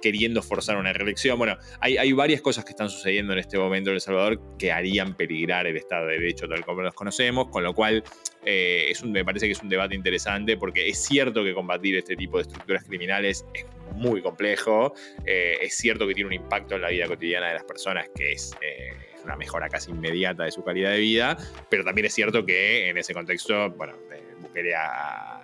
queriendo 0.04 0.42
forzar 0.42 0.76
una 0.76 0.92
reelección. 0.92 1.38
Bueno, 1.38 1.56
hay, 1.80 2.12
varias 2.12 2.42
cosas 2.42 2.62
que 2.66 2.72
están 2.72 2.90
sucediendo 2.90 3.32
en 3.32 3.38
este 3.38 3.56
momento 3.56 3.88
en 3.88 3.94
El 3.94 4.02
Salvador 4.02 4.38
que 4.58 4.70
harían 4.70 5.16
peligrar 5.16 5.66
el 5.66 5.78
Estado 5.78 6.08
de 6.08 6.18
Derecho 6.18 6.46
tal 6.46 6.62
como 6.62 6.82
los 6.82 6.92
conocemos, 6.92 7.48
con 7.48 7.64
lo 7.64 7.72
cual 7.72 8.04
eh, 8.44 8.84
es 8.90 9.02
me 9.02 9.24
parece 9.24 9.46
que 9.46 9.52
es 9.52 9.62
un 9.62 9.70
debate 9.70 9.94
interesante 9.94 10.58
porque 10.58 10.90
es 10.90 11.02
cierto 11.02 11.42
que 11.42 11.54
combatir 11.54 11.96
este 11.96 12.16
tipo 12.16 12.36
de 12.36 12.42
estructuras 12.42 12.84
criminales 12.84 13.46
es 13.54 13.64
muy 13.94 14.20
complejo, 14.20 14.92
eh, 15.24 15.56
es 15.62 15.74
cierto 15.74 16.06
que 16.06 16.12
tiene 16.12 16.28
un 16.28 16.34
impacto 16.34 16.74
en 16.74 16.82
la 16.82 16.90
vida 16.90 17.06
cotidiana 17.06 17.48
de 17.48 17.54
las 17.54 17.64
personas 17.64 18.10
que 18.14 18.32
es... 18.32 18.54
Eh, 18.60 18.92
una 19.24 19.36
mejora 19.36 19.70
casi 19.70 19.90
inmediata 19.90 20.44
de 20.44 20.52
su 20.52 20.62
calidad 20.62 20.90
de 20.90 20.98
vida, 20.98 21.38
pero 21.70 21.82
también 21.82 22.04
es 22.04 22.12
cierto 22.12 22.44
que 22.44 22.90
en 22.90 22.98
ese 22.98 23.14
contexto, 23.14 23.70
bueno, 23.70 23.94
Bukele 24.44 24.74
ha, 24.74 25.40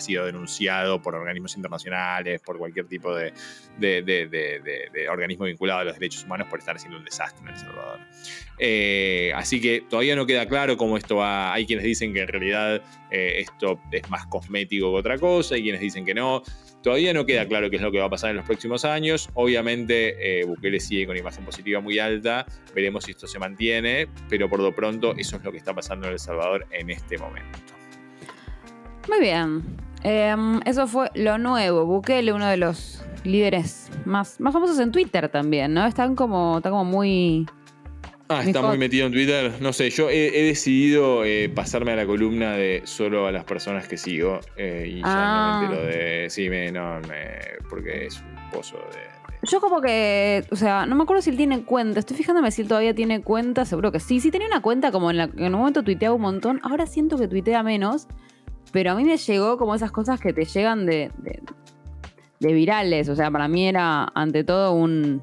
sido 0.00 0.26
denunciado 0.26 1.00
por 1.00 1.14
organismos 1.14 1.56
internacionales, 1.56 2.40
por 2.40 2.58
cualquier 2.58 2.86
tipo 2.86 3.14
de, 3.14 3.32
de, 3.78 5.08
organismo 5.10 5.44
vinculado 5.46 5.80
a 5.80 5.84
los 5.84 5.94
derechos 5.94 6.24
humanos 6.24 6.48
por 6.48 6.58
estar 6.58 6.76
haciendo 6.76 6.98
un 6.98 7.04
desastre 7.04 7.42
en 7.42 7.48
El 7.48 7.56
Salvador. 7.56 8.00
Eh, 8.58 9.32
así 9.34 9.60
que 9.60 9.82
todavía 9.88 10.14
no 10.16 10.26
queda 10.26 10.46
claro 10.46 10.76
cómo 10.76 10.96
esto 10.96 11.16
va. 11.16 11.52
Hay 11.52 11.66
quienes 11.66 11.84
dicen 11.84 12.12
que 12.12 12.22
en 12.22 12.28
realidad 12.28 12.82
eh, 13.10 13.36
esto 13.38 13.80
es 13.90 14.08
más 14.10 14.26
cosmético 14.26 14.92
que 14.92 14.98
otra 14.98 15.18
cosa, 15.18 15.54
hay 15.54 15.62
quienes 15.62 15.80
dicen 15.80 16.04
que 16.04 16.14
no. 16.14 16.42
Todavía 16.82 17.12
no 17.12 17.26
queda 17.26 17.46
claro 17.46 17.68
qué 17.68 17.76
es 17.76 17.82
lo 17.82 17.92
que 17.92 17.98
va 17.98 18.06
a 18.06 18.10
pasar 18.10 18.30
en 18.30 18.36
los 18.36 18.46
próximos 18.46 18.86
años. 18.86 19.28
Obviamente, 19.34 20.40
eh, 20.40 20.44
Bukele 20.44 20.80
sigue 20.80 21.06
con 21.06 21.16
imagen 21.16 21.44
positiva 21.44 21.80
muy 21.80 21.98
alta. 21.98 22.46
Veremos 22.74 23.04
si 23.04 23.10
esto 23.10 23.26
se 23.26 23.38
mantiene, 23.38 24.08
pero 24.30 24.48
por 24.48 24.60
lo 24.60 24.74
pronto, 24.74 25.14
eso 25.16 25.36
es 25.36 25.44
lo 25.44 25.52
que 25.52 25.58
está 25.58 25.74
pasando 25.74 26.06
en 26.06 26.14
El 26.14 26.18
Salvador 26.18 26.66
en 26.70 26.88
este 26.88 27.18
momento. 27.18 27.79
Muy 29.08 29.20
bien. 29.20 29.62
Em, 30.02 30.60
eso 30.64 30.86
fue 30.86 31.10
lo 31.14 31.38
nuevo. 31.38 31.84
Bukele, 31.84 32.32
uno 32.32 32.46
de 32.46 32.56
los 32.56 33.02
líderes 33.24 33.90
más, 34.04 34.40
más 34.40 34.52
famosos 34.52 34.78
en 34.78 34.92
Twitter 34.92 35.28
también, 35.28 35.74
¿no? 35.74 35.86
Están 35.86 36.16
como, 36.16 36.58
está 36.58 36.70
como 36.70 36.84
muy. 36.84 37.46
Ah, 38.28 38.44
está 38.44 38.62
muy 38.62 38.78
metido 38.78 39.06
en 39.06 39.12
Twitter. 39.12 39.54
No 39.60 39.72
sé, 39.72 39.90
yo 39.90 40.08
he, 40.08 40.30
decidido 40.30 41.24
eh, 41.24 41.48
pasarme 41.48 41.92
a 41.92 41.96
la 41.96 42.06
columna 42.06 42.52
de 42.52 42.82
solo 42.84 43.26
a 43.26 43.32
las 43.32 43.44
personas 43.44 43.88
que 43.88 43.96
sigo. 43.96 44.38
Eh, 44.56 44.86
y 44.88 45.00
ya 45.00 45.06
no 45.06 45.10
me 45.10 45.16
ah. 45.16 45.60
entero 45.64 45.86
de. 45.86 46.30
Sí, 46.30 46.48
me, 46.48 46.70
no, 46.70 47.00
porque 47.68 48.06
es 48.06 48.20
un 48.20 48.50
pozo 48.50 48.76
de. 48.76 49.10
Yo 49.42 49.60
como 49.60 49.80
que, 49.80 50.44
o 50.50 50.56
sea, 50.56 50.86
no 50.86 50.94
me 50.96 51.02
acuerdo 51.02 51.22
si 51.22 51.30
él 51.30 51.36
tiene 51.36 51.64
cuenta. 51.64 51.98
Estoy 51.98 52.16
fijándome 52.16 52.50
si 52.50 52.62
él 52.62 52.68
todavía 52.68 52.94
tiene 52.94 53.22
cuenta. 53.22 53.64
Seguro 53.64 53.90
que 53.90 53.98
sí. 53.98 54.20
Sí 54.20 54.30
tenía 54.30 54.46
una 54.46 54.62
cuenta 54.62 54.92
como 54.92 55.10
en, 55.10 55.16
la, 55.16 55.24
en 55.24 55.54
un 55.54 55.60
momento 55.60 55.82
tuiteaba 55.82 56.14
un 56.14 56.22
montón. 56.22 56.60
Ahora 56.62 56.86
siento 56.86 57.16
que 57.18 57.26
tuitea 57.26 57.62
menos. 57.62 58.06
Pero 58.72 58.92
a 58.92 58.94
mí 58.94 59.04
me 59.04 59.16
llegó 59.16 59.56
como 59.58 59.74
esas 59.74 59.90
cosas 59.90 60.20
que 60.20 60.32
te 60.32 60.44
llegan 60.44 60.86
de, 60.86 61.10
de, 62.38 62.52
virales. 62.52 63.08
O 63.08 63.16
sea, 63.16 63.30
para 63.30 63.48
mí 63.48 63.66
era 63.66 64.04
ante 64.14 64.44
todo 64.44 64.72
un, 64.74 65.20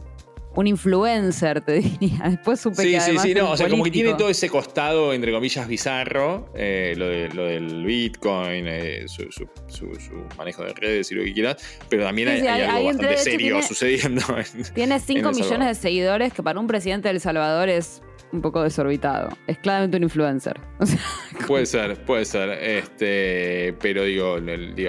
un 0.55 0.67
influencer, 0.67 1.61
te 1.61 1.73
diría. 1.79 2.23
Después 2.29 2.59
supe 2.59 2.81
Sí, 2.83 2.91
que 2.91 2.99
sí, 3.01 3.17
sí, 3.19 3.33
no, 3.33 3.51
o 3.51 3.57
sea, 3.57 3.69
como 3.69 3.83
que 3.83 3.91
tiene 3.91 4.13
todo 4.15 4.29
ese 4.29 4.49
costado, 4.49 5.13
entre 5.13 5.31
comillas, 5.31 5.67
bizarro, 5.67 6.49
eh, 6.55 6.93
lo, 6.97 7.07
de- 7.07 7.29
lo 7.29 7.45
del 7.45 7.85
Bitcoin, 7.85 8.65
eh, 8.67 9.03
su, 9.07 9.23
su- 9.31 9.47
su- 9.67 9.95
su 9.95 10.25
manejo 10.37 10.63
de 10.63 10.73
redes 10.73 11.11
y 11.11 11.15
lo 11.15 11.23
que 11.23 11.33
quieras, 11.33 11.57
pero 11.89 12.03
también 12.03 12.27
Sí, 12.29 12.33
hay, 12.35 12.41
sí, 12.41 12.47
hay 12.47 12.61
hay- 12.61 12.67
algo 12.69 12.83
bastante 12.87 13.07
de 13.13 13.17
serio 13.17 13.39
tiene- 13.55 13.63
sucediendo. 13.67 14.21
en- 14.37 14.73
Tiene 14.73 14.99
5 14.99 15.17
El 15.19 15.23
Salvador. 15.23 15.35
millones 15.35 15.67
de 15.69 15.75
seguidores, 15.81 16.33
que 16.33 16.43
para 16.43 16.59
un 16.59 16.67
presidente 16.67 17.07
de 17.07 17.13
El 17.15 17.21
Salvador 17.21 17.69
es 17.69 18.01
un 18.31 18.41
poco 18.41 18.63
desorbitado. 18.63 19.29
Es 19.47 19.57
claramente 19.59 19.97
un 19.97 20.03
influencer. 20.03 20.59
O 20.79 20.85
sea, 20.85 20.99
Puede 21.47 21.65
ser, 21.65 22.05
puede 22.05 22.23
ser. 22.23 22.49
Este, 22.49 23.73
pero 23.81 24.03
digo, 24.03 24.37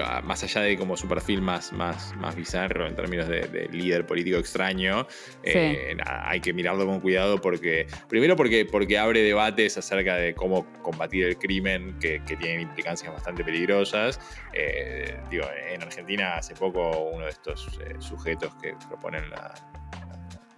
ah, 0.03 0.21
más 0.21 0.43
allá 0.43 0.61
de 0.61 0.77
como 0.77 0.95
su 0.95 1.07
perfil 1.07 1.41
más, 1.41 1.73
más, 1.73 2.15
más 2.17 2.35
bizarro 2.35 2.87
en 2.87 2.95
términos 2.95 3.27
de, 3.27 3.41
de 3.41 3.67
líder 3.69 4.05
político 4.05 4.37
extraño, 4.37 5.07
eh, 5.43 5.95
nada, 5.97 6.29
hay 6.29 6.41
que 6.41 6.53
mirarlo 6.53 6.85
con 6.85 6.99
cuidado 6.99 7.41
porque, 7.41 7.87
primero 8.07 8.35
porque, 8.35 8.65
porque 8.65 8.99
abre 8.99 9.23
debates 9.23 9.77
acerca 9.77 10.15
de 10.15 10.35
cómo 10.35 10.65
combatir 10.81 11.25
el 11.25 11.37
crimen 11.37 11.97
que, 11.99 12.21
que 12.25 12.35
tienen 12.35 12.61
implicancias 12.61 13.11
bastante 13.11 13.43
peligrosas. 13.43 14.19
Eh, 14.53 15.17
digo, 15.29 15.45
en 15.71 15.81
Argentina 15.81 16.35
hace 16.35 16.53
poco 16.55 17.09
uno 17.13 17.25
de 17.25 17.31
estos 17.31 17.79
eh, 17.81 17.95
sujetos 17.99 18.53
que 18.61 18.75
proponen 18.87 19.29
la... 19.29 19.53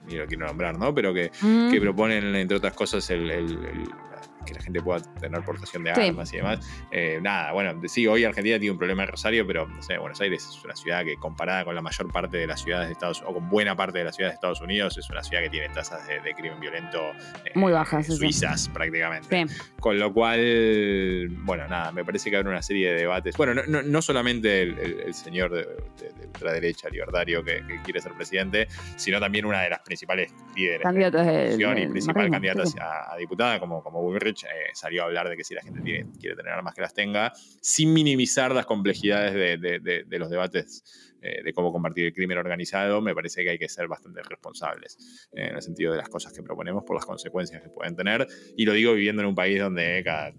Ni 0.07 0.15
lo 0.15 0.25
quiero 0.25 0.47
nombrar, 0.47 0.77
¿no? 0.77 0.93
Pero 0.93 1.13
que, 1.13 1.31
mm, 1.41 1.71
que 1.71 1.79
proponen, 1.81 2.35
entre 2.35 2.57
otras 2.57 2.73
cosas, 2.73 3.09
el, 3.11 3.29
el- 3.29 3.65
el- 3.65 3.89
que 4.45 4.54
la 4.54 4.62
gente 4.62 4.82
pueda 4.82 5.01
tener 5.19 5.41
portación 5.43 5.84
de 5.84 5.93
Sí. 5.95 6.01
armas 6.10 6.34
y 6.34 6.38
demás. 6.38 6.60
Eh, 6.91 7.19
nada, 7.21 7.51
bueno, 7.51 7.80
sí, 7.88 8.08
hoy 8.08 8.23
Argentina 8.23 8.58
tiene 8.60 8.71
un 8.71 8.77
problema 8.77 9.04
en 9.04 9.10
Rosario, 9.10 9.45
pero 9.45 9.67
no 9.67 9.82
sé, 9.82 9.97
Buenos 9.97 10.19
Aires 10.21 10.43
es 10.47 10.63
una 10.63 10.75
ciudad 10.75 11.04
que 11.04 11.15
comparada 11.17 11.63
con 11.65 11.75
la 11.75 11.82
mayor 11.82 12.12
parte 12.12 12.38
de 12.38 12.47
las 12.47 12.62
ciudades 12.62 12.88
de 12.88 12.93
Estados 12.93 13.23
o 13.25 13.34
con 13.34 13.49
buena 13.49 13.75
parte 13.75 13.99
de 13.99 14.06
las 14.06 14.15
ciudades 14.15 14.34
de 14.34 14.36
Estados 14.36 14.62
Unidos, 14.62 14.97
es 14.97 15.10
una 15.10 15.23
ciudad 15.23 15.43
que 15.43 15.49
tiene 15.49 15.69
tasas 15.69 16.08
de, 16.08 16.19
de 16.21 16.34
crimen 16.34 16.60
violento 16.60 17.12
eh, 17.45 17.51
Muy 17.56 17.71
bajas, 17.71 18.06
sí. 18.08 18.13
suizas 18.15 18.69
prácticamente. 18.69 19.47
sí. 19.47 19.56
Con 19.80 19.97
lo 19.99 20.13
cual, 20.13 21.30
bueno, 21.43 21.67
nada, 21.67 21.91
me 21.91 22.04
parece 22.06 22.30
que 22.30 22.38
habrá 22.38 22.49
una 22.49 22.62
serie 22.62 22.93
de 22.93 22.99
debates. 23.01 23.36
Bueno, 23.38 23.54
no, 23.54 23.63
no- 23.67 23.82
no 23.82 24.01
solamente 24.01 24.62
el, 24.62 24.77
el- 24.80 24.99
el 25.08 25.13
señor 25.13 25.51
de, 25.51 25.63
de- 25.99 26.13
de 26.19 26.25
ultraderecha 26.27 26.89
libertario 26.89 27.43
que, 27.43 27.63
que 27.67 27.82
quiere 27.84 27.99
ser 28.01 28.13
presidente, 28.13 28.67
sino 28.95 29.19
también 29.19 29.45
una 29.45 29.62
de 29.62 29.69
las 29.69 29.80
principales 29.80 30.34
líderes 30.56 30.82
Candidatos 30.84 31.25
de 31.25 31.54
y 31.54 31.88
principal 31.88 32.30
macrismo, 32.30 32.32
candidata 32.32 32.84
a, 32.84 33.13
a 33.13 33.17
diputada, 33.17 33.60
como, 33.60 33.84
como 33.84 34.01
Bullrich, 34.01 34.30
eh, 34.31 34.69
salió 34.73 35.03
a 35.03 35.05
hablar 35.05 35.29
de 35.29 35.37
que 35.37 35.43
si 35.43 35.53
la 35.53 35.61
gente 35.61 35.81
tiene- 35.81 36.09
quiere 36.19 36.35
tener 36.35 36.51
armas, 36.51 36.73
que 36.73 36.81
las 36.81 36.93
tenga, 36.93 37.31
sin 37.61 37.93
minimizar 37.93 38.53
las 38.53 38.65
complejidades 38.65 39.33
de, 39.33 39.57
de- 39.57 39.79
de- 39.79 40.03
de 40.05 40.19
los 40.19 40.29
debates 40.29 40.83
eh, 41.23 41.43
de 41.43 41.53
cómo 41.53 41.71
combatir 41.71 42.05
el 42.05 42.13
crimen 42.13 42.39
organizado, 42.39 42.99
me 42.99 43.13
parece 43.13 43.43
que 43.43 43.51
hay 43.51 43.59
que 43.59 43.69
ser 43.69 43.87
bastante 43.87 44.23
responsables 44.23 45.29
eh, 45.33 45.49
en 45.49 45.55
el 45.55 45.61
sentido 45.61 45.91
de 45.91 45.99
las 45.99 46.09
cosas 46.09 46.33
que 46.33 46.41
proponemos 46.41 46.83
por 46.83 46.95
las 46.95 47.05
consecuencias 47.05 47.61
que 47.61 47.69
pueden 47.69 47.95
tener. 47.95 48.27
Y 48.57 48.65
lo 48.65 48.73
digo 48.73 48.93
viviendo 48.93 49.21
en 49.21 49.27
un 49.27 49.35
país 49.35 49.59
donde 49.59 50.01
cada 50.03 50.33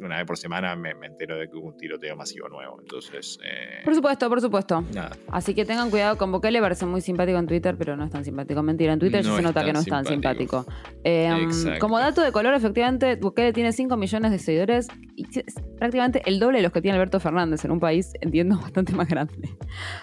una 0.00 0.16
vez 0.18 0.26
por 0.26 0.36
semana 0.38 0.74
me, 0.76 0.94
me 0.94 1.06
entero 1.06 1.36
de 1.36 1.48
que 1.48 1.56
hubo 1.56 1.68
un 1.68 1.76
tiroteo 1.76 2.16
masivo 2.16 2.48
nuevo. 2.48 2.78
Entonces, 2.80 3.38
eh, 3.44 3.82
Por 3.84 3.94
supuesto, 3.94 4.28
por 4.28 4.40
supuesto. 4.40 4.82
nada. 4.94 5.16
Así 5.28 5.54
que 5.54 5.64
tengan 5.64 5.90
cuidado 5.90 6.16
con 6.16 6.30
Bukele, 6.32 6.60
parece 6.60 6.86
muy 6.86 7.00
simpático 7.00 7.38
en 7.38 7.46
Twitter, 7.46 7.76
pero 7.78 7.96
no 7.96 8.04
es 8.04 8.10
tan 8.10 8.24
simpático. 8.24 8.62
Mentira, 8.62 8.92
en 8.92 8.98
Twitter 8.98 9.22
ya 9.22 9.28
No 9.30 9.34
se 9.36 9.40
es 9.40 9.46
nota 9.46 9.64
que 9.64 9.72
no 9.72 9.80
es 9.80 9.86
tan 9.86 10.04
simpático. 10.04 10.62
simpático. 10.64 11.00
Eh, 11.04 11.30
Exacto. 11.42 11.78
como 11.80 11.98
dato 11.98 12.22
de 12.22 12.32
color, 12.32 12.54
efectivamente, 12.54 13.16
Bukele 13.16 13.52
tiene 13.52 13.72
5 13.72 13.96
millones 13.96 14.30
de 14.30 14.38
seguidores 14.38 14.88
y 15.16 15.26
es 15.38 15.54
prácticamente 15.78 16.22
el 16.26 16.38
doble 16.38 16.58
de 16.58 16.62
los 16.62 16.72
que 16.72 16.80
tiene 16.82 16.96
Alberto 16.96 17.20
Fernández 17.20 17.64
en 17.64 17.70
un 17.70 17.80
país, 17.80 18.12
entiendo, 18.20 18.58
bastante 18.62 18.92
más 18.92 19.08
grande. 19.08 19.34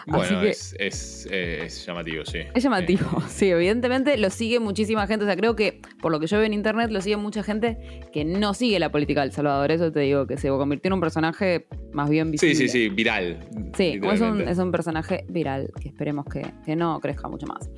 Bueno, 0.07 0.41
que- 0.41 0.49
es, 0.49 0.75
es, 0.79 1.27
eh, 1.31 1.63
es 1.65 1.85
llamativo, 1.85 2.25
sí. 2.25 2.39
Es 2.53 2.63
llamativo, 2.63 3.21
sí, 3.29 3.49
evidentemente 3.49 4.17
lo 4.17 4.29
sigue 4.29 4.59
muchísima 4.59 5.07
gente. 5.07 5.25
O 5.25 5.27
sea, 5.27 5.35
creo 5.35 5.55
que 5.55 5.81
por 6.01 6.11
lo 6.11 6.19
que 6.19 6.27
yo 6.27 6.37
veo 6.37 6.45
en 6.45 6.53
internet 6.53 6.91
lo 6.91 7.01
sigue 7.01 7.17
mucha 7.17 7.43
gente 7.43 8.01
que 8.13 8.25
no 8.25 8.53
sigue 8.53 8.79
la 8.79 8.91
política 8.91 9.21
del 9.21 9.31
Salvador. 9.31 9.71
Eso 9.71 9.84
te 9.91 10.01
digo, 10.01 10.25
que 10.27 10.37
se 10.37 10.49
convirtió 10.49 10.89
en 10.89 10.93
un 10.93 11.01
personaje 11.01 11.65
más 11.93 12.09
bien 12.09 12.27
Sí, 12.37 12.47
visible. 12.47 12.55
sí, 12.55 12.67
sí, 12.67 12.89
viral. 12.89 13.39
Sí, 13.75 13.99
es 14.03 14.21
un, 14.21 14.41
es 14.41 14.57
un 14.57 14.71
personaje 14.71 15.25
viral 15.29 15.71
que 15.81 15.87
esperemos 15.89 16.25
que, 16.25 16.45
que 16.65 16.75
no 16.75 16.99
crezca 16.99 17.27
mucho 17.27 17.47
más. 17.47 17.69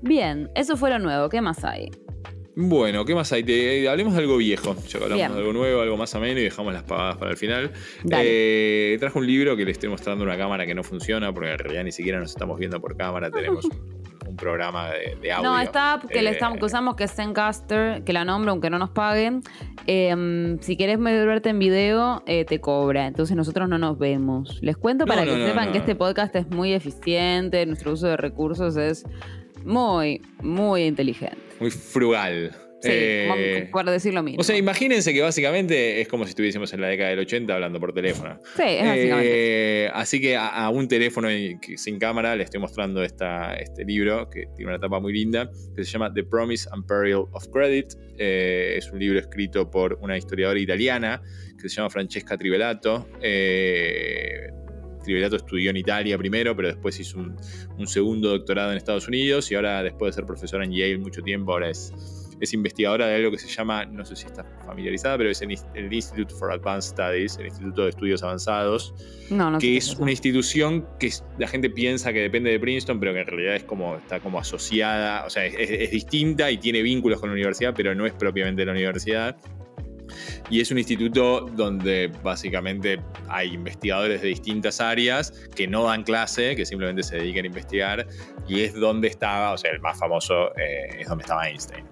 Bien, 0.00 0.50
eso 0.54 0.76
fue 0.76 0.90
lo 0.90 0.98
nuevo. 0.98 1.28
¿Qué 1.28 1.40
más 1.40 1.64
hay? 1.64 1.90
Bueno, 2.54 3.04
¿qué 3.06 3.14
más 3.14 3.32
hay? 3.32 3.42
Te- 3.44 3.88
hablemos 3.88 4.12
de 4.14 4.20
algo 4.20 4.36
viejo. 4.36 4.76
Ya 4.88 4.98
hablamos 4.98 5.16
Bien. 5.16 5.32
de 5.32 5.38
algo 5.38 5.52
nuevo, 5.54 5.80
algo 5.80 5.96
más 5.96 6.14
ameno 6.14 6.38
y 6.38 6.42
dejamos 6.44 6.74
las 6.74 6.82
pagadas 6.82 7.16
para 7.16 7.30
el 7.30 7.36
final. 7.38 7.70
Eh, 8.10 8.96
traje 9.00 9.18
un 9.18 9.26
libro 9.26 9.56
que 9.56 9.64
le 9.64 9.70
estoy 9.70 9.88
mostrando 9.88 10.22
una 10.24 10.36
cámara 10.36 10.66
que 10.66 10.74
no 10.74 10.82
funciona, 10.82 11.32
porque 11.32 11.50
en 11.52 11.58
realidad 11.58 11.84
ni 11.84 11.92
siquiera 11.92 12.18
nos 12.20 12.30
estamos 12.30 12.58
viendo 12.58 12.78
por 12.80 12.94
cámara, 12.96 13.30
tenemos 13.30 13.66
un, 14.32 14.36
programa 14.36 14.90
de, 14.90 15.16
de 15.20 15.32
audio. 15.32 15.50
No, 15.50 15.58
esta 15.58 15.94
app 15.94 16.06
que, 16.06 16.22
le 16.22 16.30
Eh, 16.30 16.32
estamos, 16.32 16.58
que 16.58 16.64
usamos, 16.64 16.96
que 16.96 17.04
es 17.04 17.14
Zencaster, 17.14 18.02
que 18.04 18.12
la 18.12 18.24
nombro 18.24 18.50
aunque 18.50 18.70
no 18.70 18.78
nos 18.78 18.90
paguen. 18.90 19.42
eh, 19.86 20.56
si 20.60 20.76
querés 20.76 20.98
verte 20.98 21.50
en 21.50 21.58
video, 21.58 22.22
eh, 22.26 22.44
te 22.44 22.60
cobra. 22.60 23.06
Entonces 23.06 23.36
nosotros 23.36 23.68
no 23.68 23.78
nos 23.78 23.98
vemos. 23.98 24.58
Les 24.62 24.76
cuento 24.76 25.06
para 25.06 25.24
no, 25.24 25.32
que 25.32 25.38
no, 25.38 25.46
sepan 25.46 25.72
que 25.72 25.78
este 25.78 25.94
podcast 25.94 26.34
es 26.36 26.48
muy 26.48 26.72
eficiente, 26.72 27.64
nuestro 27.66 27.92
uso 27.92 28.08
de 28.08 28.16
recursos 28.16 28.76
es 28.76 29.04
muy, 29.64 30.22
muy 30.42 30.84
inteligente. 30.84 31.38
Muy 31.60 31.70
frugal. 31.70 32.52
Sí, 32.82 32.88
Eh, 32.92 33.26
como- 33.28 33.70
por 33.70 33.90
decir 33.90 34.12
lo 34.12 34.22
mismo. 34.22 34.40
o 34.40 34.44
sea, 34.44 34.56
imagínense 34.56 35.12
que 35.14 35.20
básicamente 35.22 36.00
es 36.00 36.08
como 36.08 36.24
si 36.24 36.30
estuviésemos 36.30 36.72
en 36.72 36.80
la 36.80 36.88
década 36.88 37.10
del 37.10 37.20
80 37.20 37.54
hablando 37.54 37.78
por 37.80 37.92
teléfono. 37.94 38.40
sí, 38.56 38.62
es 38.66 38.84
básicamente. 38.84 39.84
Eh, 39.84 39.90
así 39.94 40.20
que 40.20 40.36
a, 40.36 40.48
a 40.48 40.70
un 40.70 40.88
teléfono 40.88 41.28
sin 41.76 41.98
cámara 41.98 42.34
le 42.36 42.44
estoy 42.44 42.60
mostrando 42.60 43.02
esta, 43.04 43.54
este 43.54 43.84
libro 43.84 44.28
que 44.28 44.46
tiene 44.56 44.72
una 44.72 44.80
tapa 44.80 44.98
muy 45.00 45.12
linda 45.12 45.48
que 45.76 45.84
se 45.84 45.90
llama 45.92 46.12
The 46.12 46.24
Promise 46.24 46.68
and 46.72 46.86
Peril 46.86 47.24
of 47.32 47.46
Credit. 47.52 47.86
Eh, 48.18 48.74
es 48.76 48.90
un 48.92 48.98
libro 48.98 49.18
escrito 49.18 49.70
por 49.70 49.98
una 50.02 50.16
historiadora 50.18 50.58
italiana 50.60 51.22
que 51.60 51.68
se 51.68 51.76
llama 51.76 51.88
Francesca 51.90 52.36
Trivelato. 52.36 53.08
Eh, 53.22 54.48
Trivelato 55.04 55.36
estudió 55.36 55.70
en 55.70 55.76
Italia 55.76 56.16
primero, 56.16 56.54
pero 56.54 56.68
después 56.68 56.98
hizo 57.00 57.18
un, 57.18 57.36
un 57.76 57.86
segundo 57.88 58.28
doctorado 58.30 58.70
en 58.70 58.76
Estados 58.76 59.08
Unidos 59.08 59.50
y 59.50 59.56
ahora, 59.56 59.82
después 59.82 60.14
de 60.14 60.20
ser 60.20 60.26
profesora 60.26 60.64
en 60.64 60.72
Yale 60.72 60.98
mucho 60.98 61.22
tiempo, 61.22 61.52
ahora 61.52 61.70
es, 61.70 61.92
es 62.42 62.52
investigadora 62.52 63.06
de 63.06 63.14
algo 63.16 63.30
que 63.30 63.38
se 63.38 63.48
llama, 63.48 63.84
no 63.86 64.04
sé 64.04 64.16
si 64.16 64.26
está 64.26 64.44
familiarizada, 64.66 65.16
pero 65.16 65.30
es 65.30 65.40
el, 65.40 65.56
el 65.74 65.92
Institute 65.92 66.34
for 66.34 66.52
Advanced 66.52 66.90
Studies, 66.90 67.38
el 67.38 67.46
Instituto 67.46 67.84
de 67.84 67.90
Estudios 67.90 68.22
Avanzados, 68.22 68.94
no, 69.30 69.50
no 69.50 69.60
sé 69.60 69.66
que 69.66 69.76
es 69.78 69.94
una 69.96 70.10
institución 70.10 70.86
que 70.98 71.10
la 71.38 71.48
gente 71.48 71.70
piensa 71.70 72.12
que 72.12 72.20
depende 72.20 72.50
de 72.50 72.60
Princeton, 72.60 73.00
pero 73.00 73.14
que 73.14 73.20
en 73.20 73.26
realidad 73.26 73.54
es 73.56 73.64
como, 73.64 73.96
está 73.96 74.20
como 74.20 74.38
asociada, 74.38 75.24
o 75.24 75.30
sea, 75.30 75.46
es, 75.46 75.54
es- 75.58 75.70
es 75.70 75.90
distinta 75.90 76.50
y 76.50 76.58
tiene 76.58 76.82
vínculos 76.82 77.20
con 77.20 77.30
la 77.30 77.34
universidad, 77.34 77.72
pero 77.74 77.94
no 77.94 78.04
es 78.06 78.12
propiamente 78.12 78.64
la 78.64 78.72
universidad. 78.72 79.36
Y 80.50 80.60
es 80.60 80.70
un 80.70 80.76
instituto 80.76 81.46
donde 81.56 82.10
básicamente 82.22 83.00
hay 83.28 83.54
investigadores 83.54 84.20
de 84.20 84.28
distintas 84.28 84.78
áreas 84.80 85.32
que 85.54 85.66
no 85.66 85.84
dan 85.84 86.02
clase, 86.02 86.54
que 86.54 86.66
simplemente 86.66 87.02
se 87.02 87.16
dedican 87.16 87.44
a 87.44 87.46
investigar, 87.46 88.06
y 88.46 88.60
es 88.60 88.74
donde 88.74 89.08
estaba, 89.08 89.52
o 89.52 89.56
sea, 89.56 89.70
el 89.70 89.80
más 89.80 89.98
famoso 89.98 90.54
eh, 90.58 90.98
es 91.00 91.08
donde 91.08 91.22
estaba 91.22 91.48
Einstein. 91.48 91.84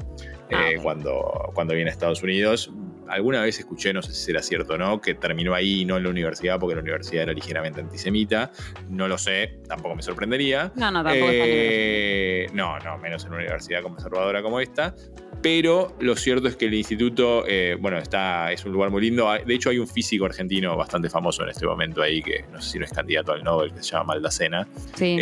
Ah, 0.57 0.71
eh, 0.71 0.79
cuando, 0.83 1.51
cuando 1.55 1.75
viene 1.75 1.91
a 1.91 1.93
Estados 1.93 2.23
Unidos. 2.23 2.73
Alguna 3.09 3.43
vez 3.43 3.59
escuché, 3.59 3.93
no 3.93 4.03
sé 4.03 4.13
si 4.13 4.27
será 4.27 4.41
cierto 4.41 4.75
o 4.75 4.79
no, 4.79 5.01
que 5.01 5.15
terminó 5.15 5.53
ahí 5.53 5.81
y 5.81 5.85
no 5.85 5.97
en 5.97 6.05
la 6.05 6.11
universidad 6.11 6.61
porque 6.61 6.77
la 6.77 6.83
universidad 6.83 7.25
era 7.25 7.33
ligeramente 7.33 7.81
antisemita. 7.81 8.53
No 8.89 9.09
lo 9.09 9.19
sé, 9.19 9.59
tampoco 9.67 9.97
me 9.97 10.03
sorprendería. 10.03 10.71
No, 10.77 10.93
no, 10.93 11.03
tampoco 11.03 11.31
está 11.31 11.45
Eh, 11.45 12.47
no, 12.53 12.79
no, 12.79 12.99
menos 12.99 13.25
en 13.25 13.31
una 13.31 13.39
universidad 13.39 13.83
conservadora 13.83 14.43
como 14.43 14.61
esta. 14.61 14.95
Pero 15.43 15.97
lo 16.01 16.15
cierto 16.15 16.47
es 16.49 16.57
que 16.57 16.67
el 16.67 16.75
instituto, 16.75 17.45
eh, 17.49 17.77
bueno, 17.81 17.99
está, 17.99 18.53
es 18.53 18.65
un 18.65 18.73
lugar 18.73 18.91
muy 18.91 19.01
lindo. 19.03 19.29
De 19.45 19.55
hecho, 19.55 19.71
hay 19.71 19.79
un 19.79 19.89
físico 19.89 20.27
argentino 20.27 20.77
bastante 20.77 21.09
famoso 21.09 21.43
en 21.43 21.49
este 21.49 21.67
momento 21.67 22.03
ahí, 22.03 22.23
que 22.23 22.45
no 22.53 22.61
sé 22.61 22.73
si 22.73 22.79
no 22.79 22.85
es 22.85 22.93
candidato 22.93 23.33
al 23.33 23.43
Nobel, 23.43 23.73
que 23.73 23.83
se 23.83 23.91
llama 23.93 24.05
Maldacena. 24.15 24.69
Sí. 24.95 25.17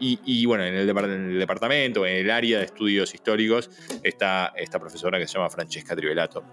Y, 0.00 0.18
y, 0.24 0.46
bueno, 0.46 0.64
en 0.64 0.74
el, 0.74 0.88
depart- 0.88 1.12
en 1.14 1.30
el 1.30 1.38
departamento, 1.38 2.06
en 2.06 2.16
el 2.16 2.30
área 2.30 2.58
de 2.58 2.64
estudios 2.66 3.12
históricos, 3.14 3.70
está 4.02 4.52
esta 4.56 4.78
profesora 4.78 5.18
que 5.18 5.26
se 5.26 5.34
llama 5.34 5.50
Francesca 5.50 5.96
Trivelato. 5.96 6.44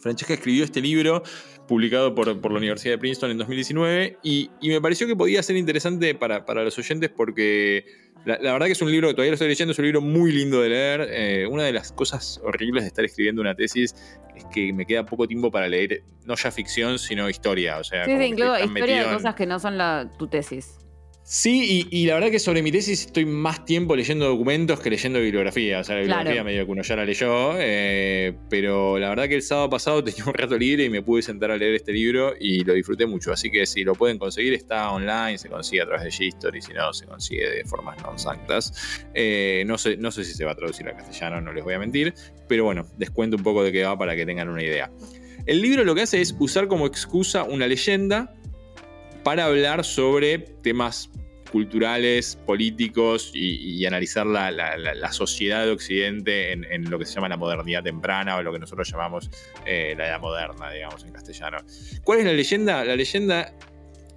Francesca 0.00 0.34
escribió 0.34 0.64
este 0.64 0.80
libro 0.82 1.22
publicado 1.66 2.14
por, 2.14 2.38
por 2.40 2.52
la 2.52 2.58
Universidad 2.58 2.94
de 2.94 2.98
Princeton 2.98 3.30
en 3.30 3.38
2019 3.38 4.18
y, 4.22 4.50
y 4.60 4.68
me 4.68 4.80
pareció 4.80 5.06
que 5.06 5.16
podía 5.16 5.42
ser 5.42 5.56
interesante 5.56 6.14
para, 6.14 6.44
para 6.44 6.62
los 6.62 6.76
oyentes 6.78 7.08
porque 7.08 7.86
la, 8.26 8.38
la 8.38 8.52
verdad 8.52 8.66
que 8.66 8.72
es 8.72 8.82
un 8.82 8.90
libro 8.90 9.08
que 9.08 9.14
todavía 9.14 9.30
lo 9.30 9.34
estoy 9.34 9.48
leyendo, 9.48 9.72
es 9.72 9.78
un 9.78 9.84
libro 9.86 10.02
muy 10.02 10.30
lindo 10.32 10.60
de 10.60 10.68
leer. 10.68 11.08
Eh, 11.10 11.46
una 11.46 11.62
de 11.62 11.72
las 11.72 11.90
cosas 11.92 12.38
horribles 12.44 12.82
de 12.84 12.88
estar 12.88 13.02
escribiendo 13.04 13.40
una 13.40 13.54
tesis 13.54 13.94
es 14.36 14.44
que 14.52 14.74
me 14.74 14.84
queda 14.84 15.06
poco 15.06 15.26
tiempo 15.26 15.50
para 15.50 15.68
leer, 15.68 16.02
no 16.26 16.34
ya 16.34 16.50
ficción, 16.50 16.98
sino 16.98 17.30
historia. 17.30 17.78
O 17.78 17.84
sea, 17.84 18.04
sí, 18.04 18.12
incluso 18.12 18.58
historia 18.64 18.96
de 19.04 19.08
en- 19.08 19.14
cosas 19.14 19.34
que 19.34 19.46
no 19.46 19.58
son 19.58 19.78
la, 19.78 20.10
tu 20.18 20.26
tesis. 20.26 20.76
Sí, 21.26 21.88
y, 21.90 22.04
la 22.04 22.14
verdad 22.14 22.30
que 22.30 22.38
sobre 22.38 22.60
mi 22.60 22.70
tesis 22.70 23.06
estoy 23.06 23.24
más 23.24 23.64
tiempo 23.64 23.96
leyendo 23.96 24.26
documentos 24.26 24.78
que 24.78 24.90
leyendo 24.90 25.18
bibliografía. 25.20 25.78
O 25.78 25.84
sea, 25.84 25.94
la 25.94 26.02
bibliografía 26.02 26.44
medio 26.44 26.66
que 26.66 26.72
uno 26.72 26.82
ya 26.82 26.96
la 26.96 27.06
leyó. 27.06 27.54
Eh, 27.56 28.34
pero 28.50 28.98
la 28.98 29.08
verdad 29.08 29.26
que 29.26 29.36
el 29.36 29.42
sábado 29.42 29.70
pasado 29.70 30.04
tenía 30.04 30.22
un 30.26 30.34
rato 30.34 30.58
libre 30.58 30.84
y 30.84 30.90
me 30.90 31.00
pude 31.00 31.22
sentar 31.22 31.50
a 31.50 31.56
leer 31.56 31.76
este 31.76 31.92
libro 31.92 32.34
y 32.38 32.62
lo 32.64 32.74
disfruté 32.74 33.06
mucho. 33.06 33.32
Así 33.32 33.50
que 33.50 33.64
si 33.64 33.84
lo 33.84 33.94
pueden 33.94 34.18
conseguir, 34.18 34.52
está 34.52 34.90
online, 34.90 35.38
se 35.38 35.48
consigue 35.48 35.80
a 35.80 35.86
través 35.86 36.04
de 36.04 36.10
Ghistory, 36.10 36.60
si 36.60 36.74
no, 36.74 36.92
se 36.92 37.06
consigue 37.06 37.48
de 37.48 37.64
formas 37.64 37.96
non 38.02 38.18
sanctas. 38.18 39.00
Eh, 39.14 39.64
no, 39.66 39.78
sé, 39.78 39.96
no 39.96 40.10
sé 40.10 40.24
si 40.24 40.34
se 40.34 40.44
va 40.44 40.52
a 40.52 40.54
traducir 40.54 40.86
a 40.88 40.94
castellano, 40.94 41.40
no 41.40 41.54
les 41.54 41.64
voy 41.64 41.72
a 41.72 41.78
mentir. 41.78 42.12
Pero 42.48 42.64
bueno, 42.64 42.86
descuento 42.98 43.38
un 43.38 43.42
poco 43.42 43.64
de 43.64 43.72
qué 43.72 43.82
va 43.84 43.96
para 43.96 44.14
que 44.14 44.26
tengan 44.26 44.50
una 44.50 44.62
idea. 44.62 44.90
El 45.46 45.62
libro 45.62 45.84
lo 45.84 45.94
que 45.94 46.02
hace 46.02 46.20
es 46.20 46.36
usar 46.38 46.68
como 46.68 46.86
excusa 46.86 47.44
una 47.44 47.66
leyenda 47.66 48.34
para 49.24 49.46
hablar 49.46 49.84
sobre 49.84 50.38
temas 50.38 51.10
culturales, 51.50 52.36
políticos 52.46 53.30
y, 53.32 53.86
analizar 53.86 54.26
la, 54.26 55.12
sociedad 55.12 55.64
de 55.64 55.70
Occidente 55.70 56.52
en, 56.52 56.90
lo 56.90 56.98
que 56.98 57.06
se 57.06 57.14
llama 57.14 57.28
la 57.28 57.36
modernidad 57.36 57.82
temprana 57.82 58.36
o 58.36 58.42
lo 58.42 58.52
que 58.52 58.58
nosotros 58.58 58.90
llamamos 58.90 59.30
eh, 59.64 59.94
la 59.96 60.08
edad 60.08 60.20
moderna, 60.20 60.70
digamos, 60.70 61.04
en 61.04 61.12
castellano. 61.12 61.58
¿Cuál 62.02 62.18
es 62.20 62.24
la 62.24 62.32
leyenda? 62.32 62.84
La 62.84 62.96
leyenda 62.96 63.54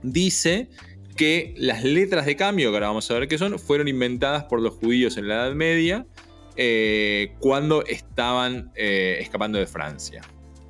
dice 0.01 0.69
que 1.15 1.53
las 1.57 1.83
letras 1.83 2.25
de 2.25 2.35
cambio, 2.35 2.71
que 2.71 2.77
ahora 2.77 2.87
vamos 2.87 3.09
a 3.11 3.13
ver 3.19 3.27
qué 3.27 3.37
son, 3.37 3.59
fueron 3.59 3.87
inventadas 3.87 4.45
por 4.45 4.59
los 4.59 4.73
judíos 4.73 5.17
en 5.17 5.27
la 5.27 5.35
Edad 5.35 5.53
Media 5.53 6.07
eh, 6.55 7.35
cuando 7.39 7.85
estaban 7.85 8.71
eh, 8.75 9.17
escapando 9.21 9.59
de 9.59 9.67
Francia. 9.67 10.21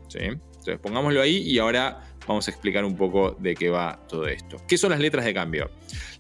Entonces 0.04 0.80
pongámoslo 0.82 1.22
ahí 1.22 1.38
y 1.38 1.60
ahora 1.60 2.07
vamos 2.28 2.48
a 2.48 2.52
explicar 2.52 2.84
un 2.86 2.96
poco 2.96 3.36
de 3.40 3.56
qué 3.56 3.70
va 3.70 4.00
todo 4.08 4.28
esto. 4.28 4.58
¿Qué 4.68 4.78
son 4.78 4.92
las 4.92 5.00
letras 5.00 5.26
de 5.26 5.34
cambio? 5.34 5.72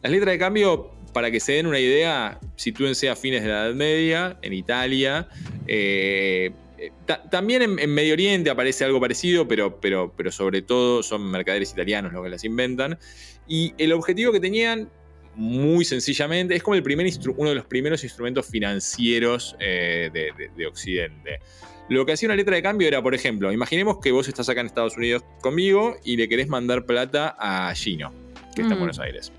Las 0.02 0.12
letras 0.12 0.32
de 0.32 0.39
cambio, 0.39 0.91
para 1.13 1.30
que 1.30 1.39
se 1.39 1.54
den 1.54 1.67
una 1.67 1.80
idea, 1.80 2.39
sitúense 2.56 3.10
a 3.10 3.15
fines 3.15 3.43
de 3.43 3.50
la 3.50 3.65
Edad 3.65 3.76
Media, 3.76 4.39
en 4.41 4.54
Italia. 4.54 5.28
Eh, 5.67 6.52
también 7.30 7.62
en, 7.63 7.93
Medio 7.93 8.13
Oriente 8.13 8.50
aparece 8.50 8.86
algo 8.86 9.02
parecido, 9.02 9.48
pero, 9.48 9.80
pero, 9.82 10.13
pero 10.15 10.32
sobre 10.32 10.62
todo 10.62 11.04
son 11.04 11.30
mercaderes 11.30 11.72
italianos 11.72 12.13
los 12.13 12.24
que 12.24 12.30
las 12.30 12.43
inventan. 12.43 12.98
Y 13.48 13.74
el 13.78 13.91
objetivo 13.91 14.32
que 14.32 14.39
tenían, 14.39 14.89
muy 15.36 15.86
sencillamente, 15.86 16.56
es 16.56 16.63
como 16.63 16.76
el 16.76 16.84
primer 16.84 17.08
uno 17.36 17.50
de 17.50 17.56
los 17.56 17.65
primeros 17.65 18.04
instrumentos 18.04 18.48
financieros 18.48 19.56
eh, 19.60 20.10
de 20.56 20.67
Occidente. 20.67 21.39
Lo 21.89 22.06
que 22.06 22.12
hacía 22.12 22.28
una 22.28 22.36
letra 22.36 22.56
de 22.56 22.62
cambio 22.62 22.88
era, 22.88 23.02
por 23.02 23.15
ejemplo, 23.15 23.52
imaginemos 23.52 24.00
que 24.00 24.12
vos 24.12 24.28
estás 24.28 24.50
acá 24.50 24.60
en 24.60 24.67
Estados 24.67 24.97
Unidos 24.97 25.23
conmigo 25.41 25.95
y 26.04 26.17
le 26.17 26.28
querés 26.28 26.50
mandar 26.50 26.86
plata 26.86 27.36
a 27.39 27.73
Gino, 27.76 28.12
que 28.56 28.62
está 28.62 28.73
en 28.73 28.80
mm. 28.80 28.80
Buenos 28.80 29.00
Aires. 29.00 29.32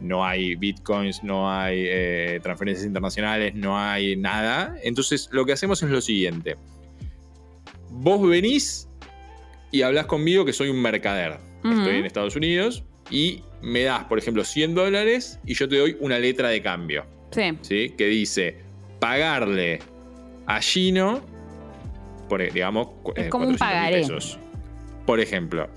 No 0.00 0.24
hay 0.24 0.54
bitcoins, 0.54 1.24
no 1.24 1.50
hay 1.50 1.84
eh, 1.86 2.40
transferencias 2.42 2.86
internacionales, 2.86 3.54
no 3.54 3.78
hay 3.78 4.16
nada. 4.16 4.76
Entonces 4.82 5.28
lo 5.32 5.44
que 5.44 5.52
hacemos 5.52 5.82
es 5.82 5.90
lo 5.90 6.00
siguiente. 6.00 6.56
Vos 7.90 8.26
venís 8.28 8.88
y 9.72 9.82
hablas 9.82 10.06
conmigo 10.06 10.44
que 10.44 10.52
soy 10.52 10.68
un 10.68 10.80
mercader. 10.80 11.38
Estoy 11.64 11.96
en 11.96 12.04
Estados 12.04 12.36
Unidos 12.36 12.84
y 13.10 13.42
me 13.62 13.84
das, 13.84 14.04
por 14.04 14.18
ejemplo, 14.18 14.44
100 14.44 14.74
dólares 14.74 15.40
y 15.46 15.54
yo 15.54 15.66
te 15.66 15.78
doy 15.78 15.96
una 16.00 16.18
letra 16.18 16.50
de 16.50 16.60
cambio. 16.60 17.06
Sí. 17.30 17.58
¿sí? 17.62 17.94
Que 17.96 18.06
dice 18.06 18.58
pagarle 19.00 19.80
a 20.46 20.60
Gino 20.60 21.22
por, 22.24 22.42
digamos, 22.52 22.88
es 23.16 23.26
eh, 23.26 23.28
como 23.28 23.46
un 23.46 23.56
pagaré. 23.56 24.00
pesos. 24.00 24.38
Por 25.06 25.20
ejemplo. 25.20 25.68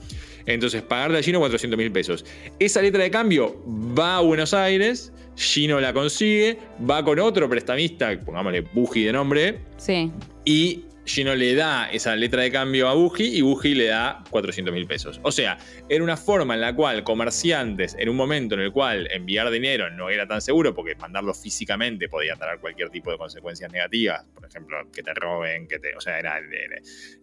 Entonces, 0.45 0.81
pagarle 0.81 1.19
a 1.19 1.21
Gino 1.21 1.39
400 1.39 1.77
mil 1.77 1.91
pesos. 1.91 2.25
Esa 2.57 2.81
letra 2.81 3.03
de 3.03 3.11
cambio 3.11 3.61
va 3.67 4.17
a 4.17 4.21
Buenos 4.21 4.53
Aires, 4.53 5.11
Gino 5.35 5.79
la 5.81 5.91
consigue, 5.93 6.57
va 6.89 7.03
con 7.03 7.19
otro 7.19 7.49
prestamista, 7.49 8.17
pongámosle 8.19 8.61
Buji 8.61 9.03
de 9.03 9.11
nombre. 9.11 9.59
Sí. 9.75 10.09
Y 10.45 10.85
Gino 11.07 11.33
le 11.35 11.55
da 11.55 11.89
esa 11.89 12.15
letra 12.15 12.41
de 12.43 12.51
cambio 12.51 12.89
a 12.89 12.93
Buji 12.93 13.37
y 13.37 13.41
Buji 13.41 13.75
le 13.75 13.85
da 13.85 14.23
400 14.29 14.73
mil 14.73 14.85
pesos. 14.85 15.19
O 15.23 15.31
sea, 15.31 15.57
era 15.87 16.03
una 16.03 16.17
forma 16.17 16.53
en 16.53 16.61
la 16.61 16.75
cual 16.75 17.03
comerciantes, 17.03 17.95
en 17.97 18.09
un 18.09 18.17
momento 18.17 18.55
en 18.55 18.61
el 18.61 18.71
cual 18.73 19.07
enviar 19.11 19.49
dinero 19.49 19.89
no 19.89 20.09
era 20.09 20.27
tan 20.27 20.41
seguro, 20.41 20.75
porque 20.75 20.95
mandarlo 20.95 21.33
físicamente 21.33 22.09
podía 22.09 22.35
traer 22.35 22.59
cualquier 22.59 22.89
tipo 22.89 23.09
de 23.09 23.17
consecuencias 23.17 23.71
negativas, 23.71 24.25
por 24.33 24.45
ejemplo, 24.45 24.77
que 24.91 25.01
te 25.01 25.13
roben, 25.13 25.67
que 25.67 25.79
te, 25.79 25.95
o 25.95 26.01
sea, 26.01 26.19
era 26.19 26.39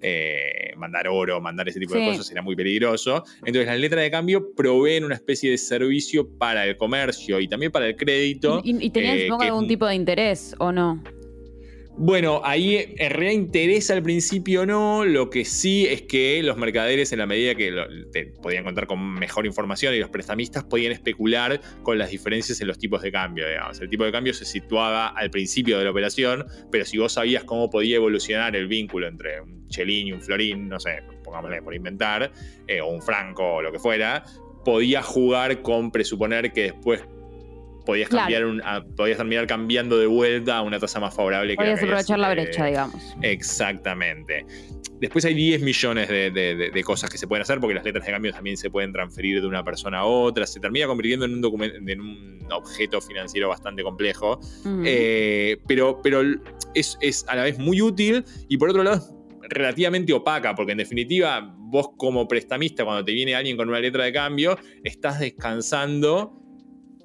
eh, 0.01 0.73
mandar 0.77 1.07
oro, 1.09 1.41
mandar 1.41 1.69
ese 1.69 1.79
tipo 1.79 1.95
de 1.95 2.07
cosas 2.07 2.31
era 2.31 2.41
muy 2.41 2.57
peligroso. 2.57 3.25
Entonces, 3.45 3.67
las 3.67 3.79
letras 3.79 4.03
de 4.03 4.11
cambio 4.11 4.55
proveen 4.55 5.05
una 5.05 5.15
especie 5.15 5.51
de 5.51 5.59
servicio 5.59 6.27
para 6.39 6.67
el 6.67 6.77
comercio 6.79 7.39
y 7.39 7.49
también 7.49 7.71
para 7.71 7.87
el 7.87 7.97
crédito. 7.97 8.63
¿Y, 8.65 8.91
tenían, 8.91 9.19
eh, 9.19 9.29
algún 9.41 9.69
tipo 9.69 9.87
de 9.87 9.95
interés 9.95 10.55
o 10.59 10.73
no? 10.73 11.03
Bueno, 11.97 12.41
ahí 12.43 12.97
realidad 12.99 13.31
interesa 13.31 13.95
al 13.95 14.03
principio 14.03 14.67
no, 14.67 15.05
lo 15.05 15.31
que 15.31 15.45
sí 15.45 15.87
es 15.87 16.03
que 16.03 16.43
los 16.43 16.57
mercaderes 16.57 17.13
en 17.13 17.21
la 17.21 17.27
medida 17.27 17.55
que 17.55 17.73
podían 18.43 18.65
contar 18.65 18.89
con 18.89 19.15
mejor 19.15 19.47
información 19.47 19.95
y 19.95 20.01
los 20.01 20.11
prestamistas 20.11 20.65
podían 20.65 20.91
especular 20.91 21.61
con 21.85 21.97
las 21.97 22.11
diferencias 22.11 22.61
en 22.61 22.67
los 22.67 22.79
tipos 22.79 23.01
de 23.01 23.13
cambio. 23.13 23.45
El 23.81 23.89
tipo 23.89 24.05
de 24.05 24.11
cambio 24.11 24.35
se 24.35 24.45
situaba 24.45 25.07
al 25.07 25.31
principio 25.31 25.79
de 25.79 25.85
la 25.85 25.93
operación, 25.93 26.45
pero 26.73 26.85
si 26.85 26.99
vos 26.99 27.13
sabías 27.13 27.45
cómo 27.45 27.71
podía 27.71 27.97
evolucionar 27.97 28.57
el 28.57 28.67
vínculo 28.67 29.07
entre 29.07 29.41
un 29.41 29.69
chelín 29.69 30.09
y 30.09 30.13
un 30.13 30.21
florín, 30.21 30.69
no 30.69 30.81
sé, 30.81 31.01
pongámosle 31.23 31.63
por 31.63 31.77
inventar, 31.77 32.33
eh, 32.67 32.81
o 32.81 32.89
un 32.89 33.03
franco 33.03 33.55
o 33.55 33.63
lo 33.63 33.71
que 33.71 33.79
fuera, 33.79 34.25
podías 34.65 35.07
jugar 35.07 35.63
con 35.63 35.93
presuponer 35.93 36.53
que 36.53 36.63
después 36.63 37.03
podías 37.85 38.09
cambiar 38.09 38.45
un, 38.45 38.63
podías 38.97 39.19
terminar 39.19 39.47
cambiando 39.47 39.99
de 39.99 40.07
vuelta 40.07 40.59
a 40.59 40.63
una 40.63 40.79
tasa 40.79 41.01
más 41.01 41.15
favorable. 41.15 41.55
Podías 41.57 41.83
aprovechar 41.83 42.19
la 42.19 42.31
brecha, 42.31 42.67
digamos. 42.67 43.17
Exactamente. 43.23 44.47
Después 45.01 45.25
hay 45.25 45.35
10 45.35 45.61
millones 45.63 46.09
de, 46.09 46.83
cosas 46.85 47.11
que 47.11 47.19
se 47.19 47.27
pueden 47.27 47.43
hacer 47.43 47.61
porque 47.61 47.75
las 47.75 47.85
letras 47.85 48.07
de 48.07 48.13
cambio 48.13 48.33
también 48.33 48.57
se 48.57 48.71
pueden 48.71 48.93
transferir 48.93 49.41
de 49.41 49.47
una 49.47 49.63
persona 49.65 49.99
a 49.99 50.05
otra. 50.05 50.47
Se 50.47 50.61
termina 50.61 50.87
convirtiendo 50.87 51.27
en 51.27 51.35
un, 51.35 51.41
documento, 51.41 51.77
en 51.77 52.01
un 52.01 52.39
objeto 52.51 53.01
financiero 53.01 53.49
bastante 53.49 53.83
complejo. 53.83 54.41
Eh, 54.85 55.59
pero 55.67 56.01
pero 56.03 56.23
es, 56.75 56.97
es 57.01 57.25
a 57.29 57.37
la 57.37 57.43
vez 57.43 57.59
muy 57.59 57.83
útil 57.83 58.25
y 58.49 58.57
por 58.57 58.71
otro 58.71 58.83
lado 58.83 59.25
relativamente 59.49 60.13
opaca, 60.13 60.55
porque 60.55 60.73
en 60.73 60.79
definitiva 60.79 61.55
vos 61.59 61.91
como 61.97 62.27
prestamista, 62.27 62.85
cuando 62.85 63.05
te 63.05 63.13
viene 63.13 63.35
alguien 63.35 63.57
con 63.57 63.69
una 63.69 63.81
letra 63.81 64.05
de 64.05 64.13
cambio, 64.13 64.59
estás 64.85 65.21
descansando 65.21 66.44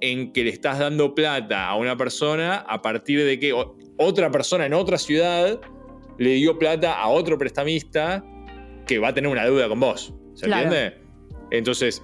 en 0.01 0.31
que 0.33 0.43
le 0.43 0.49
estás 0.49 0.79
dando 0.79 1.13
plata 1.15 1.67
a 1.67 1.75
una 1.75 1.97
persona 1.97 2.57
a 2.57 2.81
partir 2.81 3.23
de 3.23 3.39
que 3.39 3.53
otra 3.97 4.31
persona 4.31 4.65
en 4.65 4.73
otra 4.73 4.97
ciudad 4.97 5.59
le 6.17 6.29
dio 6.31 6.57
plata 6.57 6.93
a 6.99 7.07
otro 7.07 7.37
prestamista 7.37 8.23
que 8.85 8.99
va 8.99 9.09
a 9.09 9.13
tener 9.13 9.29
una 9.29 9.45
deuda 9.45 9.67
con 9.67 9.79
vos. 9.79 10.13
¿Se 10.35 10.45
entiende? 10.45 10.97
Entonces, 11.51 12.03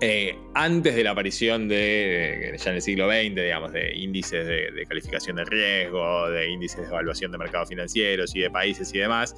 eh, 0.00 0.36
antes 0.54 0.94
de 0.94 1.04
la 1.04 1.12
aparición 1.12 1.68
de, 1.68 2.54
ya 2.58 2.70
en 2.70 2.76
el 2.76 2.82
siglo 2.82 3.08
XX, 3.08 3.34
digamos, 3.34 3.72
de 3.72 3.96
índices 3.96 4.46
de, 4.46 4.70
de, 4.70 4.86
calificación 4.86 5.36
de 5.36 5.44
riesgo, 5.44 6.28
de 6.30 6.50
índices 6.50 6.80
de 6.80 6.86
evaluación 6.86 7.32
de 7.32 7.38
mercados 7.38 7.68
financieros 7.68 8.34
y 8.34 8.40
de 8.40 8.50
países 8.50 8.92
y 8.94 8.98
demás, 8.98 9.34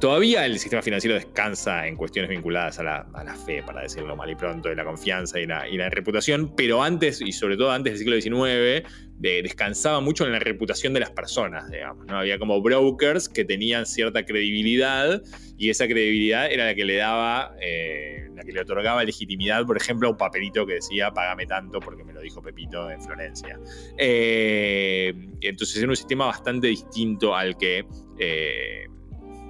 Todavía 0.00 0.44
el 0.44 0.58
sistema 0.58 0.82
financiero 0.82 1.14
descansa 1.14 1.86
en 1.86 1.96
cuestiones 1.96 2.28
vinculadas 2.28 2.78
a 2.78 2.82
la, 2.82 3.36
fe, 3.46 3.62
para 3.62 3.82
decirlo 3.82 4.16
mal 4.16 4.30
y 4.30 4.34
pronto, 4.34 4.68
de 4.68 4.76
la 4.76 4.84
confianza 4.84 5.38
y 5.38 5.46
la, 5.46 5.88
reputación, 5.88 6.52
pero 6.56 6.82
antes, 6.82 7.20
y 7.20 7.32
sobre 7.32 7.56
todo 7.56 7.70
antes 7.70 7.92
del 7.92 8.20
siglo 8.20 8.20
XIX, 8.20 8.86
descansaba 9.18 10.00
mucho 10.00 10.26
en 10.26 10.32
la 10.32 10.40
reputación 10.40 10.92
de 10.94 11.00
las 11.00 11.10
personas, 11.10 11.70
digamos. 11.70 12.06
¿no? 12.06 12.18
Había 12.18 12.38
como 12.38 12.60
brokers 12.60 13.28
que 13.28 13.44
tenían 13.44 13.86
cierta 13.86 14.24
credibilidad 14.24 15.22
y 15.56 15.70
esa 15.70 15.86
credibilidad 15.86 16.50
era 16.50 16.66
la 16.66 16.74
que 16.74 16.84
le 16.84 16.96
daba, 16.96 17.54
eh, 17.60 18.28
la 18.34 18.42
que 18.42 18.52
le 18.52 18.60
otorgaba 18.60 19.04
legitimidad, 19.04 19.64
por 19.64 19.76
ejemplo, 19.76 20.08
a 20.08 20.10
un 20.10 20.16
papelito 20.16 20.66
que 20.66 20.74
decía, 20.74 21.12
págame 21.12 21.46
tanto 21.46 21.78
porque 21.78 22.04
me 22.04 22.12
lo 22.12 22.20
dijo 22.20 22.42
Pepito 22.42 22.90
en 22.90 23.00
Florencia. 23.00 23.58
Eh, 23.96 25.14
entonces 25.40 25.76
era 25.76 25.88
un 25.88 25.96
sistema 25.96 26.26
bastante 26.26 26.66
distinto 26.66 27.34
al 27.34 27.56
que... 27.56 27.86
Eh, 28.18 28.86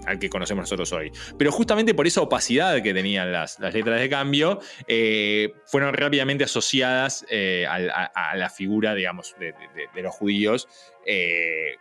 al 0.07 0.19
que 0.19 0.29
conocemos 0.29 0.63
nosotros 0.63 0.93
hoy. 0.93 1.11
Pero 1.39 1.53
justamente 1.53 1.95
por 1.95 2.07
esa 2.07 2.21
opacidad 2.21 2.83
que 2.83 2.95
tenían 2.95 3.33
las, 3.33 3.59
letras 3.59 4.01
de 4.01 4.09
cambio, 4.09 4.61
eh, 4.87 5.53
fueron 5.67 5.95
rápidamente 5.95 6.45
asociadas 6.45 7.25
eh, 7.31 7.67
a, 7.69 8.37
la 8.37 8.51
figura, 8.51 8.95
digamos, 8.95 9.35
de, 9.39 9.55
los 10.03 10.15
judíos, 10.15 10.69
eh, 11.07 11.77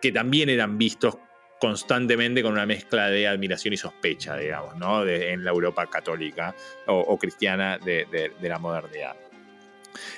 que 0.00 0.12
también 0.12 0.48
eran 0.48 0.78
vistos 0.78 1.16
constantemente 1.60 2.42
con 2.42 2.52
una 2.52 2.66
mezcla 2.66 3.08
de 3.08 3.26
admiración 3.26 3.74
y 3.74 3.76
sospecha, 3.76 4.36
digamos, 4.36 4.76
¿no? 4.76 5.04
en 5.06 5.44
la 5.44 5.50
Europa 5.50 5.88
católica 5.90 6.54
o, 6.86 7.18
cristiana 7.18 7.78
de, 7.78 8.30
la 8.40 8.58
modernidad. 8.58 9.16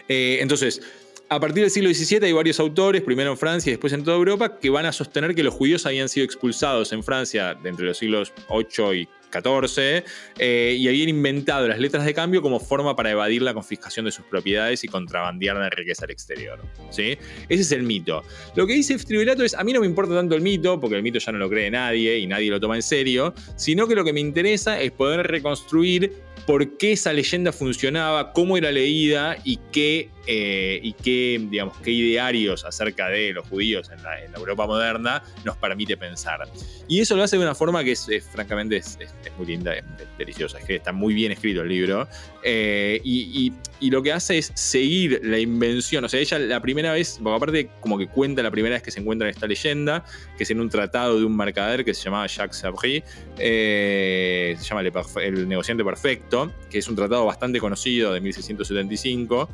entonces, 0.06 0.82
a 1.32 1.38
partir 1.38 1.62
del 1.62 1.70
siglo 1.70 1.94
XVII 1.94 2.26
hay 2.26 2.32
varios 2.32 2.58
autores, 2.58 3.02
primero 3.02 3.30
en 3.30 3.38
Francia 3.38 3.70
y 3.70 3.74
después 3.74 3.92
en 3.92 4.02
toda 4.02 4.16
Europa, 4.16 4.58
que 4.58 4.68
van 4.68 4.84
a 4.84 4.90
sostener 4.90 5.32
que 5.32 5.44
los 5.44 5.54
judíos 5.54 5.86
habían 5.86 6.08
sido 6.08 6.24
expulsados 6.24 6.92
en 6.92 7.04
Francia 7.04 7.56
entre 7.62 7.86
los 7.86 7.98
siglos 7.98 8.32
VIII 8.50 9.02
y 9.02 9.08
14, 9.30 10.04
eh, 10.38 10.76
y 10.76 10.88
habían 10.88 11.08
inventado 11.08 11.68
las 11.68 11.78
letras 11.78 12.04
de 12.04 12.12
cambio 12.14 12.42
como 12.42 12.58
forma 12.58 12.96
para 12.96 13.12
evadir 13.12 13.42
la 13.42 13.54
confiscación 13.54 14.06
de 14.06 14.10
sus 14.10 14.24
propiedades 14.24 14.82
y 14.82 14.88
contrabandear 14.88 15.56
la 15.56 15.70
riqueza 15.70 16.04
al 16.04 16.10
exterior. 16.10 16.60
¿sí? 16.90 17.16
Ese 17.48 17.62
es 17.62 17.70
el 17.70 17.84
mito. 17.84 18.24
Lo 18.56 18.66
que 18.66 18.74
dice 18.74 18.98
Tribulato 18.98 19.44
es, 19.44 19.54
a 19.54 19.62
mí 19.62 19.72
no 19.72 19.80
me 19.80 19.86
importa 19.86 20.14
tanto 20.14 20.34
el 20.34 20.42
mito, 20.42 20.80
porque 20.80 20.96
el 20.96 21.02
mito 21.04 21.20
ya 21.20 21.30
no 21.30 21.38
lo 21.38 21.48
cree 21.48 21.70
nadie 21.70 22.18
y 22.18 22.26
nadie 22.26 22.50
lo 22.50 22.58
toma 22.58 22.74
en 22.74 22.82
serio, 22.82 23.32
sino 23.54 23.86
que 23.86 23.94
lo 23.94 24.04
que 24.04 24.12
me 24.12 24.20
interesa 24.20 24.80
es 24.80 24.90
poder 24.90 25.28
reconstruir 25.28 26.12
por 26.46 26.76
qué 26.76 26.92
esa 26.92 27.12
leyenda 27.12 27.52
funcionaba, 27.52 28.32
cómo 28.32 28.56
era 28.56 28.70
leída 28.70 29.36
y 29.44 29.58
qué, 29.72 30.10
eh, 30.26 30.80
y 30.82 30.92
qué, 30.92 31.44
digamos, 31.50 31.76
qué 31.78 31.90
idearios 31.90 32.64
acerca 32.64 33.08
de 33.08 33.32
los 33.32 33.46
judíos 33.48 33.90
en 33.90 34.02
la, 34.02 34.20
Europa 34.36 34.66
moderna 34.66 35.22
nos 35.44 35.56
permite 35.56 35.96
pensar. 35.96 36.48
Y 36.88 37.00
eso 37.00 37.16
lo 37.16 37.22
hace 37.22 37.36
de 37.36 37.42
una 37.42 37.54
forma 37.54 37.84
que 37.84 37.92
es, 37.92 38.08
francamente, 38.32 38.76
es, 38.76 38.98
muy 39.36 39.46
linda, 39.46 39.74
es 39.74 39.84
deliciosa, 40.18 40.58
que 40.60 40.76
está 40.76 40.92
muy 40.92 41.14
bien 41.14 41.32
escrito 41.32 41.62
el 41.62 41.68
libro. 41.68 42.08
Eh, 42.42 43.00
y, 43.04 43.52
lo 43.90 44.02
que 44.02 44.12
hace 44.12 44.38
es 44.38 44.52
seguir 44.54 45.20
la 45.24 45.38
invención, 45.38 46.04
o 46.04 46.08
sea, 46.08 46.20
ella 46.20 46.38
la 46.38 46.60
primera 46.60 46.92
vez, 46.92 47.18
porque 47.20 47.36
aparte 47.36 47.70
como 47.80 47.98
que 47.98 48.06
cuenta 48.06 48.42
la 48.42 48.50
primera 48.50 48.76
vez 48.76 48.82
que 48.82 48.90
se 48.90 49.00
encuentra 49.00 49.26
en 49.26 49.34
esta 49.34 49.48
leyenda, 49.48 50.04
que 50.36 50.44
es 50.44 50.50
en 50.50 50.60
un 50.60 50.68
tratado 50.68 51.18
de 51.18 51.24
un 51.24 51.36
mercader 51.36 51.84
que 51.84 51.92
se 51.92 52.04
llamaba 52.04 52.26
Jacques 52.26 52.58
Sabri, 52.58 53.02
eh, 53.38 54.54
se 54.58 54.64
llama 54.64 54.82
el 54.82 55.48
negociante 55.48 55.82
perfecto, 55.82 56.29
que 56.70 56.78
es 56.78 56.88
un 56.88 56.96
tratado 56.96 57.24
bastante 57.26 57.58
conocido 57.58 58.12
de 58.12 58.20
1675, 58.20 59.48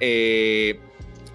eh, 0.00 0.78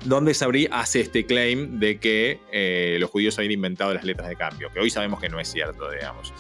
donde 0.05 0.33
Sabri 0.33 0.67
hace 0.71 1.01
este 1.01 1.25
claim 1.25 1.79
de 1.79 1.99
que 1.99 2.39
eh, 2.51 2.97
los 2.99 3.09
judíos 3.09 3.37
habían 3.37 3.53
inventado 3.53 3.93
las 3.93 4.03
letras 4.03 4.29
de 4.29 4.35
cambio, 4.35 4.71
que 4.71 4.79
hoy 4.79 4.89
sabemos 4.89 5.19
que 5.19 5.29
no 5.29 5.39
es 5.39 5.51
cierto, 5.51 5.89
digamos. 5.91 6.33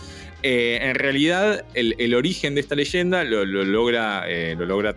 Eh, 0.43 0.79
en 0.81 0.95
realidad, 0.95 1.65
el, 1.73 2.13
origen 2.13 2.55
de 2.55 2.61
esta 2.61 2.75
leyenda 2.75 3.23
lo, 3.23 3.45
logra, 3.45 4.25
lo 4.55 4.65
logra 4.65 4.95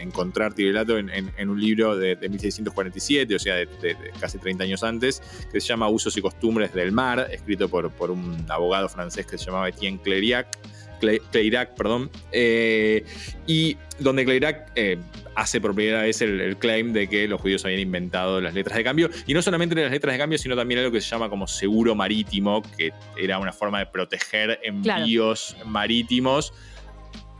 encontrar 0.00 0.54
Tiberato 0.54 0.98
en, 0.98 1.48
un 1.48 1.60
libro 1.60 1.96
de, 1.96 2.16
1647, 2.16 3.34
o 3.34 3.38
sea, 3.38 3.54
de, 3.56 3.96
casi 4.20 4.38
30 4.38 4.64
años 4.64 4.82
antes, 4.82 5.22
que 5.52 5.60
se 5.60 5.68
llama 5.68 5.88
Usos 5.88 6.16
y 6.16 6.20
Costumbres 6.20 6.74
del 6.74 6.92
Mar, 6.92 7.28
escrito 7.30 7.68
por, 7.68 7.90
por 7.92 8.10
un 8.10 8.44
abogado 8.48 8.88
francés 8.88 9.26
que 9.26 9.38
se 9.38 9.46
llamaba 9.46 9.68
Etienne 9.68 10.00
Cleriac. 10.02 10.58
Cleirac, 10.98 11.74
perdón, 11.74 12.10
eh, 12.32 13.04
y 13.46 13.76
donde 13.98 14.24
Cleirac 14.24 14.70
eh, 14.74 14.98
hace 15.34 15.60
por 15.60 15.74
primera 15.74 16.02
vez 16.02 16.20
el, 16.20 16.56
claim 16.58 16.92
de 16.92 17.08
que 17.08 17.28
los 17.28 17.40
judíos 17.40 17.64
habían 17.64 17.80
inventado 17.80 18.40
las 18.40 18.54
letras 18.54 18.76
de 18.76 18.84
cambio, 18.84 19.10
y 19.26 19.34
no 19.34 19.42
solamente 19.42 19.74
las 19.74 19.90
letras 19.90 20.14
de 20.14 20.18
cambio, 20.18 20.38
sino 20.38 20.56
también 20.56 20.80
algo 20.80 20.92
que 20.92 21.00
se 21.00 21.08
llama 21.08 21.28
como 21.28 21.46
seguro 21.46 21.94
marítimo, 21.94 22.62
que 22.76 22.92
era 23.16 23.38
una 23.38 23.52
forma 23.52 23.78
de 23.78 23.86
proteger 23.86 24.60
envíos 24.62 25.56
marítimos 25.64 26.52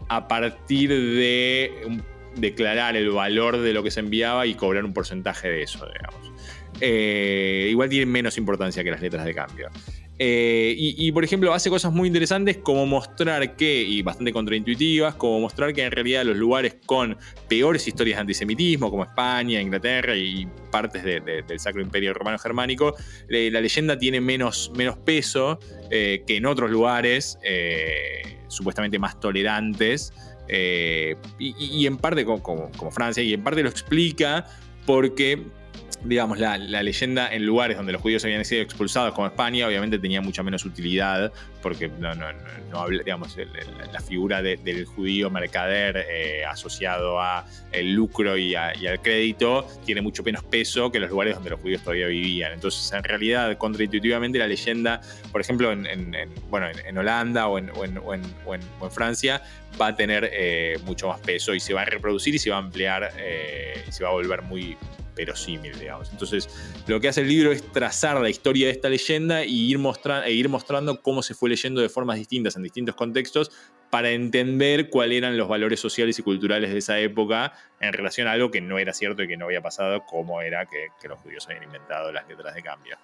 a 0.09 0.27
partir 0.27 0.91
de 0.91 2.01
declarar 2.37 2.97
el 2.97 3.11
valor 3.11 3.59
de 3.59 3.73
lo 3.73 3.83
que 3.83 3.91
se 3.91 4.01
enviaba 4.01 4.47
y 4.47 4.55
cobrar 4.55 4.85
un 4.85 4.93
porcentaje 4.93 5.49
de 5.49 5.63
eso, 5.63 5.87
digamos. 5.87 6.33
Eh, 6.81 7.69
igual 7.71 7.89
tiene 7.89 8.07
menos 8.07 8.39
importancia 8.39 8.85
que 8.85 8.91
las 8.91 9.01
letras 9.01 9.25
de 9.25 9.35
cambio. 9.35 9.69
Eh, 10.21 10.75
y, 10.77 11.13
por 11.13 11.23
ejemplo, 11.23 11.55
hace 11.55 11.71
cosas 11.71 11.93
muy 11.93 12.09
interesantes 12.09 12.57
como 12.57 12.87
mostrar 12.87 13.55
que, 13.55 13.83
y 13.83 14.03
bastante 14.03 14.33
contraintuitivas, 14.33 15.15
como 15.15 15.39
mostrar 15.41 15.73
que 15.73 15.85
en 15.85 15.93
realidad 15.93 16.25
los 16.25 16.37
lugares 16.37 16.77
con 16.87 17.17
peores 17.49 17.87
historias 17.87 18.17
de 18.17 18.23
antisemitismo, 18.23 18.91
como 18.91 19.05
España, 19.05 19.61
Inglaterra 19.61 20.17
y 20.17 20.49
partes 20.73 21.05
del 21.05 21.61
Sacro 21.61 21.81
Imperio 21.83 22.15
Romano 22.15 22.37
Germánico, 22.39 22.97
eh, 23.29 23.49
la 23.53 23.61
leyenda 23.61 23.97
tiene 23.97 24.21
menos, 24.21 24.73
menos 24.77 24.99
peso 24.99 25.61
eh, 25.91 26.25
que 26.27 26.37
en 26.37 26.47
otros 26.47 26.69
lugares 26.69 27.39
supuestamente 28.49 28.99
más 28.99 29.21
tolerantes. 29.21 30.13
Y, 30.49 31.87
en 31.87 31.97
parte 31.97 32.25
como 32.25 32.91
Francia, 32.91 33.23
y 33.23 33.35
en 33.35 33.45
parte 33.45 33.63
lo 33.63 33.69
explica 33.69 34.47
porque 34.85 35.45
digamos, 36.05 36.39
la, 36.39 36.57
leyenda 36.59 37.33
en 37.33 37.45
lugares 37.45 37.77
donde 37.77 37.93
los 37.93 38.01
judíos 38.01 38.25
habían 38.25 38.45
sido 38.45 38.63
expulsados, 38.63 39.15
como 39.15 39.27
España, 39.27 39.67
obviamente 39.67 39.99
tenía 39.99 40.21
mucha 40.21 40.43
menos 40.43 40.65
utilidad, 40.65 41.33
porque 41.61 41.89
no, 41.89 42.15
no, 42.15 42.27
no, 42.71 42.89
digamos, 42.89 43.37
la 43.93 44.01
figura 44.01 44.41
del 44.43 44.85
judío 44.85 45.31
mercader 45.31 46.07
eh, 46.09 46.45
asociado 46.45 47.21
a 47.21 47.47
el 47.73 47.93
lucro 47.93 48.37
y, 48.37 48.55
al 48.55 49.01
crédito 49.03 49.67
tiene 49.85 50.01
mucho 50.01 50.23
menos 50.23 50.43
peso 50.45 50.91
que 50.91 51.01
los 51.01 51.11
lugares 51.11 51.35
donde 51.35 51.51
los 51.51 51.61
judíos 51.61 51.83
todavía 51.83 52.07
vivían. 52.07 52.53
Entonces, 52.53 52.93
en 52.93 53.03
realidad, 53.03 53.57
contraintuitivamente, 53.57 54.39
la 54.39 54.47
leyenda, 54.47 55.01
por 55.33 55.41
ejemplo, 55.41 55.73
en, 55.73 56.09
bueno, 56.49 56.69
en, 56.69 56.99
Holanda 56.99 57.49
o 57.49 57.59
en, 57.59 57.71
Francia, 58.91 59.43
va 59.81 59.89
a 59.89 59.97
tener 59.97 60.31
eh, 60.33 60.79
mucho 60.85 61.09
más 61.09 61.21
peso 61.21 61.55
y 61.55 61.61
se 61.61 61.75
va 61.75 61.83
a 61.83 61.85
reproducir 61.85 62.35
y 62.35 62.39
se 62.39 62.51
va 62.51 62.57
a 62.57 62.61
ampliar 62.61 63.13
eh, 63.19 63.85
y 63.87 63.93
se 63.93 64.03
va 64.03 64.11
a 64.11 64.13
volver 64.13 64.43
muy 64.43 64.77
verosímil, 65.19 65.79
digamos. 65.79 66.11
Entonces, 66.11 66.49
lo 66.87 67.01
que 67.01 67.09
hace 67.09 67.21
el 67.21 67.29
libro 67.29 67.53
es 67.53 67.63
trazar 67.73 68.19
la 68.21 68.31
historia 68.31 68.67
de 68.67 68.73
esta 68.73 68.89
leyenda 68.89 69.45
y 69.45 69.71
ir 69.71 69.79
e 70.25 70.33
ir 70.33 70.49
mostrando 70.49 71.03
cómo 71.03 71.23
se 71.23 71.35
fue 71.35 71.51
leyendo 71.51 71.83
de 71.83 71.89
formas 71.91 72.17
distintas 72.17 72.57
en 72.57 72.63
distintos 72.63 72.95
contextos 72.95 73.51
para 73.91 74.11
entender 74.11 74.91
cuáles 74.91 75.19
eran 75.19 75.37
los 75.37 75.49
valores 75.49 75.81
sociales 75.81 76.19
y 76.19 76.23
culturales 76.23 76.71
de 76.71 76.79
esa 76.79 76.99
época 77.01 77.53
en 77.81 77.93
relación 77.93 78.29
a 78.29 78.33
algo 78.33 78.51
que 78.51 78.61
no 78.61 78.79
era 78.79 78.93
cierto 78.93 79.23
y 79.23 79.29
que 79.29 79.37
no 79.37 79.47
había 79.47 79.61
pasado, 79.61 80.05
como 80.07 80.41
era 80.41 80.67
que, 80.67 80.89
los 81.09 81.19
judíos 81.21 81.47
habían 81.49 81.65
inventado 81.65 82.13
las 82.13 82.29
letras 82.29 82.55
de 82.55 82.63
cambio. 82.63 82.99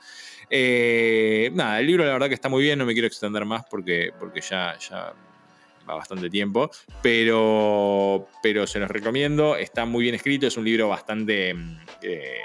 Eh, 0.50 1.50
nada, 1.54 1.80
el 1.80 1.86
libro 1.86 2.04
la 2.04 2.12
verdad 2.12 2.28
que 2.28 2.34
está 2.34 2.48
muy 2.48 2.62
bien, 2.62 2.78
no 2.78 2.86
me 2.86 2.92
quiero 2.92 3.08
extender 3.08 3.44
más 3.44 3.64
porque, 3.70 4.10
porque 4.18 4.40
ya, 4.40 4.76
ya 4.78 5.14
va 5.88 5.94
bastante 5.94 6.30
tiempo, 6.30 6.70
pero, 7.02 8.28
pero 8.42 8.66
se 8.66 8.78
los 8.78 8.90
recomiendo, 8.90 9.56
está 9.56 9.84
muy 9.84 10.02
bien 10.04 10.14
escrito, 10.14 10.46
es 10.46 10.56
un 10.56 10.64
libro 10.64 10.88
bastante... 10.88 11.54
Mm, 11.54 11.78
eh, 12.02 12.38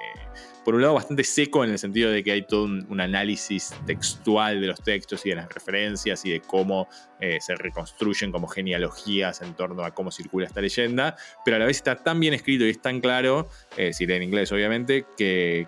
por 0.66 0.76
un 0.76 0.82
lado 0.82 0.94
bastante 0.94 1.24
seco 1.24 1.64
en 1.64 1.72
el 1.72 1.80
sentido 1.80 2.12
de 2.12 2.24
que 2.24 2.32
hay 2.32 2.46
todo 2.46 2.66
un, 2.66 3.02
análisis 3.02 3.74
textual 3.88 4.62
de 4.62 4.68
los 4.68 4.80
textos 4.84 5.26
y 5.26 5.30
de 5.30 5.36
las 5.36 5.52
referencias 5.52 6.24
y 6.26 6.32
de 6.32 6.42
cómo 6.42 6.88
eh, 7.20 7.40
se 7.42 7.56
reconstruyen 7.56 8.32
como 8.32 8.48
genealogías 8.48 9.42
en 9.42 9.54
torno 9.54 9.84
a 9.84 9.92
cómo 9.92 10.12
circula 10.12 10.48
esta 10.48 10.62
leyenda, 10.62 11.18
pero 11.44 11.58
a 11.58 11.60
la 11.60 11.66
vez 11.66 11.78
está 11.78 11.96
tan 11.96 12.20
bien 12.20 12.34
escrito 12.34 12.66
y 12.66 12.70
es 12.70 12.82
tan 12.82 13.02
claro, 13.02 13.50
eh, 13.78 13.94
si 13.94 14.06
lee 14.06 14.16
en 14.16 14.24
inglés 14.24 14.52
obviamente, 14.52 15.06
que, 15.18 15.68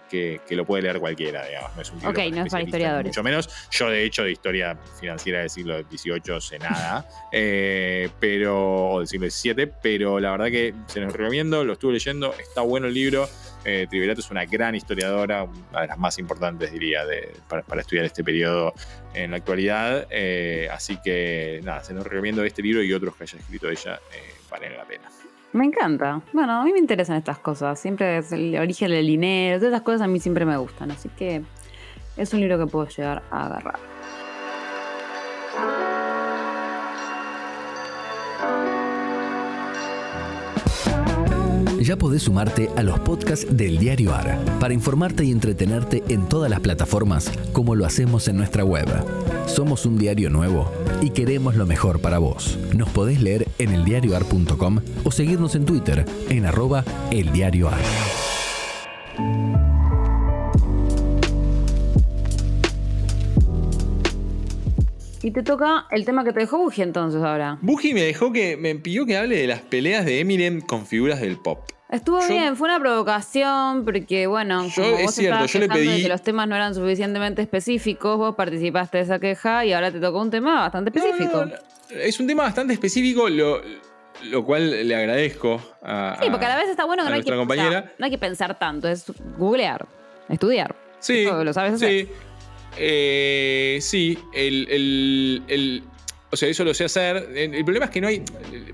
lo 0.50 0.66
puede 0.66 0.84
leer 0.84 1.00
cualquiera, 1.00 1.46
digamos. 1.46 1.76
No 1.76 1.82
es 1.82 1.92
un 1.92 1.98
libro 1.98 2.12
ok, 2.12 2.34
no 2.34 2.46
es 2.46 2.52
para 2.52 2.64
historiadores. 2.64 3.10
Mucho 3.10 3.24
menos. 3.24 3.50
Yo 3.72 3.90
de 3.90 4.04
hecho 4.04 4.24
de 4.24 4.32
historia 4.32 4.78
financiera 5.00 5.40
del 5.40 5.50
siglo 5.50 5.82
XVIII 5.82 6.42
sé 6.42 6.60
nada, 6.60 7.08
eh, 7.32 8.10
pero, 8.20 8.92
o 8.92 9.00
del 9.00 9.08
siglo 9.08 9.30
XVII, 9.30 9.72
pero 9.82 10.20
la 10.20 10.32
verdad 10.32 10.48
que 10.48 10.74
se 10.88 11.00
los 11.00 11.12
recomiendo, 11.14 11.64
lo 11.64 11.74
estuve 11.74 11.94
leyendo, 11.94 12.34
está 12.34 12.62
bueno 12.62 12.88
el 12.88 12.94
libro. 12.94 13.28
Eh, 13.64 13.88
es 13.92 14.32
una 14.32 14.46
gran 14.46 14.74
historiadora, 14.76 15.44
una 15.44 15.82
de 15.82 15.88
las 15.88 15.98
más 15.98 16.18
importantes, 16.18 16.72
diría, 16.72 17.02
para, 17.48 17.82
estudiar 17.82 18.06
este 18.06 18.24
periodo 18.24 18.74
en 19.14 19.32
la 19.32 19.38
actualidad. 19.38 20.08
Eh, 20.10 20.70
así 20.72 20.98
que, 21.04 21.62
nada, 21.64 21.84
se 21.84 21.94
nos 21.94 22.06
recomiendo 22.06 22.44
este 22.44 22.62
libro 22.62 22.84
y 22.84 22.94
otros 22.94 23.16
que 23.16 23.24
haya 23.24 23.38
escrito 23.38 23.70
ella, 23.70 24.00
eh, 24.14 24.34
valen 24.50 24.78
la 24.78 24.86
pena. 24.86 25.10
Me 25.54 25.66
encanta. 25.66 26.22
Bueno, 26.32 26.62
a 26.62 26.64
mí 26.64 26.72
me 26.72 26.80
interesan 26.80 27.18
estas 27.18 27.40
cosas. 27.40 27.80
Siempre 27.80 28.20
es 28.20 28.32
el 28.32 28.58
origen 28.58 28.90
del 28.90 29.06
dinero, 29.06 29.58
todas 29.58 29.74
esas 29.74 29.84
cosas 29.84 30.02
a 30.02 30.08
mí 30.08 30.20
siempre 30.20 30.46
me 30.46 30.56
gustan. 30.58 30.92
Así 30.92 31.10
que 31.10 31.42
es 32.16 32.34
un 32.34 32.40
libro 32.40 32.58
que 32.58 32.68
puedo 32.68 32.88
llegar 32.88 33.24
a 33.32 33.46
agarrar. 33.48 33.80
Ya 41.84 41.98
podés 41.98 42.24
sumarte 42.24 42.70
a 42.76 42.84
los 42.84 43.00
podcasts 43.00 43.46
del 43.50 43.78
Diario 43.78 44.14
AR 44.14 44.38
para 44.60 44.74
informarte 44.74 45.24
y 45.24 45.32
entretenerte 45.32 46.04
en 46.10 46.28
todas 46.28 46.50
las 46.50 46.60
plataformas 46.60 47.32
como 47.54 47.76
lo 47.76 47.86
hacemos 47.86 48.28
en 48.28 48.38
nuestra 48.38 48.64
web. 48.64 48.88
Somos 49.48 49.86
un 49.86 49.98
diario 49.98 50.30
nuevo 50.30 50.72
y 51.02 51.10
queremos 51.10 51.56
lo 51.56 51.66
mejor 51.66 52.00
para 52.00 52.20
vos. 52.20 52.58
Nos 52.76 52.90
podés 52.90 53.22
leer 53.22 53.48
en 53.58 53.74
eldiarioar.com 53.74 54.80
o 55.04 55.12
seguirnos 55.12 55.56
en 55.56 55.66
Twitter 55.66 56.06
en 56.30 56.46
arroba 56.46 56.84
eldiarioar. 57.12 58.31
Y 65.24 65.32
te 65.32 65.44
toca 65.44 65.86
el 65.92 66.06
tema 66.06 66.24
que 66.24 66.34
te 66.34 66.40
dejó 66.40 66.58
Buji 66.58 66.82
entonces 66.82 67.22
ahora. 67.22 67.58
Buji 67.62 67.94
me 67.94 68.02
dejó 68.02 68.32
que 68.32 68.58
me 68.58 68.74
pidió 68.76 69.06
que 69.06 69.18
hable 69.18 69.38
de 69.38 69.48
las 69.48 69.62
peleas 69.62 70.06
de 70.06 70.20
Eminem 70.20 70.62
con 70.62 70.86
figuras 70.86 71.22
del 71.22 71.38
pop. 71.38 71.60
Estuvo 71.92 72.26
bien, 72.26 72.56
fue 72.56 72.70
una 72.70 72.80
provocación, 72.80 73.84
porque 73.84 74.26
bueno, 74.26 74.66
como 74.74 74.92
vos 74.92 75.14
cierto, 75.14 75.46
yo 75.46 75.60
le 75.60 75.68
pedí... 75.68 76.02
que 76.02 76.08
los 76.08 76.22
temas 76.22 76.48
no 76.48 76.56
eran 76.56 76.74
suficientemente 76.74 77.42
específicos, 77.42 78.18
vos 78.18 78.34
participaste 78.36 79.00
de 79.00 79.04
esa 79.04 79.20
queja 79.20 79.66
y 79.66 79.74
ahora 79.74 79.92
te 79.92 80.00
tocó 80.00 80.22
un 80.22 80.32
tema 80.32 80.62
bastante 80.62 80.98
específico. 80.98 81.46
es 81.90 82.18
un 82.20 82.28
tema 82.28 82.44
bastante 82.44 82.74
específico. 82.74 83.28
Lo, 83.28 83.62
Lo 84.24 84.46
cual 84.46 84.88
le 84.88 84.96
agradezco 84.96 85.62
a. 85.84 86.18
Sí, 86.22 86.30
porque 86.30 86.46
a 86.46 86.50
la 86.50 86.56
vez 86.56 86.70
está 86.70 86.86
bueno 86.86 87.04
que 87.04 87.10
no 87.10 87.16
hay 87.16 87.24
que, 87.24 87.56
sea, 87.56 87.94
no 87.98 88.06
hay 88.06 88.12
que 88.12 88.18
pensar 88.18 88.58
tanto, 88.58 88.88
es 88.88 89.12
googlear, 89.38 89.86
estudiar. 90.30 90.74
Sí. 91.00 91.26
Eso 91.26 91.44
lo 91.44 91.52
sabes 91.52 91.74
hacer. 91.74 91.90
Sí. 91.90 92.12
Eh, 92.78 93.80
sí, 93.82 94.18
el, 94.34 94.68
el- 94.70 95.44
el- 95.48 95.84
O 96.34 96.38
sea, 96.38 96.48
eso 96.48 96.64
lo 96.64 96.74
sé 96.74 96.86
hacer. 96.86 97.18
El, 97.36 97.54
el 97.56 97.64
problema 97.66 97.86
es 97.86 97.92
que 97.92 98.00
no 98.00 98.08
hay. 98.08 98.24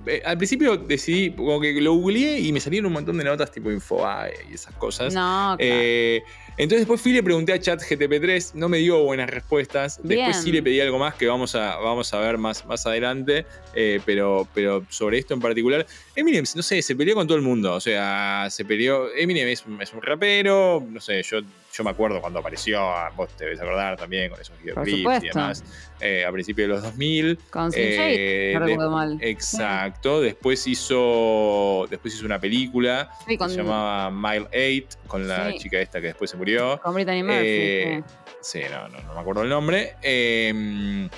eh, 0.05 0.21
Al 0.23 0.37
principio 0.37 0.77
decidí, 0.77 1.31
como 1.31 1.59
que 1.59 1.73
lo 1.81 1.93
googleé 1.95 2.39
y 2.39 2.51
me 2.53 2.59
salieron 2.59 2.85
un 2.87 2.93
montón 2.93 3.17
de 3.17 3.23
notas 3.23 3.51
tipo 3.51 3.71
Infobae 3.71 4.31
y 4.51 4.53
esas 4.53 4.75
cosas. 4.75 5.11
No, 5.13 5.55
claro. 5.57 5.57
Eh, 5.59 6.21
entonces 6.57 6.79
después 6.79 6.99
fui 7.01 7.11
y 7.11 7.15
le 7.15 7.23
pregunté 7.23 7.53
a 7.53 7.59
ChatGTP3, 7.59 8.53
no 8.55 8.67
me 8.69 8.79
dio 8.79 9.03
buenas 9.03 9.29
respuestas. 9.29 9.97
Después 9.97 10.17
Bien. 10.17 10.33
sí 10.33 10.51
le 10.51 10.63
pedí 10.63 10.79
algo 10.81 10.97
más 10.97 11.13
que 11.15 11.27
vamos 11.27 11.53
a, 11.55 11.77
vamos 11.77 12.11
a 12.13 12.19
ver 12.19 12.37
más, 12.37 12.65
más 12.65 12.85
adelante, 12.87 13.45
eh, 13.75 13.99
pero, 14.05 14.47
pero 14.53 14.83
sobre 14.89 15.19
esto 15.19 15.33
en 15.33 15.39
particular. 15.39 15.85
Eminem, 16.15 16.43
no 16.55 16.63
sé, 16.63 16.81
se 16.81 16.95
peleó 16.95 17.13
con 17.15 17.27
todo 17.27 17.37
el 17.37 17.43
mundo. 17.43 17.73
O 17.73 17.79
sea, 17.79 18.47
se 18.49 18.65
peleó. 18.65 19.13
Eminem 19.15 19.47
es, 19.49 19.63
un- 19.65 19.81
es 19.81 19.93
un 19.93 20.01
rapero, 20.01 20.83
no 20.89 20.99
sé, 20.99 21.21
yo, 21.21 21.41
yo 21.73 21.83
me 21.83 21.91
acuerdo 21.91 22.19
cuando 22.21 22.39
apareció, 22.39 22.81
vos 23.15 23.29
te 23.37 23.43
debes 23.45 23.59
acordar 23.61 23.95
también 23.97 24.31
con 24.31 24.41
esos 24.41 24.59
videoclips 24.59 25.23
y 25.23 25.27
demás, 25.27 25.63
eh, 26.01 26.25
a 26.25 26.31
principios 26.31 26.67
de 26.69 26.73
los 26.73 26.81
2000. 26.83 27.37
Con 27.51 27.71
Eh, 27.75 28.53
no 28.55 28.59
de- 28.61 28.65
recuerdo 28.71 28.91
mal. 28.91 29.17
Exacto. 29.21 30.21
Después 30.21 30.65
hizo. 30.67 31.85
Después 31.89 32.15
hizo 32.15 32.25
una 32.25 32.39
película 32.39 33.11
Sí, 33.27 33.37
que 33.37 33.49
se 33.49 33.57
llamaba 33.57 34.09
Mile 34.09 34.47
8 34.87 34.97
con 35.07 35.27
la 35.27 35.51
Sí. 35.51 35.59
chica 35.59 35.79
esta 35.79 36.01
que 36.01 36.07
después 36.07 36.31
se 36.31 36.37
murió. 36.37 36.46
Con 36.81 36.93
Brittany 36.93 37.23
Murphy. 37.23 37.45
Eh, 37.45 38.03
sí. 38.41 38.59
Sí, 38.59 38.61
no, 38.71 38.87
no, 38.87 39.01
no 39.01 39.13
me 39.13 39.19
acuerdo 39.19 39.43
el 39.43 39.49
nombre. 39.49 39.95
Eh, 40.01 41.09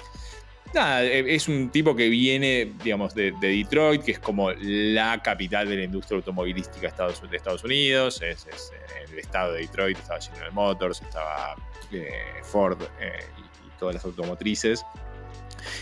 nada, 0.74 1.04
eh, 1.04 1.36
es 1.36 1.48
un 1.48 1.70
tipo 1.70 1.96
que 1.96 2.10
viene, 2.10 2.74
digamos, 2.84 3.14
de, 3.14 3.34
de 3.40 3.50
Detroit, 3.50 4.04
que 4.04 4.12
es 4.14 4.20
como 4.20 4.52
la 4.52 5.22
capital 5.22 5.70
de 5.70 5.76
la 5.78 5.84
industria 5.84 6.18
automovilística 6.18 6.82
de 6.82 6.88
Estados, 6.88 7.30
de 7.30 7.38
Estados 7.38 7.64
Unidos. 7.64 8.22
Es, 8.22 8.48
es, 8.48 8.72
eh, 8.74 9.06
el 9.12 9.20
estado 9.20 9.54
de 9.54 9.62
Detroit, 9.62 9.98
estaba 9.98 10.20
General 10.20 10.52
Motors, 10.54 11.02
estaba 11.02 11.56
eh, 11.92 12.10
Ford 12.44 12.82
eh, 13.00 13.20
y, 13.38 13.42
y 13.42 13.72
todas 13.80 13.96
las 13.96 14.06
automotrices. 14.06 14.84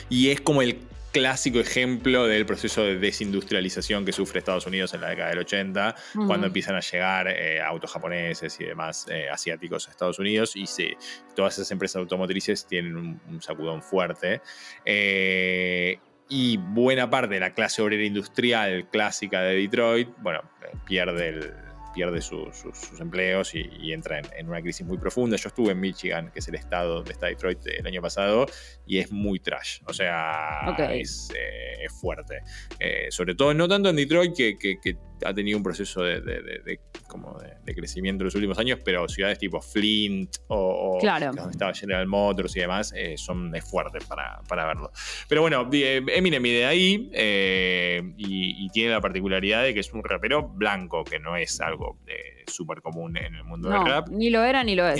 Y 0.09 0.31
es 0.31 0.41
como 0.41 0.61
el 0.61 0.79
clásico 1.11 1.59
ejemplo 1.59 2.27
del 2.27 2.45
proceso 2.45 2.83
de 2.83 2.97
desindustrialización 2.99 4.05
que 4.05 4.11
sufre 4.11 4.39
Estados 4.39 4.67
Unidos 4.67 4.93
en 4.93 5.01
la 5.01 5.09
década 5.09 5.29
del 5.29 5.39
80 5.39 5.95
Ujú. 6.15 6.27
cuando 6.27 6.47
empiezan 6.47 6.75
a 6.75 6.79
llegar 6.81 7.27
eh, 7.27 7.61
autos 7.61 7.91
japoneses 7.91 8.59
y 8.59 8.65
demás 8.65 9.07
eh, 9.09 9.27
asiáticos 9.29 9.87
a 9.87 9.91
Estados 9.91 10.19
Unidos 10.19 10.55
y 10.55 10.67
se, 10.67 10.95
todas 11.35 11.55
esas 11.55 11.71
empresas 11.71 11.97
automotrices 11.97 12.67
tienen 12.67 12.95
un, 12.97 13.21
un 13.29 13.41
sacudón 13.41 13.81
fuerte. 13.81 14.41
Eh, 14.85 15.99
y 16.29 16.57
buena 16.57 17.09
parte 17.09 17.35
de 17.35 17.39
la 17.39 17.53
clase 17.53 17.81
obrera 17.81 18.03
industrial 18.03 18.87
clásica 18.91 19.41
de 19.43 19.55
Detroit, 19.55 20.09
bueno, 20.17 20.41
pierde, 20.85 21.29
el- 21.29 21.53
pierde 21.93 22.21
su- 22.21 22.51
su- 22.53 22.73
sus 22.73 22.99
empleos 22.99 23.53
y, 23.55 23.69
y 23.79 23.93
entra 23.93 24.19
en, 24.19 24.25
en 24.37 24.47
una 24.49 24.61
crisis 24.61 24.85
muy 24.85 24.97
profunda. 24.97 25.37
Yo 25.37 25.47
estuve 25.49 25.71
en 25.71 25.79
Michigan, 25.79 26.31
que 26.31 26.39
es 26.39 26.47
el 26.47 26.55
estado 26.55 26.95
donde 26.95 27.11
está 27.13 27.27
Detroit 27.27 27.59
el 27.67 27.85
año 27.87 28.01
pasado, 28.01 28.45
y 28.85 28.99
es 28.99 29.11
muy 29.11 29.39
trash. 29.39 29.79
O 29.85 29.93
sea, 29.93 30.61
es, 31.01 31.29
eh, 31.35 31.83
es 31.85 31.93
fuerte. 31.99 32.39
Eh, 32.79 33.07
sobre 33.09 33.35
todo, 33.35 33.53
no 33.53 33.67
tanto 33.67 33.89
en 33.89 33.95
Detroit, 33.95 34.35
que, 34.35 34.57
que- 34.57 34.79
que 34.81 34.95
ha 35.25 35.33
tenido 35.33 35.57
un 35.57 35.63
proceso 35.63 36.01
de, 36.03 36.21
de- 36.21 36.41
de- 36.41 36.59
de- 36.59 36.79
como 37.07 37.37
de, 37.39 37.73
crecimiento 37.75 38.23
en 38.23 38.25
los 38.25 38.35
últimos 38.35 38.57
años, 38.59 38.79
pero 38.83 39.07
ciudades 39.07 39.37
tipo 39.39 39.61
Flint 39.61 40.35
o, 40.47 40.97
donde 41.35 41.51
estaba 41.51 41.73
General 41.73 42.05
Motors 42.07 42.55
y 42.55 42.59
demás, 42.61 42.93
eh, 42.95 43.15
son 43.17 43.55
es 43.55 43.63
fuerte 43.69 43.99
para, 44.07 44.41
para 44.47 44.65
verlo. 44.65 44.91
Pero 45.29 45.41
bueno, 45.41 45.69
eh, 45.71 46.01
Eminem 46.15 46.41
viene 46.43 46.59
de 46.59 46.65
ahí 46.65 47.09
eh, 47.13 48.01
y, 48.17 48.65
y 48.65 48.69
tiene 48.69 48.91
la 48.91 49.01
particularidad 49.01 49.63
de 49.63 49.73
que 49.73 49.79
es 49.81 49.91
un 49.93 50.03
rapero 50.03 50.47
blanco, 50.49 51.03
que 51.03 51.19
no 51.19 51.35
es 51.37 51.59
algo 51.61 51.99
eh, 52.07 52.43
súper 52.47 52.81
común 52.81 53.15
en 53.17 53.35
el 53.35 53.43
mundo 53.43 53.69
No, 53.69 53.83
del 53.83 53.87
rap. 53.93 54.09
ni 54.09 54.29
lo 54.29 54.43
era 54.43 54.63
ni 54.63 54.75
lo 54.75 54.87
es. 54.87 54.99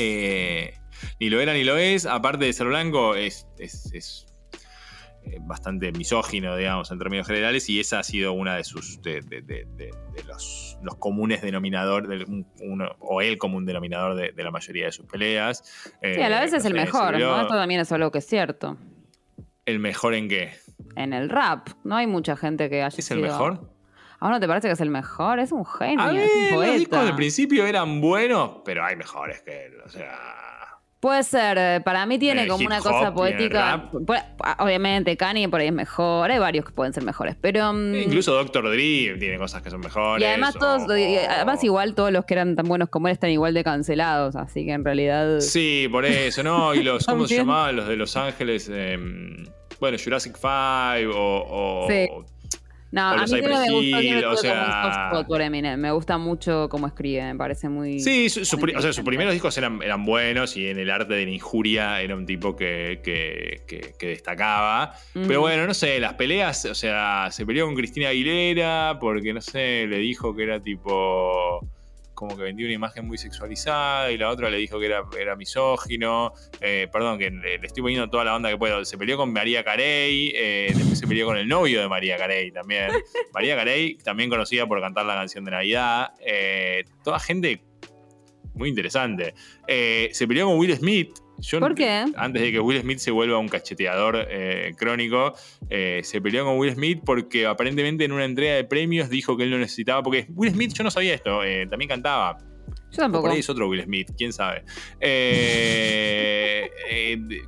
Ni 1.19 1.29
lo 1.29 1.39
era 1.39 1.53
ni 1.53 1.63
lo 1.63 1.77
es. 1.77 2.05
Aparte 2.05 2.45
de 2.45 2.53
ser 2.53 2.67
blanco, 2.67 3.15
es, 3.15 3.47
es- 3.59 3.91
es, 3.93 4.25
bastante 5.41 5.91
misógino, 5.91 6.55
digamos, 6.55 6.91
en 6.91 6.99
términos 6.99 7.27
generales, 7.27 7.69
y 7.69 7.79
esa 7.79 7.99
ha 7.99 8.03
sido 8.03 8.33
una 8.33 8.55
de 8.55 8.63
sus. 8.63 9.01
de, 9.01 9.21
de- 9.21 9.41
de- 9.41 9.65
de- 9.75 9.91
de 10.15 10.23
los, 10.25 10.77
los 10.81 10.95
comunes 10.95 11.41
denominador, 11.41 12.07
del- 12.07 12.25
un- 12.25 12.47
uno- 12.61 12.95
o 12.99 13.21
el 13.21 13.37
común 13.37 13.65
denominador 13.65 14.15
de, 14.15 14.31
de 14.31 14.43
la 14.43 14.51
mayoría 14.51 14.85
de 14.85 14.91
sus 14.91 15.05
peleas. 15.05 15.63
sí, 16.01 16.21
a 16.21 16.29
la 16.29 16.39
vez 16.41 16.53
Eh, 16.53 16.57
es 16.57 16.63
no 16.63 16.69
el 16.69 16.73
mejor, 16.75 17.19
¿no? 17.19 17.41
Esto 17.41 17.53
también 17.55 17.81
es 17.81 17.91
algo 17.91 18.11
que 18.11 18.19
es 18.19 18.25
cierto. 18.27 18.77
¿El 19.65 19.79
mejor 19.79 20.13
en 20.13 20.29
qué? 20.29 20.53
En 20.95 21.13
el 21.13 21.29
rap, 21.29 21.69
no 21.83 21.95
hay 21.97 22.07
mucha 22.07 22.35
gente 22.37 22.69
que 22.69 22.81
haya 22.83 22.97
¿Es 22.97 23.11
el 23.11 23.19
mejor? 23.19 23.69
¿A 24.19 24.27
uno 24.27 24.39
te 24.39 24.47
parece 24.47 24.67
que 24.67 24.73
es 24.73 24.81
el 24.81 24.89
mejor? 24.89 25.39
Es 25.39 25.51
un 25.51 25.63
genio, 25.65 26.01
A 26.01 26.09
es 26.11 26.15
ver, 26.15 26.53
un 26.57 26.65
los 26.65 26.75
discos 26.75 27.05
del 27.05 27.15
principio 27.15 27.67
eran 27.67 28.01
buenos, 28.01 28.61
pero 28.65 28.83
hay 28.83 28.95
mejores 28.95 29.41
que 29.43 29.65
él. 29.65 29.73
O 29.85 29.89
sea. 29.89 30.17
Puede 30.99 31.21
ser, 31.23 31.57
eh, 31.59 31.81
para 31.85 32.07
mí 32.07 32.17
tiene 32.17 32.45
Eh, 32.45 32.47
como 32.47 32.65
una 32.65 32.79
cosa 32.81 33.13
poética. 33.13 33.71
rap. 33.77 33.93
Pu- 33.93 34.23
ah, 34.43 34.57
Obviamente, 34.61 35.15
Kanye 35.15 35.47
por 35.47 35.59
ahí 35.61 35.67
es 35.67 35.73
mejor, 35.73 36.31
hay 36.31 36.39
varios 36.39 36.65
que 36.65 36.71
pueden 36.71 36.91
ser 36.91 37.03
mejores, 37.03 37.35
pero. 37.39 37.71
mm, 37.71 37.93
Incluso 37.95 38.33
Doctor 38.33 38.63
Dre 38.67 39.15
tiene 39.19 39.37
cosas 39.37 39.61
que 39.61 39.69
son 39.69 39.79
mejores. 39.81 40.23
Y 40.23 40.25
además 40.27 40.55
o- 40.55 40.59
todos, 40.59 40.97
y 40.97 41.17
además 41.17 41.63
igual 41.63 41.93
todos 41.93 42.11
los 42.11 42.25
que 42.25 42.33
eran 42.33 42.55
tan 42.55 42.67
buenos 42.67 42.89
como 42.89 43.07
él 43.09 43.13
están 43.13 43.29
igual 43.29 43.53
de 43.53 43.63
cancelados, 43.63 44.35
así 44.35 44.65
que 44.65 44.71
en 44.71 44.83
realidad. 44.83 45.39
Sí, 45.39 45.87
por 45.91 46.03
eso, 46.05 46.41
¿no? 46.41 46.73
Y 46.73 46.81
los, 46.81 47.05
¿cómo 47.05 47.27
se 47.27 47.37
llamaban? 47.37 47.75
Los 47.75 47.87
de 47.87 47.95
Los 47.95 48.17
Ángeles. 48.17 48.67
em, 48.73 49.45
bueno, 49.79 49.97
Jurassic 50.03 50.35
5 50.35 51.11
o. 51.15 51.83
o- 51.85 51.87
Sí. 51.87 52.09
No, 52.89 53.01
a 53.09 53.17
mí 53.17 53.27
siempre 53.27 53.53
me 53.53 53.59
gustó, 53.69 53.81
Hill, 53.81 54.01
siempre 54.01 54.25
o 54.27 54.35
tuve 54.35 54.49
como 54.49 54.61
un 54.61 54.65
sea- 54.67 54.83
soft 54.83 55.05
spot 55.13 55.27
por 55.27 55.41
Eminem. 55.41 55.79
Me 55.79 55.91
gusta 55.91 56.17
mucho 56.17 56.67
cómo 56.69 56.87
escribe, 56.87 57.21
me 57.23 57.35
parece 57.35 57.67
muy. 57.67 57.99
Sí, 57.99 58.29
su- 58.29 58.41
o 58.41 58.81
sea, 58.81 58.93
sus 58.93 59.03
primeros 59.03 59.33
discos 59.33 59.57
eran, 59.57 59.81
eran 59.83 60.05
buenos 60.05 60.55
y 60.55 60.67
en 60.67 60.79
el 60.79 60.89
arte 60.89 61.13
de 61.13 61.25
la 61.25 61.31
injuria 61.31 62.01
era 62.01 62.15
un 62.15 62.25
tipo 62.25 62.55
que, 62.55 63.01
que- 63.03 63.63
que- 63.67 63.93
que 63.99 64.07
destacaba. 64.07 64.93
Pero 65.13 65.41
bueno, 65.41 65.67
no 65.67 65.73
sé, 65.73 65.99
las 65.99 66.13
peleas, 66.13 66.63
o 66.65 66.75
sea, 66.75 67.27
se 67.31 67.45
peleó 67.45 67.65
con 67.65 67.75
Cristina 67.75 68.09
Aguilera 68.09 68.97
porque, 69.01 69.33
no 69.33 69.41
sé, 69.41 69.85
le 69.87 69.97
dijo 69.97 70.33
que 70.35 70.43
era 70.43 70.61
tipo. 70.61 71.59
Como 72.17 72.35
que 72.35 72.41
vendía 72.41 72.65
una 72.65 72.73
imagen 72.73 73.05
muy 73.05 73.19
sexualizada 73.19 74.11
y 74.11 74.17
la 74.17 74.29
otra 74.31 74.49
le 74.49 74.57
dijo 74.57 74.79
que 74.79 74.87
era, 74.87 75.03
era 75.19 75.35
misógino. 75.35 76.33
Eh, 76.59 76.87
perdón, 76.91 77.19
que 77.19 77.29
le, 77.29 77.59
le 77.59 77.67
estoy 77.67 77.83
poniendo 77.83 78.09
toda 78.09 78.23
la 78.23 78.35
onda 78.35 78.49
que 78.49 78.57
puedo. 78.57 78.83
Se 78.85 78.97
peleó 78.97 79.17
con 79.17 79.31
María 79.31 79.63
Carey, 79.63 80.33
eh, 80.35 80.73
después 80.75 80.97
se 80.97 81.05
peleó 81.05 81.27
con 81.27 81.37
el 81.37 81.47
novio 81.47 81.79
de 81.79 81.87
María 81.87 82.17
Carey 82.17 82.51
también. 82.51 82.89
María 83.35 83.55
Carey, 83.55 83.99
también 84.03 84.31
conocida 84.31 84.65
por 84.65 84.81
cantar 84.81 85.05
la 85.05 85.13
canción 85.13 85.45
de 85.45 85.51
Navidad. 85.51 86.13
Eh, 86.25 86.85
toda 87.03 87.19
gente 87.19 87.61
muy 88.55 88.69
interesante. 88.69 89.35
Se 89.67 90.27
peleó 90.27 90.47
con 90.47 90.57
Will 90.57 90.75
Smith. 90.75 91.19
Yo, 91.39 91.59
¿Por 91.59 91.75
qué? 91.75 92.05
Antes 92.15 92.41
de 92.41 92.51
que 92.51 92.59
Will 92.59 92.79
Smith 92.81 92.97
se 92.99 93.11
vuelva 93.11 93.37
un 93.37 93.47
cacheteador 93.47 94.25
eh, 94.29 94.71
crónico, 94.77 95.33
eh, 95.69 96.01
se 96.03 96.19
peleó 96.21 96.45
con 96.45 96.57
Will 96.57 96.73
Smith 96.73 97.01
porque 97.05 97.45
aparentemente 97.45 98.05
en 98.05 98.11
una 98.11 98.25
entrega 98.25 98.55
de 98.55 98.63
premios 98.63 99.09
dijo 99.09 99.37
que 99.37 99.43
él 99.43 99.51
no 99.51 99.57
necesitaba. 99.57 100.01
Porque 100.01 100.25
Will 100.29 100.51
Smith, 100.51 100.73
yo 100.73 100.83
no 100.83 100.91
sabía 100.91 101.13
esto, 101.13 101.43
eh, 101.43 101.67
también 101.69 101.89
cantaba. 101.89 102.37
Yo 102.89 102.99
O 102.99 103.01
tampoco. 103.03 103.23
por 103.23 103.31
ahí 103.31 103.39
es 103.39 103.49
otro 103.49 103.67
Will 103.67 103.83
Smith, 103.83 104.09
quién 104.17 104.31
sabe. 104.33 104.63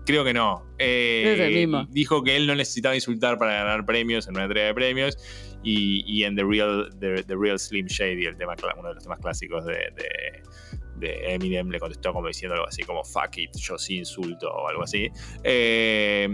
Creo 0.05 0.23
que 0.23 0.33
no. 0.33 0.65
Es 0.77 1.39
el 1.39 1.53
mismo. 1.53 1.85
Dijo 1.89 2.23
que 2.23 2.35
él 2.35 2.45
no 2.47 2.55
necesitaba 2.55 2.95
insultar 2.95 3.37
para 3.37 3.53
ganar 3.53 3.85
premios 3.85 4.27
en 4.27 4.35
una 4.35 4.43
entrega 4.45 4.67
de 4.67 4.73
premios. 4.73 5.17
Y, 5.61 6.03
y 6.07 6.23
en 6.23 6.35
The 6.37 6.43
Real, 6.45 6.89
The, 7.01 7.23
The 7.23 7.35
Real 7.35 7.59
Slim 7.59 7.85
Shady, 7.87 8.25
el 8.25 8.37
tema, 8.37 8.55
uno 8.77 8.89
de 8.89 8.93
los 8.95 9.03
temas 9.03 9.19
clásicos 9.19 9.65
de, 9.65 9.73
de- 9.73 10.41
de 10.99 11.33
Eminem, 11.33 11.69
le 11.69 11.79
contestó 11.79 12.13
como 12.13 12.27
diciendo 12.27 12.55
algo 12.55 12.67
así 12.67 12.83
como 12.83 13.03
fuck 13.03 13.37
it, 13.37 13.51
yo 13.57 13.77
sí 13.77 13.97
insulto 13.97 14.49
o 14.51 14.67
algo 14.67 14.83
así. 14.83 15.09
Eh, 15.43 16.27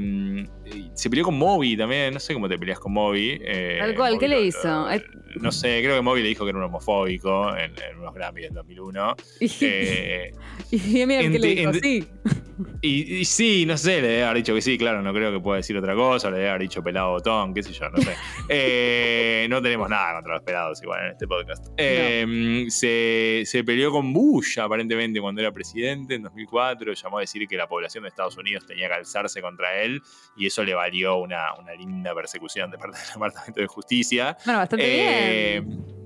y 0.66 0.90
se 0.94 1.10
peleó 1.10 1.26
con 1.26 1.38
Moby 1.38 1.78
también, 1.78 2.14
no 2.14 2.20
sé 2.20 2.34
cómo 2.34 2.50
te 2.50 2.58
peleas 2.58 2.80
con 2.80 2.94
Moby. 2.94 3.40
eh, 3.42 3.78
Tal 3.80 3.96
cual, 3.96 4.18
¿qué 4.20 4.28
le 4.28 4.42
hizo? 4.42 4.68
lo- 4.68 4.90
Es- 4.90 5.04
no 5.42 5.52
sé, 5.52 5.82
creo 5.84 5.96
que 5.96 6.02
Moby 6.02 6.22
le 6.22 6.30
dijo 6.30 6.44
que 6.46 6.50
era 6.50 6.58
un 6.60 6.66
homofóbico 6.66 7.50
en, 7.56 7.72
en 7.78 8.00
unos 8.00 8.14
Grammy 8.14 8.42
del 8.42 8.54
2001. 8.54 9.16
Y, 9.40 9.50
Eh, 9.62 10.32
y 10.72 11.06
mira 11.06 11.22
que 11.22 11.40
le 11.40 11.48
dijo, 11.56 11.74
sí. 11.74 12.08
y, 12.82 13.16
y 13.18 13.26
sí, 13.26 13.66
no 13.66 13.78
sé, 13.78 14.02
le 14.02 14.08
debe 14.08 14.24
haber 14.24 14.38
dicho 14.38 14.54
que 14.56 14.62
sí, 14.62 14.78
claro, 14.78 15.02
no 15.02 15.14
creo 15.14 15.32
que 15.32 15.40
pueda 15.40 15.58
decir 15.58 15.78
otra 15.78 15.94
cosa, 15.96 16.30
le 16.30 16.38
debe 16.38 16.50
haber 16.50 16.62
dicho 16.64 16.82
pelado 16.84 17.12
botón, 17.12 17.54
qué 17.54 17.64
sé 17.64 17.74
yo, 17.74 17.90
no 17.90 17.98
sé. 18.02 18.14
Eh, 18.50 19.48
no 19.50 19.62
tenemos 19.62 19.90
nada 19.90 20.14
contra 20.16 20.36
los 20.36 20.44
pelados 20.44 20.82
igual 20.82 21.06
en 21.06 21.12
este 21.12 21.28
podcast. 21.28 21.68
Eh, 21.78 22.66
se, 22.70 23.44
se 23.46 23.64
peleó 23.64 23.92
con 23.92 24.14
Bush 24.14 24.60
aparentemente 24.60 25.20
cuando 25.20 25.42
era 25.42 25.52
presidente 25.52 26.16
en 26.16 26.24
2004, 26.24 26.94
llamó 26.94 27.18
a 27.18 27.22
decir 27.22 27.48
que 27.48 27.58
la 27.58 27.68
población 27.68 28.04
de 28.04 28.10
Estados 28.10 28.38
Unidos 28.38 28.66
tenía 28.66 28.88
que 28.88 28.94
alzarse 28.96 29.42
contra 29.42 29.82
él 29.82 30.02
y 30.38 30.46
eso 30.48 30.64
le 30.64 30.74
valió 30.74 31.18
una, 31.18 31.54
una 31.56 31.74
linda 31.74 32.14
persecución 32.16 32.72
de 32.72 32.78
parte 32.78 32.98
del 32.98 33.08
Departamento 33.14 33.62
de 33.62 33.68
Justicia. 33.68 34.38
Bueno, 34.46 34.60
bastante 34.60 34.86
Eh, 34.86 34.96
bien. 34.98 35.25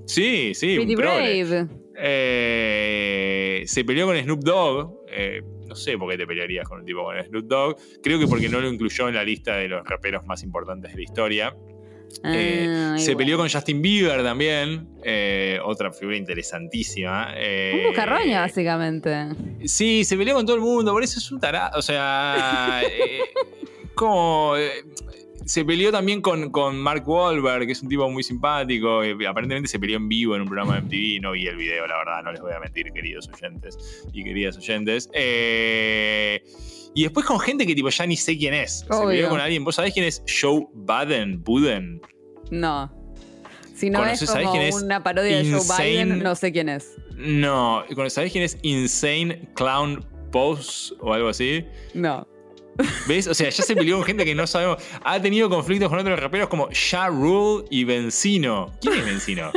Sí, 0.06 0.54
sí, 0.56 0.76
Pretty 0.78 0.96
un 0.96 1.00
brave. 1.02 1.68
Eh, 2.02 3.64
se 3.66 3.84
peleó 3.84 4.06
con 4.08 4.18
Snoop 4.18 4.40
Dogg. 4.44 5.00
eh, 5.12 5.42
no 5.68 5.76
sé 5.76 5.98
por 6.00 6.10
qué 6.10 6.18
te 6.18 6.26
pelearías 6.26 6.68
con 6.68 6.80
un 6.80 6.86
tipo 6.86 7.04
con 7.04 7.16
Snoop 7.24 7.46
Dogg. 7.46 7.76
Creo 8.02 8.18
que 8.20 8.28
porque 8.28 8.50
no 8.50 8.60
lo 8.60 8.68
incluyó 8.70 9.08
en 9.08 9.16
la 9.16 9.24
lista 9.24 9.56
de 9.58 9.68
los 9.68 9.86
raperos 9.88 10.26
más 10.26 10.42
importantes 10.44 10.92
de 10.92 10.98
la 10.98 11.04
historia. 11.04 11.56
Eh, 12.24 12.66
Ah, 12.68 12.98
se 12.98 13.16
peleó 13.16 13.38
con 13.38 13.48
Justin 13.48 13.84
Bieber 13.84 14.24
también, 14.24 14.88
eh, 15.04 15.60
otra 15.64 15.92
figura 15.92 16.18
interesantísima. 16.18 17.34
eh, 17.36 17.74
Un 17.76 17.84
buscarroña, 17.90 18.42
básicamente. 18.42 19.28
Sí, 19.66 20.04
se 20.04 20.18
peleó 20.18 20.34
con 20.36 20.46
todo 20.46 20.56
el 20.56 20.62
mundo, 20.64 20.92
por 20.92 21.04
eso 21.04 21.20
es 21.20 21.32
un 21.32 21.40
tarado. 21.40 21.78
O 21.78 21.82
sea, 21.84 22.82
eh, 22.84 23.20
como. 23.94 24.54
Eh, 25.50 25.52
se 25.52 25.66
peleó 25.66 25.92
también 25.92 26.22
con, 26.22 26.52
con 26.52 26.78
Mark 26.78 27.08
Wahlberg, 27.08 27.66
que 27.66 27.72
es 27.72 27.82
un 27.82 27.90
tipo 27.90 28.10
muy 28.10 28.24
simpático. 28.24 29.04
y 29.04 29.26
aparentemente 29.26 29.68
se 29.68 29.80
peleó 29.80 29.98
en 29.98 30.08
vivo 30.08 30.36
en 30.36 30.42
un 30.42 30.48
programa 30.48 30.76
de 30.76 30.82
MTV. 30.82 31.22
No 31.22 31.32
vi 31.32 31.48
el 31.48 31.58
video, 31.58 31.88
la 31.88 31.98
verdad, 31.98 32.24
no 32.24 32.32
les 32.32 32.42
voy 32.42 32.54
a 32.54 32.60
mentir, 32.60 32.92
queridos 32.94 33.30
oyentes 33.34 34.06
y 34.14 34.24
queridas 34.24 34.58
oyentes. 34.58 35.10
Eh, 35.14 36.44
y 36.94 37.04
después 37.04 37.26
con 37.26 37.40
gente 37.40 37.66
que 37.66 37.76
tipo 37.76 37.90
ya 37.90 38.06
ni 38.06 38.16
sé 38.16 38.38
quién 38.38 38.54
es. 38.54 38.86
Se 38.90 39.06
peleó 39.06 39.30
con 39.30 39.40
alguien. 39.40 39.64
¿Vos 39.64 39.76
sabés 39.76 39.94
quién 39.94 40.06
es 40.06 40.24
Joe 40.42 40.68
Baden? 40.74 41.44
Buden. 41.44 42.02
No. 42.52 42.92
Si 43.76 43.90
no 43.90 44.00
es 44.00 44.20
¿Conoces? 44.20 44.30
¿Sabés 44.30 44.46
como 44.48 44.58
quién 44.58 44.68
es? 44.68 44.76
una 44.76 45.04
parodia 45.04 45.38
de 45.38 45.52
Joe. 45.52 45.62
Biden, 45.78 46.22
no 46.22 46.36
sé 46.36 46.52
quién 46.52 46.70
es. 46.70 46.98
No. 47.16 47.84
¿Sabés 48.10 48.32
quién 48.32 48.44
es 48.44 48.58
Insane 48.62 49.50
Clown 49.56 50.06
Pose 50.32 50.94
o 51.00 51.14
algo 51.14 51.30
así? 51.30 51.66
No. 51.94 52.28
¿Ves? 53.08 53.28
O 53.28 53.34
sea, 53.34 53.50
ya 53.50 53.64
se 53.64 53.76
peleó 53.76 53.98
con 53.98 54.06
gente 54.06 54.26
que 54.26 54.36
no 54.36 54.48
sabemos. 54.48 54.78
Ha 55.04 55.22
tenido 55.22 55.50
conflictos 55.50 55.90
con 55.90 56.00
otros 56.00 56.20
raperos 56.20 56.48
como 56.50 56.70
Ja 56.92 57.08
Rule 57.08 57.66
y 57.70 57.84
Benzino. 57.84 58.72
¿Quién 58.82 58.94
es 58.96 59.06
Benzino? 59.06 59.52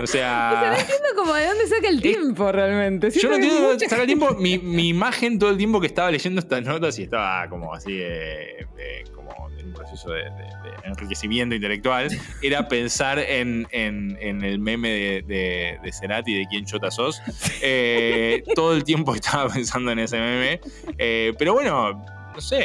O 0.00 0.06
sea. 0.06 0.74
Entiendo 0.78 1.06
como 1.16 1.34
de 1.34 1.46
dónde 1.46 1.66
saca 1.66 1.88
el 1.88 2.00
tiempo 2.00 2.50
realmente. 2.52 3.10
Yo 3.10 3.28
no 3.28 3.34
entiendo 3.36 3.60
dónde 3.60 3.74
mucha 3.74 3.88
saca 3.88 4.02
el 4.02 4.06
tiempo. 4.06 4.34
Mi, 4.38 4.58
mi 4.58 4.88
imagen 4.88 5.38
todo 5.38 5.50
el 5.50 5.56
tiempo 5.58 5.80
que 5.80 5.86
estaba 5.86 6.10
leyendo 6.10 6.40
estas 6.40 6.62
notas 6.64 6.98
y 6.98 7.02
estaba 7.04 7.48
como 7.48 7.74
así, 7.74 7.98
eh, 8.00 8.66
como 9.14 9.32
en 9.58 9.66
un 9.68 9.72
proceso 9.74 10.10
de, 10.10 10.22
de- 10.24 10.52
de 10.62 10.88
enriquecimiento 10.88 11.54
intelectual, 11.54 12.08
era 12.42 12.68
pensar 12.68 13.18
en, 13.18 13.66
en- 13.70 14.16
en 14.20 14.44
el 14.44 14.58
meme 14.58 14.90
de, 14.90 15.22
de, 15.22 15.78
de 15.82 15.92
Cerati 15.92 16.34
de 16.34 16.46
quién 16.48 16.64
chota 16.64 16.90
sos. 16.90 17.20
Eh, 17.60 18.42
todo 18.54 18.74
el 18.74 18.84
tiempo 18.84 19.14
estaba 19.14 19.48
pensando 19.52 19.90
en 19.92 19.98
ese 20.00 20.18
meme. 20.18 20.60
Eh, 20.98 21.32
pero 21.38 21.54
bueno, 21.54 22.04
no 22.34 22.40
sé, 22.40 22.58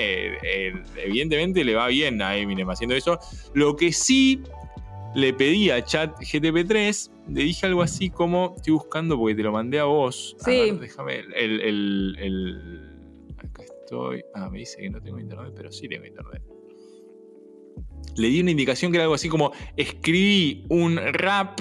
eh, 0.43 0.73
evidentemente 1.03 1.63
le 1.63 1.75
va 1.75 1.87
bien 1.87 2.21
a 2.21 2.35
Eminem 2.37 2.69
haciendo 2.69 2.95
eso. 2.95 3.19
Lo 3.53 3.75
que 3.75 3.91
sí 3.91 4.41
le 5.15 5.33
pedí 5.33 5.69
a 5.69 5.83
chat 5.83 6.17
GTP3, 6.19 7.11
le 7.29 7.43
dije 7.43 7.65
algo 7.65 7.81
así 7.81 8.09
como, 8.09 8.53
estoy 8.57 8.73
buscando 8.73 9.17
porque 9.17 9.35
te 9.35 9.43
lo 9.43 9.51
mandé 9.51 9.79
a 9.79 9.85
vos. 9.85 10.35
A 10.41 10.45
Sí. 10.45 10.71
déjame, 10.79 11.19
el, 11.35 11.61
el- 11.61 12.15
el- 12.19 12.93
Acá 13.37 13.63
estoy. 13.63 14.23
Ah, 14.33 14.49
me 14.49 14.59
dice 14.59 14.77
que 14.77 14.89
no 14.89 15.01
tengo 15.01 15.19
internet, 15.19 15.53
pero 15.55 15.71
sí 15.71 15.87
tengo 15.87 16.05
internet. 16.05 16.41
Le 18.15 18.27
di 18.29 18.41
una 18.41 18.51
indicación 18.51 18.91
que 18.91 18.97
era 18.97 19.03
algo 19.03 19.13
así 19.15 19.29
como, 19.29 19.51
escribí 19.75 20.65
un 20.69 20.97
rap 20.97 21.59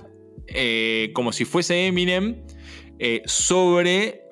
eh, 0.48 1.11
como 1.12 1.32
si 1.32 1.44
fuese 1.44 1.86
Eminem 1.86 2.36
eh, 2.98 3.20
sobre 3.26 4.22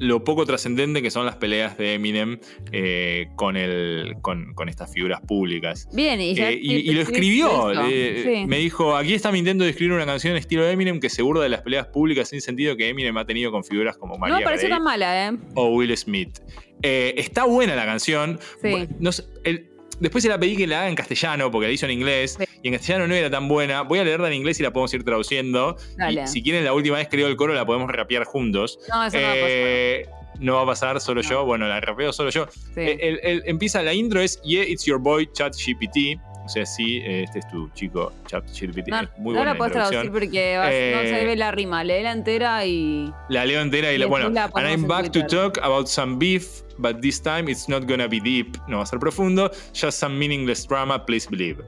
lo 0.00 0.24
poco 0.24 0.44
trascendente 0.46 1.02
que 1.02 1.10
son 1.10 1.26
las 1.26 1.36
peleas 1.36 1.76
de 1.78 1.94
Eminem 1.94 2.40
eh, 2.72 3.28
con, 3.36 3.56
el, 3.56 4.16
con, 4.22 4.54
con 4.54 4.68
estas 4.68 4.92
figuras 4.92 5.20
públicas. 5.20 5.88
Bien, 5.92 6.20
y, 6.20 6.34
ya 6.34 6.50
Eh, 6.50 6.58
y, 6.60 6.74
y 6.90 6.92
lo 6.94 7.02
escribió. 7.02 7.70
Sí. 7.84 8.44
Me 8.46 8.58
dijo, 8.58 8.96
aquí 8.96 9.14
está 9.14 9.30
mi 9.30 9.38
intento 9.40 9.62
de 9.64 9.70
escribir 9.70 9.92
una 9.92 10.06
canción 10.06 10.36
estilo 10.36 10.66
Eminem 10.68 11.00
que 11.00 11.10
se 11.10 11.22
burla 11.22 11.42
de 11.42 11.50
las 11.50 11.62
peleas 11.62 11.86
públicas 11.88 12.28
sin 12.30 12.40
sentido 12.40 12.76
que 12.76 12.88
Eminem 12.88 13.16
ha 13.18 13.26
tenido 13.26 13.52
con 13.52 13.62
figuras 13.62 13.96
como 13.96 14.14
No 14.14 14.20
María 14.20 14.38
me 14.38 14.44
pareció 14.44 14.68
tan 14.70 14.82
mala, 14.82 15.28
¿eh? 15.28 15.32
o 15.54 15.68
Will 15.76 15.96
Smith. 15.96 16.38
Eh, 16.82 17.14
está 17.18 17.44
buena 17.44 17.76
la 17.76 17.84
canción. 17.84 18.40
Sí. 18.62 18.88
No 18.98 19.12
sé, 19.12 19.24
el- 19.44 19.69
después 20.00 20.22
se 20.22 20.28
la 20.28 20.38
pedí 20.38 20.56
que 20.56 20.66
la 20.66 20.80
haga 20.80 20.88
en 20.88 20.94
castellano 20.96 21.50
porque 21.50 21.68
la 21.68 21.72
hizo 21.72 21.86
en 21.86 21.92
inglés 21.92 22.36
Sí. 22.38 22.44
y 22.62 22.68
en 22.68 22.74
castellano 22.74 23.06
no 23.06 23.14
era 23.14 23.30
tan 23.30 23.46
buena. 23.48 23.82
Voy 23.82 23.98
a 24.00 24.04
leerla 24.04 24.26
en 24.28 24.34
inglés 24.34 24.58
y 24.58 24.62
la 24.64 24.72
podemos 24.72 24.92
ir 24.94 25.04
traduciendo. 25.04 25.76
Dale. 25.96 26.22
Y 26.24 26.26
si 26.26 26.42
quieren, 26.42 26.64
la 26.64 26.72
última 26.72 26.96
vez 26.96 27.08
creo 27.10 27.28
el 27.28 27.36
coro 27.36 27.54
la 27.54 27.64
podemos 27.64 27.88
rapear 27.90 28.24
juntos. 28.24 28.78
No, 28.88 29.04
eso 29.04 29.16
no 29.18 29.22
va 29.24 29.30
a 29.30 29.34
pasar. 29.34 29.48
Eh, 29.50 30.06
no 30.40 30.54
va 30.56 30.62
a 30.62 30.66
pasar 30.66 31.00
solo 31.00 31.20
yo. 31.20 31.44
Bueno, 31.44 31.68
la 31.68 31.80
rapeo 31.80 32.12
solo 32.12 32.30
yo. 32.30 32.46
Sí. 32.74 32.80
Eh, 32.80 32.98
el- 33.00 33.20
el- 33.22 33.42
empieza 33.46 33.82
la 33.82 33.92
intro 33.94 34.20
es 34.20 34.40
Yeah, 34.42 34.64
it's 34.64 34.84
your 34.86 34.98
boy 34.98 35.28
ChatGPT. 35.32 36.18
O 36.50 36.52
sea, 36.52 36.66
sí, 36.66 36.96
eh, 37.04 37.22
este 37.22 37.38
es 37.38 37.48
tu 37.48 37.68
chico 37.74 38.12
ChatGPT. 38.26 38.88
no, 38.88 39.00
Es 39.02 39.08
muy 39.18 39.34
no 39.34 39.38
buena 39.38 39.52
la 39.52 39.54
puedes 39.56 39.72
traducir 39.72 40.10
porque 40.10 40.56
vas- 40.58 40.66
no 40.66 40.72
se 40.72 41.22
Eh, 41.22 41.24
ve 41.26 41.36
la 41.36 41.52
rima. 41.52 41.84
Léela 41.84 42.10
entera 42.10 42.66
y. 42.66 43.12
La 43.28 43.44
leo 43.46 43.60
entera 43.60 43.92
y, 43.92 43.94
Y 43.94 43.98
la 43.98 44.06
bueno. 44.06 44.30
la 44.30 44.50
And 44.54 44.66
I'm 44.66 44.88
back 44.88 45.12
to 45.12 45.24
talk 45.28 45.58
about 45.62 45.86
some 45.86 46.16
beef, 46.18 46.62
but 46.76 47.00
this 47.02 47.22
time 47.22 47.48
it's 47.48 47.68
not 47.68 47.86
gonna 47.86 48.08
be 48.08 48.18
deep. 48.18 48.56
No 48.66 48.78
va 48.78 48.82
a 48.82 48.86
ser 48.86 48.98
profundo. 48.98 49.48
Just 49.72 50.00
some 50.00 50.18
meaningless 50.18 50.66
drama, 50.66 51.06
please 51.06 51.28
believe. 51.30 51.62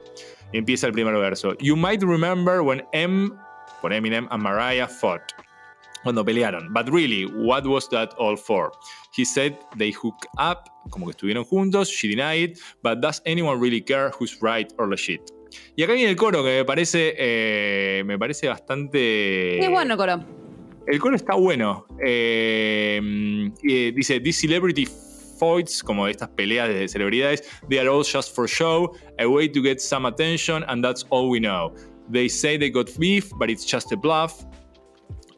Y 0.51 0.57
empieza 0.57 0.85
el 0.87 0.91
primer 0.91 1.13
verso. 1.15 1.55
You 1.61 1.77
might 1.77 2.03
remember 2.03 2.61
when 2.61 2.83
M, 2.91 3.31
por 3.81 3.93
Eminem, 3.93 4.27
and 4.31 4.43
Mariah 4.43 4.89
fought. 4.89 5.21
Cuando 6.03 6.25
pelearon. 6.25 6.73
But 6.73 6.89
really, 6.89 7.25
what 7.25 7.65
was 7.65 7.87
that 7.91 8.09
all 8.17 8.35
for? 8.35 8.73
He 9.15 9.23
said 9.23 9.57
they 9.77 9.93
hooked 9.93 10.27
up, 10.37 10.67
como 10.89 11.05
que 11.07 11.11
estuvieron 11.11 11.43
juntos. 11.43 11.89
She 11.89 12.07
denied, 12.07 12.57
but 12.81 12.99
does 13.01 13.21
anyone 13.25 13.59
really 13.59 13.81
care 13.81 14.11
who's 14.19 14.37
right 14.41 14.71
or 14.77 14.87
legit? 14.87 15.21
Y 15.75 15.83
acá 15.83 15.93
viene 15.93 16.09
el 16.09 16.15
coro 16.15 16.43
que 16.43 16.49
me 16.57 16.65
parece, 16.65 17.13
eh, 17.17 18.03
me 18.05 18.17
parece 18.17 18.47
bastante. 18.47 19.59
es 19.59 19.69
bueno, 19.69 19.95
Coro. 19.97 20.19
El 20.87 20.99
coro 20.99 21.15
está 21.15 21.35
bueno. 21.35 21.85
Eh, 22.05 22.99
dice, 23.95 24.19
These 24.19 24.41
celebrity 24.41 24.87
fights, 25.39 25.83
como 25.83 26.07
estas 26.07 26.29
peleas 26.29 26.69
de 26.69 26.87
celebridades, 26.87 27.43
they 27.69 27.77
are 27.79 27.89
all 27.89 28.03
just 28.03 28.35
for 28.35 28.47
show, 28.47 28.91
a 29.19 29.25
way 29.27 29.47
to 29.47 29.61
get 29.61 29.79
some 29.79 30.07
attention, 30.07 30.63
and 30.67 30.83
that's 30.83 31.05
all 31.09 31.29
we 31.29 31.39
know. 31.39 31.73
They 32.09 32.27
say 32.27 32.57
they 32.57 32.69
got 32.69 32.89
beef, 32.99 33.29
but 33.37 33.49
it's 33.49 33.65
just 33.65 33.91
a 33.91 33.95
bluff. 33.97 34.45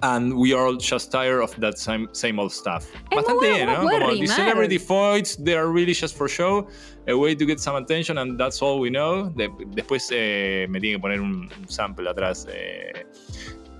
And 0.05 0.33
we 0.37 0.53
are 0.53 0.67
all 0.67 0.75
just 0.77 1.11
tired 1.11 1.41
of 1.41 1.55
that 1.59 1.79
same, 1.79 2.07
same 2.13 2.37
old 2.39 2.51
stuff. 2.51 2.85
muy 3.11 3.23
Bastante 3.23 3.49
bueno 3.49 3.83
¿no? 3.83 3.89
Como 3.89 4.11
these 4.11 4.29
rimar. 4.29 4.35
celebrity 4.35 4.77
fights, 4.77 5.35
they 5.37 5.55
are 5.55 5.67
really 5.67 5.93
just 5.93 6.15
for 6.15 6.27
show, 6.29 6.67
a 7.07 7.13
way 7.17 7.33
to 7.35 7.45
get 7.45 7.59
some 7.59 7.75
attention, 7.75 8.17
and 8.19 8.37
that's 8.37 8.61
all 8.61 8.79
we 8.79 8.89
know. 8.89 9.29
De- 9.35 9.49
después 9.73 10.09
eh, 10.11 10.67
me 10.69 10.79
tiene 10.79 10.97
que 10.97 11.01
poner 11.01 11.19
un, 11.21 11.49
un 11.59 11.67
sample 11.67 12.07
atrás. 12.07 12.45
Eh, 12.49 13.05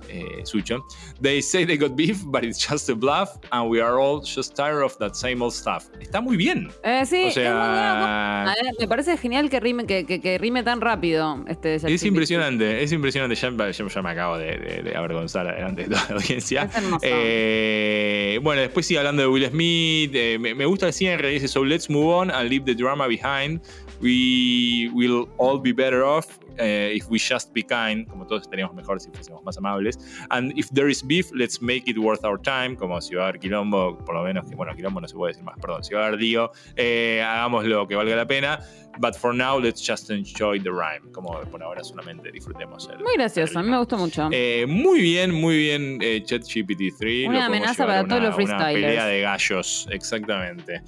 eh, 0.08 0.42
Sucho. 0.44 0.84
They 1.20 1.40
say 1.42 1.64
they 1.64 1.76
got 1.76 1.96
beef, 1.96 2.22
but 2.26 2.44
it's 2.44 2.58
just 2.58 2.88
a 2.90 2.94
bluff, 2.94 3.30
and 3.50 3.68
we 3.70 3.80
are 3.80 3.98
all 4.00 4.20
just 4.22 4.54
tired 4.54 4.82
of 4.82 4.96
that 4.98 5.14
same 5.14 5.42
old 5.42 5.52
stuff. 5.52 5.84
Está 6.00 6.20
muy 6.20 6.36
bien. 6.36 6.68
Eh, 6.84 7.04
sí, 7.06 7.16
O 7.16 7.18
es 7.18 7.24
muy 7.24 7.30
sea, 7.32 8.42
A 8.42 8.54
ver, 8.54 8.72
me 8.78 8.86
parece 8.88 9.16
genial 9.16 9.48
que 9.50 9.60
rime, 9.60 9.86
que, 9.86 10.04
que- 10.06 10.20
que 10.20 10.38
rime 10.38 10.62
tan 10.62 10.80
rápido. 10.80 11.44
Este 11.48 11.74
es 11.76 12.02
impresionante, 12.04 12.82
es 12.82 12.92
impresionante. 12.92 13.34
Ya, 13.36 13.50
ya- 13.50 13.88
ya 13.88 14.02
me 14.02 14.10
acabo 14.10 14.38
de, 14.38 14.56
de- 14.58 14.82
de 14.82 14.96
avergonzar 14.96 15.46
delante 15.54 15.82
de 15.84 15.88
toda 15.88 16.06
la 16.10 16.14
audiencia. 16.16 16.68
Eh, 17.02 18.38
bueno, 18.42 18.60
después 18.62 18.86
sigue 18.86 18.98
hablando 18.98 19.22
de 19.22 19.28
Will 19.28 19.46
Smith. 19.48 20.10
eh, 20.14 20.38
me, 20.38 20.54
me 20.54 20.66
gusta 20.66 20.86
el 20.86 20.92
cierre. 20.92 21.30
Dice: 21.30 21.48
So 21.48 21.64
let's 21.64 21.88
move 21.90 22.12
on 22.14 22.30
and 22.30 22.48
leave 22.48 22.64
the 22.64 22.74
drama 22.74 23.06
behind. 23.06 23.60
We 24.00 24.90
will 24.92 25.28
all 25.38 25.58
be 25.60 25.72
better 25.72 26.02
off 26.02 26.26
eh, 26.58 26.92
if 26.94 27.06
we 27.10 27.18
just 27.18 27.52
be 27.52 27.62
kind. 27.62 28.06
Como 28.08 28.26
todos 28.26 28.42
estaríamos 28.42 28.74
mejor 28.74 29.00
si 29.00 29.10
fuésemos 29.10 29.42
más 29.44 29.56
amables. 29.58 29.98
And 30.30 30.56
if 30.58 30.68
there 30.70 30.90
is 30.90 31.06
beef, 31.06 31.30
let's 31.32 31.60
make 31.60 31.82
it 31.86 31.98
worth 31.98 32.24
our 32.24 32.40
time. 32.40 32.76
Como 32.76 33.00
si 33.00 33.14
va 33.14 33.24
a 33.24 33.28
haber 33.28 33.40
quilombo, 33.40 33.98
por 34.04 34.14
lo 34.14 34.22
menos 34.24 34.48
que, 34.48 34.54
bueno, 34.56 34.74
quilombo 34.74 35.00
no 35.00 35.08
se 35.08 35.14
puede 35.14 35.32
decir 35.32 35.44
más, 35.44 35.56
perdón. 35.60 35.84
Si 35.84 35.94
va 35.94 36.04
a 36.04 36.06
haber 36.08 36.20
lío, 36.20 36.50
eh, 36.76 37.22
hagamos 37.26 37.64
lo 37.64 37.86
que 37.86 37.94
valga 37.94 38.16
la 38.16 38.26
pena. 38.26 38.60
But 38.98 39.14
for 39.14 39.34
now, 39.34 39.60
let's 39.60 39.86
just 39.86 40.10
enjoy 40.10 40.58
the 40.58 40.70
rhyme. 40.70 41.12
Como 41.12 41.38
por 41.50 41.62
ahora 41.62 41.84
solamente 41.84 42.32
disfrutemos 42.32 42.88
el. 42.90 42.98
Muy 43.00 43.12
gracioso, 43.14 43.58
a 43.58 43.62
mí 43.62 43.68
me 43.70 43.76
gustó 43.76 43.98
mucho. 43.98 44.30
Eh, 44.32 44.64
muy 44.66 45.00
bien, 45.02 45.32
muy 45.34 45.58
bien, 45.58 45.98
eh, 46.00 46.22
ChatGPT-3. 46.24 47.26
Una 47.28 47.40
Lo 47.40 47.46
podemos 47.46 47.46
amenaza 47.46 47.86
para 47.86 48.04
todos 48.04 48.18
una- 48.20 48.26
los 48.28 48.34
freestylers. 48.36 48.62
Una 48.70 48.72
pelea 48.88 49.06
de 49.06 49.20
gallos, 49.20 49.86
exactamente. 49.90 50.80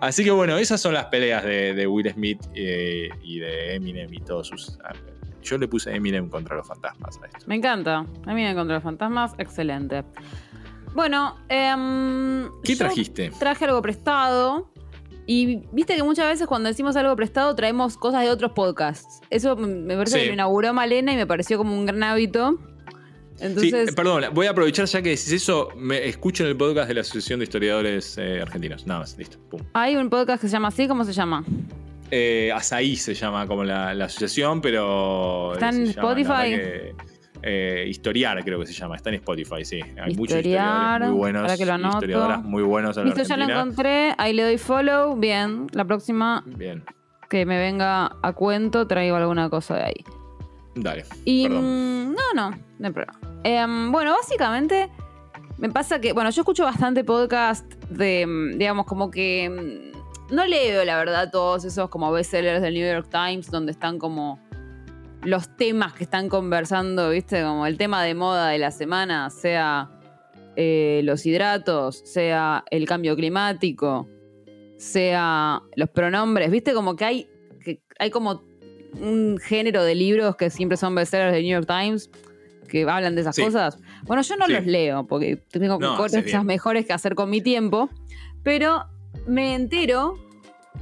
Así 0.00 0.24
que 0.24 0.30
bueno, 0.30 0.56
esas 0.56 0.80
son 0.80 0.94
las 0.94 1.04
peleas 1.06 1.44
de, 1.44 1.74
de 1.74 1.86
Will 1.86 2.10
Smith 2.10 2.40
eh, 2.54 3.10
y 3.22 3.40
de 3.40 3.74
Eminem 3.74 4.10
y 4.14 4.20
todos 4.20 4.48
sus. 4.48 4.78
Yo 5.42 5.58
le 5.58 5.68
puse 5.68 5.94
Eminem 5.94 6.28
contra 6.28 6.56
los 6.56 6.66
fantasmas 6.66 7.18
a 7.22 7.26
esto. 7.26 7.38
Me 7.46 7.56
encanta. 7.56 8.04
Me 8.26 8.54
contra 8.54 8.74
los 8.76 8.82
fantasmas, 8.84 9.32
excelente. 9.38 10.04
Bueno, 10.94 11.36
em, 11.48 12.48
¿Qué 12.64 12.72
yo 12.74 12.78
trajiste? 12.78 13.30
Traje 13.38 13.64
algo 13.64 13.80
prestado. 13.82 14.70
Y 15.26 15.62
viste 15.70 15.94
que 15.94 16.02
muchas 16.02 16.26
veces 16.26 16.46
cuando 16.48 16.68
decimos 16.68 16.96
algo 16.96 17.14
prestado 17.14 17.54
traemos 17.54 17.96
cosas 17.96 18.22
de 18.22 18.30
otros 18.30 18.52
podcasts. 18.52 19.20
Eso 19.30 19.54
me- 19.54 19.68
me 19.68 19.96
parece 19.96 20.16
Sí. 20.16 20.20
que 20.22 20.26
lo 20.28 20.32
inauguró 20.34 20.74
Malena 20.74 21.12
y 21.12 21.16
me 21.16 21.26
pareció 21.26 21.56
como 21.58 21.72
un 21.78 21.86
gran 21.86 22.02
hábito. 22.02 22.58
Entonces, 23.38 23.90
sí, 23.90 23.94
perdón, 23.94 24.24
voy 24.34 24.46
a 24.48 24.50
aprovechar 24.50 24.84
ya 24.86 25.00
que 25.00 25.10
decís 25.10 25.32
eso. 25.32 25.68
Me 25.76 26.06
escucho 26.08 26.42
en 26.44 26.50
el 26.50 26.56
podcast 26.56 26.88
de 26.88 26.94
la 26.94 27.00
Asociación 27.02 27.38
de 27.38 27.44
Historiadores 27.44 28.18
eh, 28.18 28.40
Argentinos. 28.42 28.86
Nada 28.86 29.00
más, 29.00 29.16
listo. 29.16 29.38
Pum. 29.50 29.60
hay 29.72 29.96
un 29.96 30.10
podcast 30.10 30.42
que 30.42 30.48
se 30.48 30.52
llama 30.52 30.68
así, 30.68 30.86
¿cómo 30.88 31.04
se 31.04 31.12
llama? 31.12 31.44
Eh, 32.10 32.50
Azaí 32.52 32.96
se 32.96 33.14
llama 33.14 33.46
como 33.46 33.64
la, 33.64 33.94
la 33.94 34.06
asociación, 34.06 34.60
pero. 34.60 35.52
¿Está 35.54 35.68
en 35.70 35.82
Spotify? 35.86 36.50
que, 36.50 36.94
eh, 37.42 37.84
historiar, 37.88 38.42
creo 38.44 38.60
que 38.60 38.66
se 38.66 38.72
llama. 38.72 38.96
Está 38.96 39.10
en 39.10 39.16
Spotify, 39.16 39.64
sí. 39.64 39.80
Hay 40.02 40.14
muchos 40.14 40.36
historiadores 40.36 41.08
muy 41.08 41.18
buenos. 41.18 41.42
para 41.42 41.56
que 41.56 41.66
lo 41.66 41.72
anoto. 41.72 41.96
Historiadoras 41.96 42.42
muy 42.42 42.62
buenos 42.62 42.96
en 42.96 43.04
la 43.08 43.14
Listo, 43.14 43.28
ya 43.28 43.36
lo 43.36 43.44
encontré. 43.44 44.14
Ahí 44.18 44.32
le 44.32 44.42
doy 44.42 44.58
follow. 44.58 45.16
Bien. 45.16 45.66
La 45.72 45.84
próxima 45.84 46.42
Bien. 46.46 46.84
que 47.28 47.46
me 47.46 47.58
venga 47.58 48.16
a 48.22 48.32
cuento 48.34 48.86
traigo 48.86 49.16
alguna 49.16 49.48
cosa 49.48 49.76
de 49.76 49.82
ahí. 49.84 50.04
Dale. 50.74 51.04
Y 51.24 51.44
perdón. 51.44 51.64
mm, 51.64 52.14
no, 52.14 52.22
no, 52.34 52.50
no 52.78 52.86
hay 52.86 52.92
problema. 52.92 53.18
Em, 53.42 53.90
bueno, 53.90 54.12
básicamente 54.12 54.90
me 55.58 55.70
pasa 55.70 56.00
que, 56.00 56.12
bueno, 56.12 56.30
yo 56.30 56.42
escucho 56.42 56.64
bastante 56.64 57.04
podcast 57.04 57.64
de, 57.90 58.26
mm, 58.26 58.58
digamos, 58.58 58.86
como 58.86 59.10
que 59.10 59.48
mm, 59.48 59.89
no 60.30 60.46
leo, 60.46 60.84
la 60.84 60.96
verdad, 60.96 61.30
todos 61.30 61.64
esos 61.64 61.88
como 61.90 62.10
bestsellers 62.12 62.62
del 62.62 62.74
New 62.74 62.86
York 62.90 63.08
Times 63.10 63.50
donde 63.50 63.72
están 63.72 63.98
como 63.98 64.38
los 65.22 65.54
temas 65.56 65.92
que 65.92 66.04
están 66.04 66.28
conversando, 66.28 67.10
¿viste? 67.10 67.42
Como 67.42 67.66
el 67.66 67.76
tema 67.76 68.02
de 68.02 68.14
moda 68.14 68.48
de 68.48 68.58
la 68.58 68.70
semana, 68.70 69.28
sea 69.30 69.90
eh, 70.56 71.00
los 71.04 71.26
hidratos, 71.26 72.00
sea 72.04 72.64
el 72.70 72.86
cambio 72.86 73.14
climático, 73.16 74.08
sea 74.78 75.60
los 75.76 75.90
pronombres, 75.90 76.50
¿viste? 76.50 76.72
Como 76.72 76.96
que 76.96 77.04
hay, 77.04 77.28
que 77.62 77.82
hay 77.98 78.10
como 78.10 78.42
un 79.00 79.38
género 79.38 79.84
de 79.84 79.94
libros 79.94 80.36
que 80.36 80.50
siempre 80.50 80.76
son 80.76 80.94
bestsellers 80.94 81.32
del 81.32 81.42
New 81.44 81.52
York 81.52 81.66
Times 81.68 82.10
que 82.68 82.88
hablan 82.88 83.14
de 83.14 83.20
esas 83.22 83.34
Sí. 83.36 83.42
cosas. 83.42 83.78
Bueno, 84.04 84.22
yo 84.22 84.36
no 84.36 84.46
Sí. 84.46 84.52
los 84.52 84.64
leo 84.66 85.06
porque 85.06 85.36
tengo 85.50 85.78
No, 85.78 85.96
cosas 85.96 86.24
mejores 86.44 86.86
que 86.86 86.92
hacer 86.92 87.14
con 87.14 87.28
mi 87.28 87.40
tiempo, 87.40 87.90
pero 88.42 88.84
me 89.26 89.54
entero 89.54 90.14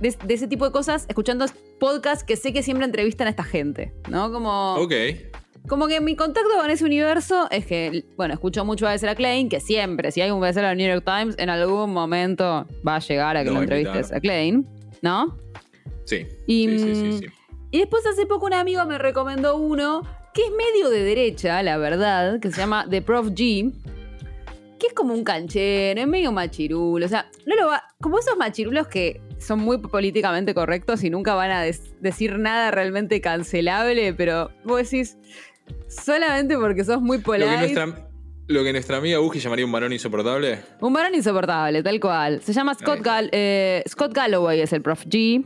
de, 0.01 0.15
de 0.25 0.35
ese 0.35 0.47
tipo 0.49 0.65
de 0.65 0.73
cosas 0.73 1.07
escuchando 1.09 1.47
podcasts 1.81 2.25
que 2.25 2.37
sé 2.37 2.53
que 2.53 2.63
siempre 2.63 2.85
entrevistan 2.87 3.27
a 3.27 3.31
esta 3.31 3.45
gente, 3.45 3.93
¿no? 4.09 4.31
Como, 4.33 4.75
Ok. 4.77 4.93
como 5.69 5.87
que 5.87 6.01
mi 6.01 6.17
contacto 6.17 6.51
con 6.57 6.71
ese 6.71 6.85
universo 6.85 7.49
es 7.51 7.67
que, 7.67 8.05
bueno, 8.17 8.35
escucho 8.35 8.65
mucho 8.65 8.87
a 8.87 8.93
veces 8.93 9.09
a 9.11 9.15
Klein, 9.15 9.49
que 9.49 9.61
siempre, 9.61 10.11
si 10.13 10.21
hay 10.21 10.31
un 10.31 10.41
bestseller 10.41 10.71
del 10.71 10.79
New 10.79 10.89
York 10.95 11.05
Times, 11.05 11.35
en 11.39 11.51
algún 11.51 11.93
momento 11.93 12.67
va 12.87 12.97
a 12.97 12.99
llegar 13.01 13.37
a 13.37 13.41
que 13.45 13.49
Lo 13.51 13.57
lo 13.57 13.63
entrevistes 13.63 14.13
a 14.13 14.21
Klein, 14.21 14.67
¿no? 15.03 15.37
Sí. 16.05 16.27
Y, 16.47 16.69
sí, 16.69 16.79
sí, 16.79 16.95
sí, 16.95 17.19
sí. 17.19 17.27
y 17.71 17.79
después 17.79 18.05
hace 18.07 18.25
poco 18.27 18.47
un 18.47 18.55
amigo 18.55 18.85
me 18.87 18.99
recomendó 18.99 19.57
uno 19.57 20.03
que 20.35 20.43
es 20.45 20.51
medio 20.53 20.89
de 20.91 21.03
derecha, 21.03 21.63
la 21.63 21.77
verdad, 21.79 22.39
que 22.41 22.51
se 22.51 22.59
llama 22.61 22.87
The 22.89 23.03
Prof 23.03 23.29
G, 23.29 23.73
que 24.79 24.87
es 24.89 24.93
como 24.95 25.13
un 25.15 25.25
canchero, 25.25 26.01
es 26.01 26.07
medio 26.07 26.33
machirulo. 26.33 27.05
O 27.05 27.09
sea, 27.09 27.31
no 27.47 27.57
lo 27.57 27.67
va. 27.67 27.83
Como 28.01 28.19
esos 28.19 28.37
machirulos 28.37 28.87
que 28.89 29.21
son 29.39 29.61
muy 29.61 29.79
políticamente 29.79 30.55
correctos 30.55 31.05
y 31.05 31.11
nunca 31.11 31.35
van 31.35 31.51
a 31.51 31.63
decir 31.63 32.39
nada 32.39 32.71
realmente 32.71 33.21
cancelable, 33.21 34.15
pero 34.15 34.51
vos 34.65 34.83
decís, 34.91 35.17
solamente 35.89 36.57
porque 36.57 36.85
sos 36.85 37.01
muy 37.01 37.19
Lo 37.19 37.23
que, 37.23 37.27
polite. 37.27 37.59
nuestra, 37.59 38.09
lo 38.47 38.65
que 38.65 38.73
nuestra 38.73 38.97
amiga 38.99 39.19
Buji 39.19 39.39
llamaría 39.41 39.65
un 39.67 39.73
varón 39.73 39.93
insoportable. 39.93 40.61
Un 40.81 40.93
varón 40.93 41.15
insoportable, 41.15 41.83
tal 41.83 42.01
cual. 42.01 42.41
Se 42.43 42.53
llama 42.53 42.75
Scott. 42.75 43.01
Gall- 43.01 43.29
eh, 43.33 43.83
Scott 43.89 44.13
Galloway, 44.15 44.61
es 44.61 44.73
el 44.73 44.83
prof 44.83 45.05
G. 45.07 45.45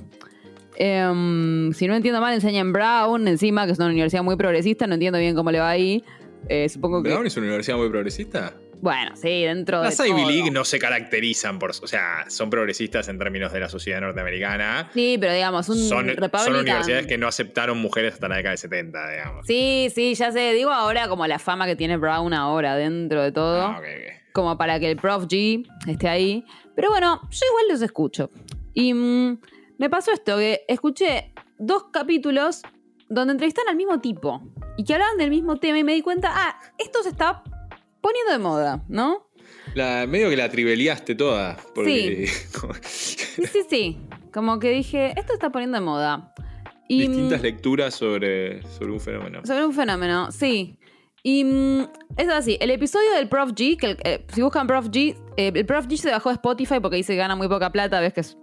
Em, 0.76 1.72
si 1.74 1.86
no 1.86 1.94
entiendo 1.94 2.20
mal, 2.20 2.32
enseña 2.34 2.60
en 2.60 2.72
Brown, 2.72 3.28
encima, 3.28 3.66
que 3.66 3.72
es 3.72 3.78
una 3.78 3.88
universidad 3.88 4.22
muy 4.22 4.36
progresista. 4.36 4.86
No 4.86 4.94
entiendo 4.94 5.18
bien 5.18 5.34
cómo 5.34 5.50
le 5.50 5.58
va 5.58 5.70
ahí. 5.70 6.02
Eh, 6.48 6.68
supongo 6.68 7.02
que. 7.02 7.10
¿Brown 7.10 7.26
es 7.26 7.36
una 7.36 7.46
universidad 7.46 7.76
muy 7.76 7.88
progresista? 7.90 8.54
Bueno, 8.82 9.12
sí, 9.14 9.44
dentro 9.44 9.80
Las 9.80 9.96
de. 9.96 10.08
Ivy 10.08 10.22
todo. 10.22 10.30
League 10.30 10.50
no 10.50 10.64
se 10.64 10.80
caracterizan 10.80 11.60
por. 11.60 11.70
O 11.70 11.86
sea, 11.86 12.24
son 12.28 12.50
progresistas 12.50 13.06
en 13.08 13.16
términos 13.16 13.52
de 13.52 13.60
la 13.60 13.68
sociedad 13.68 14.00
norteamericana. 14.00 14.90
Sí, 14.92 15.18
pero 15.20 15.32
digamos, 15.32 15.68
un 15.68 15.78
Son, 15.78 16.10
universidades 16.10 17.06
que 17.06 17.16
no 17.16 17.28
aceptaron 17.28 17.78
mujeres 17.78 18.14
hasta 18.14 18.26
la 18.26 18.36
década 18.36 18.50
de 18.50 18.56
70, 18.56 19.10
digamos. 19.10 19.46
Sí, 19.46 19.88
sí, 19.94 20.14
ya 20.14 20.32
sé. 20.32 20.52
Digo 20.52 20.72
ahora 20.72 21.06
como 21.06 21.24
la 21.28 21.38
fama 21.38 21.64
que 21.66 21.76
tiene 21.76 21.96
Brown 21.96 22.34
ahora 22.34 22.74
dentro 22.74 23.22
de 23.22 23.30
todo. 23.30 23.62
Ah, 23.62 23.80
como 24.32 24.58
para 24.58 24.80
que 24.80 24.90
el 24.90 24.96
prof 24.96 25.26
G 25.26 25.64
esté 25.86 26.08
ahí. 26.08 26.44
Pero 26.74 26.90
bueno, 26.90 27.20
yo 27.30 27.46
igual 27.50 27.64
los 27.70 27.82
escucho. 27.82 28.30
Y 28.74 28.94
mm, 28.94 29.38
me 29.78 29.90
pasó 29.90 30.10
esto, 30.10 30.38
que 30.38 30.64
escuché 30.66 31.32
dos 31.56 31.84
capítulos 31.92 32.62
donde 33.08 33.32
entrevistan 33.32 33.68
al 33.68 33.76
mismo 33.76 34.00
tipo 34.00 34.42
y 34.76 34.84
que 34.84 34.94
hablaban 34.94 35.18
del 35.18 35.30
mismo 35.30 35.56
tema 35.58 35.78
y 35.78 35.84
me 35.84 35.92
di 35.94 36.02
cuenta, 36.02 36.30
ah, 36.32 36.58
esto 36.78 37.04
se 37.04 37.10
está 37.10 37.44
poniendo 38.02 38.32
de 38.32 38.38
moda, 38.38 38.84
¿no? 38.88 39.28
La, 39.74 40.06
medio 40.06 40.28
que 40.28 40.36
la 40.36 40.50
tribeliaste 40.50 41.14
toda. 41.14 41.56
Porque, 41.74 42.26
Sí, 42.82 43.42
sí, 43.46 43.60
sí. 43.70 43.98
Como 44.32 44.58
que 44.58 44.70
dije, 44.70 45.14
esto 45.18 45.32
está 45.32 45.50
poniendo 45.50 45.78
de 45.78 45.84
moda. 45.84 46.34
Y, 46.88 47.06
distintas 47.06 47.40
mm, 47.40 47.44
lecturas 47.44 47.94
sobre, 47.94 48.62
sobre 48.64 48.92
un 48.92 49.00
fenómeno. 49.00 49.40
Sobre 49.44 49.64
un 49.64 49.72
fenómeno, 49.72 50.30
sí. 50.30 50.78
Y 51.22 51.44
mm, 51.44 51.86
es 52.16 52.28
así, 52.28 52.58
el 52.60 52.70
episodio 52.70 53.12
del 53.14 53.28
Prof 53.28 53.52
G, 53.52 53.78
que 53.78 53.86
el- 53.92 53.98
eh, 54.04 54.26
si 54.34 54.42
buscan 54.42 54.66
Prof 54.66 54.88
G, 54.88 55.16
eh, 55.36 55.52
el 55.54 55.64
Prof 55.64 55.86
G 55.86 55.96
se 55.96 56.10
bajó 56.10 56.28
de 56.30 56.34
Spotify 56.34 56.80
porque 56.80 56.96
dice 56.96 57.12
que 57.12 57.18
gana 57.18 57.36
muy 57.36 57.48
poca 57.48 57.70
plata, 57.70 58.00
ves 58.00 58.12
que 58.12 58.20
es 58.20 58.36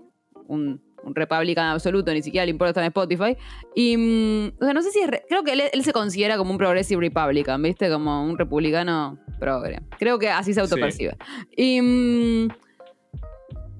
un, 0.47 0.82
un 1.04 1.16
Republican 1.16 1.66
absoluto, 1.68 2.14
ni 2.14 2.22
siquiera 2.22 2.45
le 2.45 2.52
importa 2.52 2.70
estar 2.70 2.84
en 2.84 2.88
Spotify. 2.89 3.38
Y, 3.76 3.97
mm, 3.97 4.52
o 4.62 4.66
sea, 4.66 4.74
no 4.74 4.82
sé 4.82 4.91
si 4.91 5.00
es, 5.00 5.08
re- 5.10 5.24
creo 5.28 5.43
que 5.43 5.54
él, 5.54 5.64
él 5.72 5.84
se 5.84 5.93
considera 5.93 6.38
como 6.38 6.52
un 6.52 6.58
Progressive 6.58 7.02
Republican, 7.02 7.62
¿viste? 7.62 7.89
Como 7.89 8.24
un 8.24 8.38
republicano 8.38 9.18
progre. 9.39 9.80
Creo 9.97 10.20
que 10.20 10.30
así 10.30 10.54
se 10.54 10.62
autopercibe. 10.62 11.18
Y... 11.56 11.82
mm, 11.82 12.47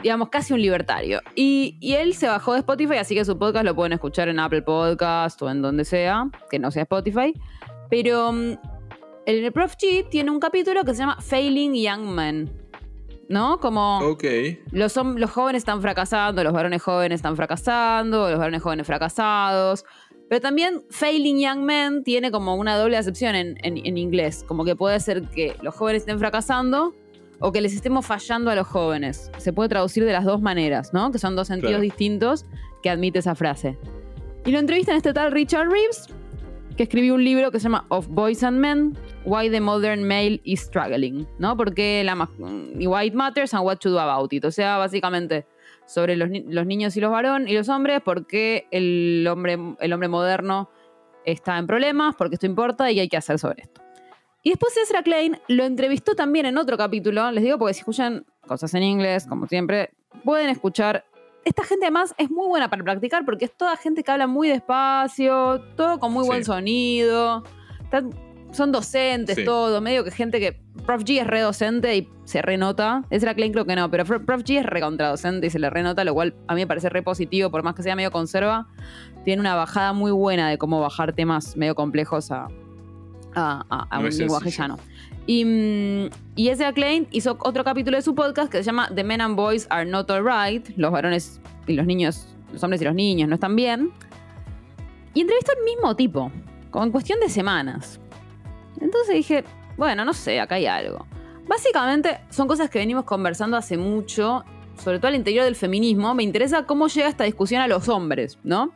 digamos, 0.02 0.30
casi 0.30 0.54
un 0.54 0.62
libertario. 0.62 1.20
Y, 1.36 1.78
y 1.82 1.96
él 1.96 2.14
se 2.14 2.26
bajó 2.28 2.54
de 2.54 2.60
Spotify, 2.60 2.96
así 3.00 3.16
que 3.16 3.26
su 3.26 3.38
podcast 3.38 3.66
lo 3.66 3.76
pueden 3.76 3.92
escuchar 3.92 4.30
en 4.30 4.40
Apple 4.40 4.62
Podcast 4.62 5.42
o 5.42 5.50
en 5.50 5.62
donde 5.62 5.84
sea, 5.84 6.30
que 6.50 6.58
no 6.58 6.72
sea 6.72 6.84
Spotify. 6.84 7.34
Pero 7.90 8.32
mm, 8.32 8.54
el 9.26 9.52
Prof 9.52 9.74
G 9.76 10.08
tiene 10.10 10.32
un 10.32 10.40
capítulo 10.40 10.86
que 10.86 10.94
se 10.94 11.00
llama 11.00 11.18
Failing 11.20 11.74
Young 11.74 12.06
Men. 12.16 12.50
¿No? 13.30 13.60
Como 13.60 14.00
Ok. 14.00 14.24
los, 14.72 14.96
los 15.16 15.30
jóvenes 15.32 15.62
están 15.62 15.82
fracasando, 15.82 16.44
los 16.44 16.52
varones 16.52 16.82
jóvenes 16.82 17.18
están 17.18 17.36
fracasando, 17.36 18.30
los 18.30 18.40
varones 18.40 18.62
jóvenes 18.62 18.88
fracasados. 18.88 19.86
Pero 20.28 20.42
también 20.42 20.82
Failing 20.90 21.40
Young 21.40 21.60
Men 21.62 22.04
tiene 22.04 22.32
como 22.32 22.56
una 22.56 22.76
doble 22.78 22.98
acepción 22.98 23.36
en, 23.36 23.56
en- 23.64 23.78
en 23.86 23.98
inglés. 23.98 24.44
Como 24.48 24.66
que 24.66 24.76
puede 24.76 25.00
ser 25.00 25.24
que 25.30 25.56
los 25.62 25.76
jóvenes 25.76 26.02
estén 26.04 26.18
fracasando 26.20 26.94
o 27.40 27.52
que 27.52 27.62
les 27.62 27.74
estemos 27.74 28.06
fallando 28.06 28.52
a 28.52 28.56
los 28.56 28.68
jóvenes. 28.68 29.32
Se 29.38 29.54
puede 29.54 29.70
traducir 29.70 30.04
de 30.06 30.12
las 30.12 30.26
dos 30.26 30.42
maneras, 30.42 30.92
¿no? 30.94 31.12
Que 31.12 31.20
son 31.20 31.36
dos 31.36 31.48
sentidos 31.48 31.72
Claro. 31.72 31.84
distintos 31.84 32.46
que 32.84 32.90
admite 32.90 33.20
esa 33.20 33.34
frase. 33.36 33.78
Y 34.46 34.52
lo 34.52 34.60
entrevistan 34.60 34.96
este 34.96 35.14
tal 35.14 35.32
Richard 35.32 35.70
Reeves, 35.70 36.08
que 36.80 36.84
escribió 36.84 37.14
un 37.16 37.26
libro 37.26 37.52
que 37.52 37.60
se 37.60 37.64
llama 37.64 37.86
Of 37.90 38.08
Boys 38.08 38.42
and 38.42 38.58
Men, 38.58 38.98
Why 39.26 39.50
the 39.50 39.60
Modern 39.60 40.02
Male 40.08 40.40
is 40.46 40.62
Struggling, 40.62 41.28
¿no? 41.38 41.58
Porque 41.58 42.02
la 42.06 42.16
Why 42.16 43.08
It 43.08 43.14
Matters 43.14 43.54
and 43.54 43.66
What 43.66 43.80
to 43.80 43.90
Do 43.90 44.00
About 44.00 44.32
It. 44.32 44.46
O 44.46 44.52
sea, 44.52 44.78
básicamente 44.78 45.46
sobre 45.86 46.16
los, 46.16 46.30
los 46.30 46.66
niños 46.66 46.96
y 46.96 47.02
los 47.02 47.12
varones 47.12 47.52
y 47.52 47.54
los 47.54 47.68
hombres, 47.68 48.00
porque 48.02 48.66
el 48.72 49.28
hombre, 49.30 49.58
el 49.82 49.92
hombre 49.92 50.08
moderno 50.08 50.70
está 51.26 51.58
en 51.58 51.68
problemas, 51.68 52.16
porque 52.16 52.36
esto 52.36 52.46
importa 52.46 52.90
y 52.90 53.02
hay 53.02 53.10
que 53.10 53.18
hacer 53.18 53.40
sobre 53.40 53.64
esto. 53.64 53.82
Y 54.42 54.52
después 54.52 54.78
Ezra 54.78 55.04
Klein 55.04 55.38
lo 55.50 55.66
entrevistó 55.66 56.16
también 56.16 56.46
en 56.46 56.58
otro 56.58 56.78
capítulo. 56.78 57.30
Les 57.32 57.44
digo 57.44 57.58
porque 57.58 57.74
si 57.74 57.82
escuchan 57.82 58.26
cosas 58.48 58.74
en 58.74 58.84
inglés, 58.84 59.28
como 59.28 59.48
siempre, 59.48 59.92
pueden 60.24 60.48
escuchar. 60.48 61.04
Esta 61.46 61.64
gente 61.64 61.86
además 61.86 62.14
es 62.18 62.30
muy 62.30 62.48
buena 62.48 62.70
para 62.70 62.84
practicar 62.84 63.26
porque 63.26 63.46
es 63.46 63.56
toda 63.56 63.76
gente 63.78 64.04
que 64.04 64.12
habla 64.12 64.28
muy 64.28 64.50
despacio, 64.50 65.62
todo 65.76 66.00
con 66.00 66.14
muy 66.14 66.26
buen 66.26 66.44
sonido. 66.46 67.44
Están- 67.84 68.12
son 68.52 68.72
docentes, 68.72 69.36
Sí. 69.36 69.46
todo, 69.46 69.80
medio 69.82 70.04
que 70.04 70.12
gente 70.12 70.40
que. 70.40 70.60
Prof 70.86 71.04
G 71.04 71.22
es 71.22 71.28
re 71.28 71.42
docente 71.42 71.96
y 71.96 72.10
se 72.24 72.42
renota. 72.42 73.04
Ezra 73.12 73.36
Klein 73.36 73.52
creo 73.52 73.66
que 73.66 73.76
no, 73.76 73.92
pero 73.92 74.06
Prof 74.06 74.42
G 74.44 74.60
es 74.60 74.66
recontradocente 74.66 75.46
y 75.48 75.50
se 75.52 75.60
le 75.60 75.70
renota, 75.70 76.04
lo 76.04 76.14
cual 76.16 76.34
a 76.48 76.56
mí 76.56 76.62
me 76.62 76.68
parece 76.68 76.90
re 76.90 77.04
positivo, 77.04 77.52
por 77.52 77.62
más 77.64 77.76
que 77.76 77.84
sea 77.84 77.96
medio 77.96 78.10
conserva. 78.12 78.68
Tiene 79.24 79.40
una 79.42 79.56
bajada 79.56 79.94
muy 79.94 80.12
buena 80.12 80.50
de 80.50 80.58
cómo 80.58 80.80
bajar 80.82 81.14
temas 81.14 81.56
medio 81.58 81.76
complejos 81.76 82.32
a, 82.32 82.48
a, 83.36 83.66
a- 83.70 83.88
a 83.90 84.00
No 84.00 84.08
un 84.08 84.18
lenguaje 84.18 84.46
sencillo. 84.52 84.64
llano. 84.64 84.78
Y, 85.30 85.46
mm, 85.46 86.10
y 86.36 86.50
Klein 86.74 87.08
hizo 87.12 87.38
otro 87.42 87.64
capítulo 87.64 87.98
de 87.98 88.02
su 88.02 88.16
podcast 88.16 88.52
que 88.52 88.58
se 88.58 88.64
llama 88.64 88.90
The 88.96 89.04
Men 89.04 89.22
and 89.22 89.36
Boys 89.36 89.68
Are 89.70 89.88
Not 89.88 90.10
Alright. 90.10 90.70
Los 90.76 90.92
varones 90.92 91.40
y 91.68 91.74
los 91.74 91.86
niños, 91.86 92.36
los 92.52 92.64
hombres 92.64 92.82
y 92.82 92.86
los 92.86 92.96
niños 92.96 93.30
no 93.30 93.36
están 93.36 93.56
bien. 93.56 93.92
Y 95.14 95.22
entrevistó 95.22 95.52
al 95.56 95.64
mismo 95.64 95.96
tipo, 95.96 96.32
como 96.72 96.86
en 96.86 96.92
cuestión 96.92 97.20
de 97.20 97.30
semanas. 97.30 98.00
Entonces 98.82 99.14
dije, 99.14 99.44
bueno, 99.78 100.04
no 100.04 100.14
sé, 100.14 100.40
acá 100.40 100.56
hay 100.56 100.66
algo. 100.66 101.06
Básicamente 101.48 102.22
son 102.32 102.48
cosas 102.48 102.72
que 102.72 102.80
venimos 102.80 103.04
conversando 103.04 103.56
hace 103.56 103.78
mucho, 103.78 104.44
sobre 104.84 104.98
todo 104.98 105.10
al 105.10 105.16
interior 105.16 105.46
del 105.46 105.56
feminismo. 105.56 106.16
Me 106.16 106.24
interesa 106.24 106.66
cómo 106.66 106.88
llega 106.88 107.08
esta 107.08 107.26
discusión 107.26 107.62
a 107.62 107.68
los 107.68 107.88
hombres, 107.88 108.40
¿no? 108.44 108.74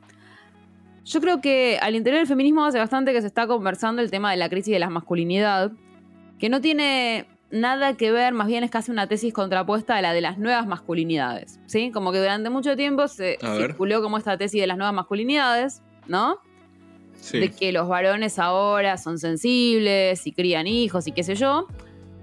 Yo 1.04 1.20
creo 1.20 1.42
que 1.42 1.80
al 1.82 1.96
interior 1.96 2.20
del 2.20 2.28
feminismo 2.28 2.64
hace 2.64 2.78
bastante 2.78 3.12
que 3.12 3.22
se 3.22 3.28
está 3.28 3.48
conversando 3.48 4.04
el 4.04 4.12
tema 4.12 4.30
de 4.30 4.38
la 4.38 4.50
crisis 4.50 4.72
de 4.72 4.80
la 4.80 4.92
masculinidad, 4.92 5.72
que 6.44 6.50
no 6.50 6.60
tiene 6.60 7.26
nada 7.52 7.94
que 7.94 8.12
ver, 8.12 8.34
más 8.34 8.48
bien 8.48 8.66
es 8.66 8.70
casi 8.70 8.92
una 8.92 9.08
tesis 9.08 9.34
contrapuesta 9.34 9.96
a 9.96 10.02
la 10.02 10.12
de 10.12 10.20
las 10.20 10.38
nuevas 10.38 10.68
masculinidades, 10.68 11.62
¿sí? 11.68 11.90
Como 11.92 12.12
que 12.12 12.18
durante 12.18 12.50
mucho 12.50 12.76
tiempo 12.76 13.08
se 13.08 13.38
A 13.42 13.52
ver. 13.54 13.68
circuló 13.68 14.02
como 14.02 14.18
esta 14.18 14.38
tesis 14.38 14.60
de 14.60 14.68
las 14.68 14.76
nuevas 14.76 14.94
masculinidades, 14.94 15.82
¿no? 16.06 16.40
Sí. 17.16 17.40
de 17.40 17.50
que 17.50 17.72
los 17.72 17.88
varones 17.88 18.40
ahora 18.40 18.98
son 18.98 19.18
sensibles 19.20 20.28
y 20.28 20.34
crían 20.34 20.68
hijos 20.68 21.08
y 21.08 21.14
qué 21.14 21.24
sé 21.24 21.36
yo, 21.36 21.68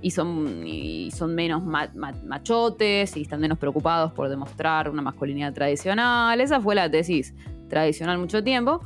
y 0.02 0.10
son, 0.10 0.66
y 0.66 1.10
son 1.12 1.34
menos 1.34 1.64
ma- 1.64 1.88
ma- 1.94 2.12
machotes 2.26 3.16
y 3.16 3.22
están 3.22 3.40
menos 3.40 3.56
preocupados 3.56 4.12
por 4.12 4.28
demostrar 4.28 4.90
una 4.90 5.00
masculinidad 5.00 5.54
tradicional. 5.54 6.38
Esa 6.42 6.60
fue 6.60 6.74
la 6.74 6.90
tesis 6.90 7.32
tradicional 7.70 8.18
mucho 8.18 8.44
tiempo. 8.44 8.82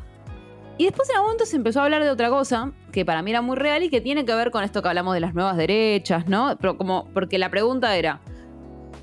Y 0.77 0.85
después 0.87 1.09
en 1.09 1.15
algún 1.17 1.29
momento 1.29 1.47
se 1.47 1.57
empezó 1.57 1.81
a 1.81 1.85
hablar 1.85 2.03
de 2.03 2.11
otra 2.11 2.31
cosa, 2.31 2.73
que 2.91 3.05
para 3.05 3.23
mí 3.23 3.31
era 3.31 3.43
muy 3.43 3.57
real 3.57 3.83
y 3.85 3.91
que 3.91 4.01
tiene 4.01 4.25
que 4.25 4.35
ver 4.35 4.51
con 4.51 4.65
esto 4.65 4.83
que 4.83 4.89
hablamos 4.89 5.15
de 5.15 5.21
las 5.21 5.33
nuevas 5.35 5.57
derechas, 5.57 6.27
¿no? 6.27 6.57
Pero 6.61 6.77
como, 6.77 7.07
porque 7.15 7.39
la 7.39 7.49
pregunta 7.49 7.95
era, 7.97 8.21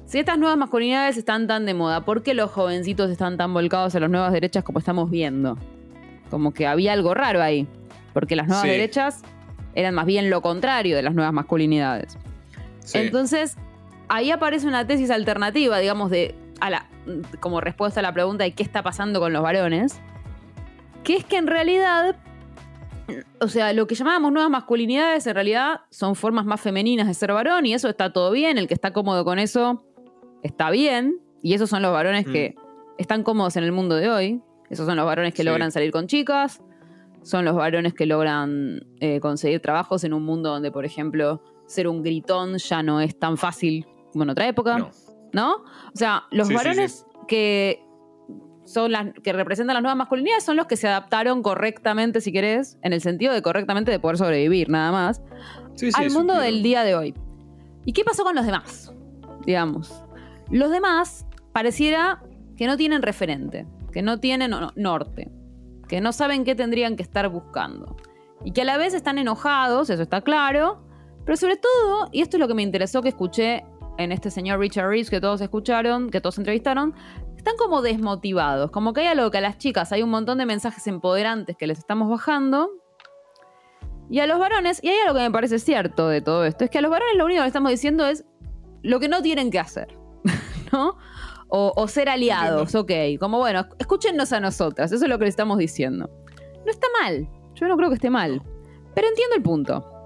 si 0.06 0.20
estas 0.20 0.38
nuevas 0.38 0.58
masculinidades 0.58 1.16
están 1.16 1.48
tan 1.48 1.66
de 1.66 1.74
moda, 1.74 2.02
¿por 2.04 2.24
qué 2.24 2.34
los 2.34 2.52
jovencitos 2.52 3.10
están 3.10 3.38
tan 3.38 3.54
volcados 3.54 3.96
a 3.96 4.02
las 4.02 4.10
nuevas 4.10 4.34
derechas 4.34 4.66
como 4.66 4.80
estamos 4.80 5.10
viendo? 5.10 5.58
Como 6.30 6.54
que 6.54 6.68
había 6.68 6.92
algo 6.92 7.14
raro 7.14 7.42
ahí, 7.42 7.66
porque 8.14 8.36
las 8.36 8.48
nuevas 8.48 8.64
Sí. 8.66 8.70
derechas 8.70 9.22
eran 9.74 9.94
más 9.96 10.06
bien 10.06 10.30
lo 10.30 10.42
contrario 10.42 10.98
de 10.98 11.04
las 11.04 11.14
nuevas 11.16 11.32
masculinidades. 11.34 12.18
Sí. 12.80 12.98
Entonces, 12.98 13.56
ahí 14.10 14.32
aparece 14.32 14.68
una 14.68 14.86
tesis 14.86 15.10
alternativa, 15.10 15.80
digamos, 15.80 16.12
de 16.12 16.36
a 16.60 16.70
la, 16.70 16.88
como 17.40 17.62
respuesta 17.62 18.02
a 18.02 18.04
la 18.04 18.14
pregunta 18.14 18.44
de 18.44 18.52
qué 18.52 18.62
está 18.64 18.84
pasando 18.84 19.22
con 19.22 19.32
los 19.32 19.42
varones, 19.42 20.02
que 21.04 21.16
es 21.16 21.26
que 21.26 21.38
en 21.38 21.48
realidad, 21.48 22.16
o 23.40 23.48
sea, 23.48 23.74
lo 23.74 23.88
que 23.88 23.96
llamábamos 23.96 24.32
nuevas 24.32 24.52
masculinidades 24.52 25.26
en 25.28 25.34
realidad 25.36 25.82
son 25.90 26.16
formas 26.16 26.46
más 26.46 26.62
femeninas 26.62 27.08
de 27.08 27.14
ser 27.14 27.34
varón 27.34 27.66
y 27.66 27.74
eso 27.74 27.90
está 27.90 28.14
todo 28.14 28.32
bien, 28.32 28.58
el 28.58 28.68
que 28.68 28.74
está 28.74 28.94
cómodo 28.94 29.26
con 29.26 29.40
eso 29.40 29.84
está 30.44 30.70
bien, 30.70 31.20
y 31.42 31.54
esos 31.54 31.70
son 31.70 31.82
los 31.82 31.92
varones 31.92 32.28
Mm. 32.28 32.32
que 32.32 32.56
están 32.98 33.24
cómodos 33.24 33.56
en 33.58 33.64
el 33.64 33.72
mundo 33.72 33.96
de 33.96 34.10
hoy, 34.10 34.42
esos 34.70 34.86
son 34.86 34.96
los 34.96 35.06
varones 35.06 35.34
que 35.34 35.42
Sí. 35.44 35.48
logran 35.48 35.72
salir 35.72 35.92
con 35.92 36.08
chicas, 36.08 36.62
son 37.24 37.46
los 37.46 37.56
varones 37.56 37.94
que 37.94 38.06
logran 38.06 38.80
eh, 39.00 39.20
conseguir 39.20 39.60
trabajos 39.60 40.04
en 40.04 40.14
un 40.14 40.24
mundo 40.24 40.50
donde, 40.50 40.72
por 40.72 40.86
ejemplo, 40.86 41.42
ser 41.68 41.88
un 41.88 42.02
gritón 42.04 42.58
ya 42.58 42.82
no 42.84 43.00
es 43.02 43.18
tan 43.20 43.38
fácil 43.38 43.86
como 44.12 44.24
en 44.24 44.32
otra 44.32 44.48
época, 44.48 44.78
No. 44.80 44.90
¿no? 45.34 45.54
O 45.56 45.96
sea, 45.96 46.24
los 46.32 46.48
Sí, 46.48 46.54
sí, 46.54 46.58
varones 46.58 47.06
que 47.28 47.84
son 48.72 48.92
las 48.92 49.14
que 49.24 49.34
representan 49.34 49.74
las 49.76 49.84
nuevas 49.84 49.98
masculinidades 49.98 50.44
son 50.44 50.56
los 50.58 50.66
que 50.68 50.76
se 50.78 50.88
adaptaron 50.88 51.42
correctamente, 51.44 52.22
si 52.22 52.32
querés, 52.32 52.78
en 52.82 52.94
el 52.94 53.02
sentido 53.02 53.34
de 53.34 53.42
correctamente 53.42 53.92
de 53.92 54.00
poder 54.00 54.18
sobrevivir, 54.18 54.70
nada 54.70 54.92
más, 54.92 55.22
Sí, 55.76 55.92
sí, 55.92 56.02
al 56.04 56.12
mundo 56.12 56.34
un- 56.36 56.42
del 56.42 56.64
día 56.64 56.84
de 56.84 56.96
hoy. 56.96 57.14
¿Y 57.86 57.94
qué 57.94 58.04
pasó 58.04 58.24
con 58.24 58.36
los 58.36 58.46
demás? 58.46 58.94
Digamos. 59.46 60.04
Los 60.50 60.70
demás 60.72 61.26
pareciera 61.52 62.22
que 62.58 62.68
no 62.68 62.78
tienen 62.78 63.02
referente, 63.02 63.66
que 63.92 64.02
no 64.02 64.20
tienen 64.20 64.52
no- 64.52 64.72
norte, 64.76 65.32
que 65.88 66.00
no 66.02 66.14
saben 66.14 66.44
qué 66.44 66.56
tendrían 66.56 66.96
que 66.96 67.04
estar 67.04 67.28
buscando. 67.30 67.96
Y 68.44 68.52
que 68.52 68.62
a 68.62 68.66
la 68.66 68.78
vez 68.78 68.94
están 68.94 69.18
enojados, 69.18 69.90
eso 69.90 70.02
está 70.04 70.22
claro, 70.22 70.84
pero 71.26 71.38
sobre 71.38 71.58
todo, 71.58 72.10
y 72.12 72.22
esto 72.22 72.38
es 72.38 72.42
lo 72.42 72.48
que 72.48 72.54
me 72.54 72.64
interesó 72.64 73.02
que 73.02 73.10
escuché 73.10 73.64
en 73.98 74.12
este 74.12 74.32
señor 74.32 74.60
Richard 74.60 74.88
Reeves 74.88 75.10
que 75.10 75.22
todos 75.22 75.42
escucharon, 75.42 76.10
que 76.10 76.22
todos 76.22 76.38
entrevistaron, 76.38 76.94
están 77.38 77.56
como 77.58 77.82
desmotivados, 77.82 78.72
como 78.72 78.94
que 78.94 79.02
hay 79.02 79.08
algo 79.08 79.32
que 79.32 79.40
a 79.40 79.42
las 79.42 79.58
chicas 79.58 79.92
hay 79.92 80.04
un 80.04 80.10
montón 80.10 80.38
de 80.38 80.46
mensajes 80.46 80.86
empoderantes 80.88 81.58
que 81.58 81.68
les 81.68 81.80
estamos 81.80 82.10
bajando. 82.10 82.70
Y 84.10 84.20
a 84.20 84.28
los 84.28 84.40
varones, 84.40 84.80
y 84.84 84.90
hay 84.90 85.00
algo 85.00 85.18
que 85.18 85.24
me 85.24 85.32
parece 85.32 85.58
cierto 85.58 86.08
de 86.10 86.22
todo 86.22 86.46
esto, 86.46 86.66
es 86.66 86.70
que 86.70 86.80
a 86.80 86.82
los 86.82 86.92
varones 86.92 87.16
lo 87.16 87.26
único 87.26 87.42
que 87.42 87.48
estamos 87.48 87.72
diciendo 87.72 88.06
es 88.06 88.26
lo 88.84 89.00
que 89.00 89.08
no 89.08 89.22
tienen 89.22 89.50
que 89.52 89.60
hacer, 89.60 89.98
¿no? 90.72 90.98
O, 91.48 91.74
o 91.76 91.88
ser 91.88 92.10
aliados, 92.10 92.76
ok. 92.76 92.92
Como 93.20 93.40
bueno, 93.40 93.66
escúchennos 93.80 94.32
a 94.34 94.40
nosotras, 94.40 94.92
eso 94.92 95.06
es 95.06 95.10
lo 95.10 95.18
que 95.18 95.26
le 95.26 95.30
estamos 95.30 95.58
diciendo. 95.58 96.10
No 96.66 96.72
está 96.72 96.88
mal, 97.02 97.28
yo 97.56 97.68
no 97.68 97.78
creo 97.78 97.90
que 97.90 97.96
esté 97.96 98.10
mal, 98.10 98.42
pero 98.94 99.08
entiendo 99.08 99.36
el 99.36 99.42
punto. 99.42 100.01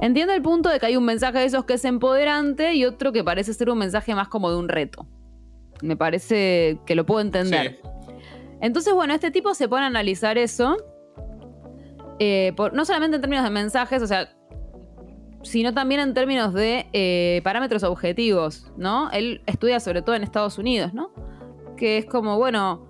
Entiendo 0.00 0.32
el 0.34 0.42
punto 0.42 0.68
de 0.68 0.80
que 0.80 0.86
hay 0.86 0.96
un 0.96 1.04
mensaje 1.04 1.38
de 1.38 1.44
esos 1.46 1.64
que 1.64 1.74
es 1.74 1.84
empoderante 1.84 2.74
y 2.74 2.84
otro 2.84 3.12
que 3.12 3.22
parece 3.24 3.54
ser 3.54 3.70
un 3.70 3.78
mensaje 3.78 4.14
más 4.14 4.28
como 4.28 4.50
de 4.50 4.56
un 4.56 4.68
reto. 4.68 5.06
Me 5.82 5.96
parece 5.96 6.78
que 6.86 6.94
lo 6.94 7.06
puedo 7.06 7.20
entender. 7.20 7.78
Sí. 7.82 7.88
Entonces, 8.60 8.92
bueno, 8.94 9.14
este 9.14 9.30
tipo 9.30 9.54
se 9.54 9.68
pone 9.68 9.84
a 9.84 9.86
analizar 9.86 10.38
eso. 10.38 10.76
eh, 12.20 12.52
por- 12.56 12.72
no 12.74 12.84
solamente 12.84 13.16
en 13.16 13.20
términos 13.22 13.44
de 13.44 13.50
mensajes, 13.50 14.00
o 14.00 14.06
sea, 14.06 14.28
sino 15.42 15.74
también 15.74 16.00
en 16.00 16.14
términos 16.14 16.54
de 16.54 16.86
eh, 16.92 17.40
parámetros 17.42 17.82
objetivos, 17.82 18.70
¿no? 18.76 19.10
Él 19.10 19.42
estudia 19.46 19.80
sobre 19.80 20.00
todo 20.00 20.14
en 20.14 20.22
Estados 20.22 20.56
Unidos, 20.56 20.94
¿no? 20.94 21.10
Que 21.76 21.98
es 21.98 22.06
como, 22.06 22.38
bueno, 22.38 22.86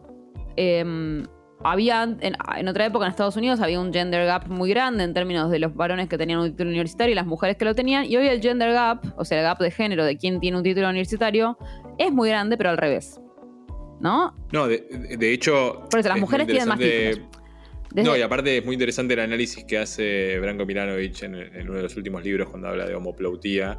em, 0.56 1.24
había 1.64 2.02
en, 2.04 2.18
en 2.56 2.68
otra 2.68 2.86
época 2.86 3.06
en 3.06 3.10
Estados 3.10 3.36
Unidos 3.36 3.60
había 3.60 3.80
un 3.80 3.92
gender 3.92 4.26
gap 4.26 4.48
muy 4.48 4.70
grande 4.70 5.02
en 5.04 5.14
términos 5.14 5.50
de 5.50 5.58
los 5.58 5.74
varones 5.74 6.08
que 6.08 6.18
tenían 6.18 6.40
un 6.40 6.50
título 6.50 6.70
universitario 6.70 7.12
y 7.12 7.14
las 7.14 7.26
mujeres 7.26 7.56
que 7.56 7.64
lo 7.64 7.74
tenían, 7.74 8.04
y 8.04 8.16
hoy 8.16 8.28
el 8.28 8.40
gender 8.40 8.72
gap, 8.72 9.04
o 9.16 9.24
sea, 9.24 9.38
el 9.38 9.44
gap 9.44 9.58
de 9.58 9.70
género 9.70 10.04
de 10.04 10.16
quien 10.16 10.40
tiene 10.40 10.56
un 10.56 10.62
título 10.62 10.88
universitario, 10.88 11.56
es 11.98 12.12
muy 12.12 12.28
grande, 12.28 12.56
pero 12.56 12.70
al 12.70 12.76
revés. 12.76 13.20
¿No? 14.00 14.34
No, 14.52 14.68
de, 14.68 15.32
hecho. 15.32 15.86
Por 15.90 16.00
eso, 16.00 16.08
las 16.08 16.16
es 16.16 16.20
mujeres 16.20 16.46
tienen 16.46 16.68
más 16.68 16.78
títulos. 16.78 17.28
Desde- 17.90 18.08
No, 18.08 18.16
y 18.16 18.22
aparte 18.22 18.58
es 18.58 18.64
muy 18.64 18.74
interesante 18.74 19.14
el 19.14 19.20
análisis 19.20 19.64
que 19.64 19.78
hace 19.78 20.38
Branko 20.40 20.66
Milanovic 20.66 21.22
en, 21.22 21.36
en 21.36 21.68
uno 21.68 21.76
de 21.76 21.84
los 21.84 21.96
últimos 21.96 22.24
libros 22.24 22.48
cuando 22.50 22.68
habla 22.68 22.86
de 22.86 22.94
homoplautía 22.94 23.78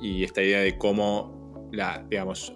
y 0.00 0.22
esta 0.22 0.42
idea 0.42 0.60
de 0.60 0.78
cómo 0.78 1.68
la, 1.72 2.06
digamos, 2.08 2.54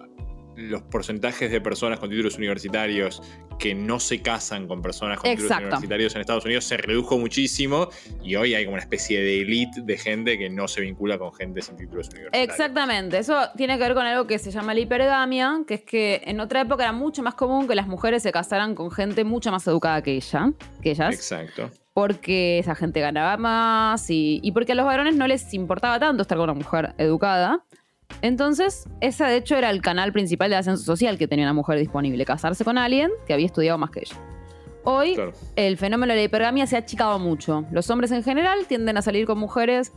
los 0.55 0.81
porcentajes 0.83 1.51
de 1.51 1.61
personas 1.61 1.99
con 1.99 2.09
títulos 2.09 2.37
universitarios 2.37 3.21
que 3.59 3.75
no 3.75 3.99
se 3.99 4.21
casan 4.21 4.67
con 4.67 4.81
personas 4.81 5.19
con 5.19 5.29
títulos 5.29 5.57
universitarios 5.57 6.15
en 6.15 6.21
Estados 6.21 6.45
Unidos 6.45 6.65
se 6.65 6.77
redujo 6.77 7.19
muchísimo 7.19 7.89
y 8.23 8.35
hoy 8.35 8.55
hay 8.55 8.65
como 8.65 8.73
una 8.73 8.81
especie 8.81 9.21
de 9.21 9.41
elite 9.41 9.81
de 9.83 9.97
gente 9.97 10.37
que 10.37 10.49
no 10.49 10.67
se 10.67 10.81
vincula 10.81 11.17
con 11.17 11.33
gente 11.33 11.61
sin 11.61 11.77
títulos 11.77 12.09
universitarios. 12.09 12.49
Exactamente, 12.49 13.19
eso 13.19 13.49
tiene 13.55 13.77
que 13.77 13.83
ver 13.83 13.93
con 13.93 14.05
algo 14.05 14.25
que 14.25 14.39
se 14.39 14.51
llama 14.51 14.73
la 14.73 14.79
hipergamia, 14.79 15.61
que 15.67 15.75
es 15.75 15.81
que 15.81 16.21
en 16.25 16.39
otra 16.39 16.61
época 16.61 16.83
era 16.83 16.93
mucho 16.93 17.21
más 17.21 17.35
común 17.35 17.67
que 17.67 17.75
las 17.75 17.87
mujeres 17.87 18.23
se 18.23 18.31
casaran 18.31 18.75
con 18.75 18.91
gente 18.91 19.23
mucho 19.23 19.51
más 19.51 19.65
educada 19.67 20.01
que 20.01 20.15
ella, 20.15 20.51
que 20.81 20.91
ellas, 20.91 21.13
Exacto. 21.13 21.69
porque 21.93 22.59
esa 22.59 22.73
gente 22.73 22.99
ganaba 22.99 23.37
más 23.37 24.09
y, 24.09 24.39
y 24.43 24.51
porque 24.51 24.71
a 24.71 24.75
los 24.75 24.85
varones 24.85 25.15
no 25.15 25.27
les 25.27 25.53
importaba 25.53 25.99
tanto 25.99 26.23
estar 26.23 26.37
con 26.37 26.49
una 26.49 26.53
mujer 26.57 26.95
educada. 26.97 27.63
Entonces, 28.21 28.87
ese 28.99 29.23
de 29.23 29.37
hecho 29.37 29.55
era 29.55 29.69
el 29.69 29.81
canal 29.81 30.11
principal 30.13 30.49
de 30.49 30.57
ascenso 30.57 30.83
social 30.83 31.17
que 31.17 31.27
tenía 31.27 31.45
una 31.45 31.53
mujer 31.53 31.79
disponible, 31.79 32.23
casarse 32.25 32.63
con 32.63 32.77
alguien 32.77 33.09
que 33.25 33.33
había 33.33 33.45
estudiado 33.45 33.77
más 33.77 33.89
que 33.91 34.01
ella. 34.01 34.15
Hoy 34.83 35.15
Claro. 35.15 35.33
el 35.55 35.77
fenómeno 35.77 36.13
de 36.13 36.19
la 36.19 36.23
hipergamia 36.23 36.65
se 36.67 36.75
ha 36.75 36.79
achicado 36.79 37.19
mucho. 37.19 37.65
Los 37.71 37.89
hombres 37.89 38.11
en 38.11 38.23
general 38.23 38.65
tienden 38.67 38.97
a 38.97 39.01
salir 39.01 39.25
con 39.27 39.37
mujeres 39.37 39.91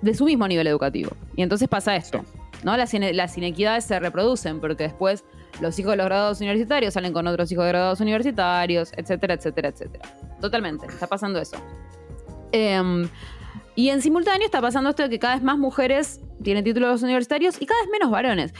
de 0.00 0.14
su 0.14 0.24
mismo 0.24 0.46
nivel 0.48 0.66
educativo. 0.66 1.10
Y 1.36 1.42
entonces 1.42 1.68
pasa 1.68 1.94
esto, 1.96 2.24
¿no? 2.62 2.76
Las 2.76 2.92
inequidades 3.38 3.84
se 3.84 3.98
reproducen 4.00 4.60
porque 4.60 4.84
después 4.84 5.24
los 5.60 5.78
hijos 5.78 5.92
de 5.92 5.96
los 5.98 6.06
graduados 6.06 6.40
universitarios 6.40 6.94
salen 6.94 7.12
con 7.12 7.26
otros 7.26 7.50
hijos 7.52 7.64
de 7.64 7.70
graduados 7.70 8.00
universitarios, 8.00 8.92
etcétera, 8.96 9.34
etcétera, 9.34 9.68
etcétera. 9.68 10.04
Totalmente, 10.40 10.86
está 10.86 11.06
pasando 11.06 11.38
eso. 11.38 11.56
Em, 12.52 13.08
y 13.74 13.88
en 13.90 14.00
simultáneo 14.02 14.44
está 14.46 14.60
pasando 14.60 14.90
esto 14.90 15.02
de 15.04 15.10
que 15.10 15.18
cada 15.18 15.34
vez 15.34 15.42
más 15.42 15.58
mujeres 15.58 16.20
tienen 16.44 16.62
títulos 16.62 17.02
universitarios 17.02 17.60
y 17.60 17.66
cada 17.66 17.80
vez 17.80 17.90
menos 17.90 18.10
varones. 18.12 18.54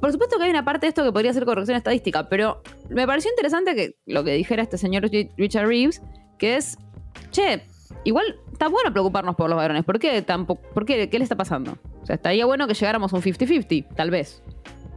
Por 0.00 0.12
supuesto 0.12 0.36
que 0.36 0.44
hay 0.44 0.50
una 0.50 0.64
parte 0.64 0.84
de 0.84 0.88
esto 0.90 1.02
que 1.04 1.10
podría 1.12 1.32
ser 1.32 1.46
corrección 1.46 1.74
estadística, 1.76 2.28
pero 2.28 2.62
me 2.90 3.06
pareció 3.06 3.30
interesante 3.30 3.74
que 3.74 3.96
lo 4.04 4.22
que 4.24 4.32
dijera 4.34 4.62
este 4.62 4.76
señor 4.76 5.04
Ri- 5.04 5.30
Richard 5.38 5.66
Reeves, 5.66 6.02
que 6.38 6.56
es, 6.56 6.76
che, 7.30 7.62
igual 8.04 8.36
está 8.52 8.68
bueno 8.68 8.92
preocuparnos 8.92 9.36
por 9.36 9.48
los 9.48 9.56
varones. 9.56 9.84
¿Por 9.84 9.98
qué 9.98 10.20
tampoco? 10.20 10.60
¿Por 10.74 10.84
qué? 10.84 11.08
¿Qué 11.08 11.18
le 11.18 11.22
está 11.22 11.34
pasando? 11.36 11.78
O 12.02 12.06
sea, 12.06 12.16
estaría 12.16 12.44
bueno 12.44 12.68
que 12.68 12.74
llegáramos 12.74 13.12
a 13.12 13.16
un 13.16 13.22
50-50, 13.22 13.94
tal 13.96 14.10
vez. 14.10 14.42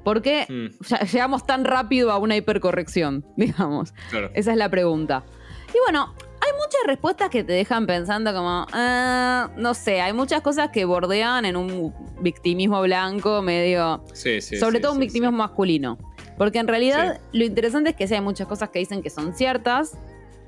¿Por 0.03 0.21
qué 0.21 0.45
Mm, 0.49 1.05
llegamos 1.13 1.45
tan 1.45 1.63
rápido 1.63 2.11
a 2.11 2.17
una 2.17 2.35
hipercorrección? 2.35 3.25
Digamos. 3.37 3.93
claro. 4.09 4.31
Esa 4.33 4.51
es 4.51 4.57
la 4.57 4.67
pregunta. 4.69 5.23
Y 5.69 5.77
bueno, 5.85 6.13
muchas 6.59 6.81
respuestas 6.85 7.29
que 7.29 7.43
te 7.43 7.53
dejan 7.53 7.87
pensando 7.87 8.33
como, 8.33 8.65
ah, 8.73 9.49
no 9.55 9.73
sé, 9.73 10.01
hay 10.01 10.13
muchas 10.13 10.41
cosas 10.41 10.69
que 10.69 10.85
bordean 10.85 11.45
en 11.45 11.55
un 11.55 11.93
victimismo 12.21 12.81
blanco 12.81 13.41
medio, 13.41 14.03
Sí, 14.13 14.41
sí, 14.41 14.57
sobre 14.57 14.77
sí, 14.77 14.81
todo 14.81 14.93
un 14.93 14.99
victimismo 14.99 15.35
masculino. 15.35 15.97
Porque 16.37 16.59
en 16.59 16.67
realidad 16.67 17.19
lo 17.33 17.43
interesante 17.43 17.91
es 17.91 17.95
que 17.95 18.07
sí 18.07 18.13
hay 18.15 18.21
muchas 18.21 18.47
cosas 18.47 18.69
que 18.69 18.79
dicen 18.79 19.01
que 19.01 19.09
son 19.09 19.33
ciertas 19.33 19.97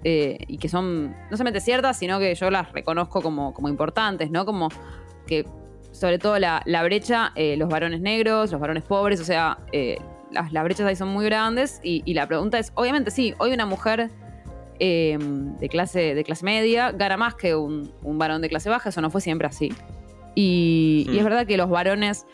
eh, 0.04 0.38
y 0.48 0.58
que 0.58 0.70
son 0.70 1.12
no 1.30 1.38
solamente 1.38 1.60
ciertas, 1.60 1.98
sino 1.98 2.18
que 2.20 2.34
yo 2.34 2.50
las 2.50 2.72
reconozco 2.72 3.22
como, 3.22 3.54
como 3.54 3.68
importantes, 3.68 4.32
¿no? 4.32 4.46
Como 4.46 4.70
que 5.28 5.46
sobre 5.92 6.18
todo 6.18 6.40
la, 6.40 6.62
la 6.66 6.84
brecha, 6.84 7.34
eh, 7.36 7.58
los 7.58 7.70
varones 7.70 8.00
negros, 8.02 8.52
los 8.52 8.62
varones 8.62 8.84
pobres, 8.84 9.20
o 9.20 9.26
sea, 9.26 9.58
eh, 9.74 9.98
las, 10.32 10.54
las 10.54 10.64
brechas 10.64 10.88
ahí 10.88 10.96
son 10.96 11.10
muy 11.10 11.26
grandes 11.26 11.82
y, 11.84 12.02
y 12.06 12.14
la 12.14 12.26
pregunta 12.26 12.58
es, 12.58 12.72
obviamente 12.76 13.12
sí, 13.12 13.34
hoy 13.38 13.52
una 13.52 13.66
mujer 13.66 14.10
eh, 14.84 15.16
de, 15.20 15.70
clase, 15.70 16.16
de 16.16 16.24
clase 16.24 16.44
media 16.44 16.92
gana 16.92 17.16
más 17.16 17.36
que 17.36 17.56
un, 17.56 17.94
un 18.02 18.18
varón 18.18 18.42
de 18.42 18.50
clase 18.50 18.68
baja, 18.68 18.90
eso 18.90 19.00
no 19.00 19.12
fue 19.12 19.22
siempre 19.22 19.48
así. 19.48 19.72
Y, 20.34 21.06
y 21.08 21.18
es 21.18 21.22
Hmm. 21.22 21.26
verdad 21.26 21.46
que 21.46 21.56
los 21.56 21.70
varones 21.70 22.26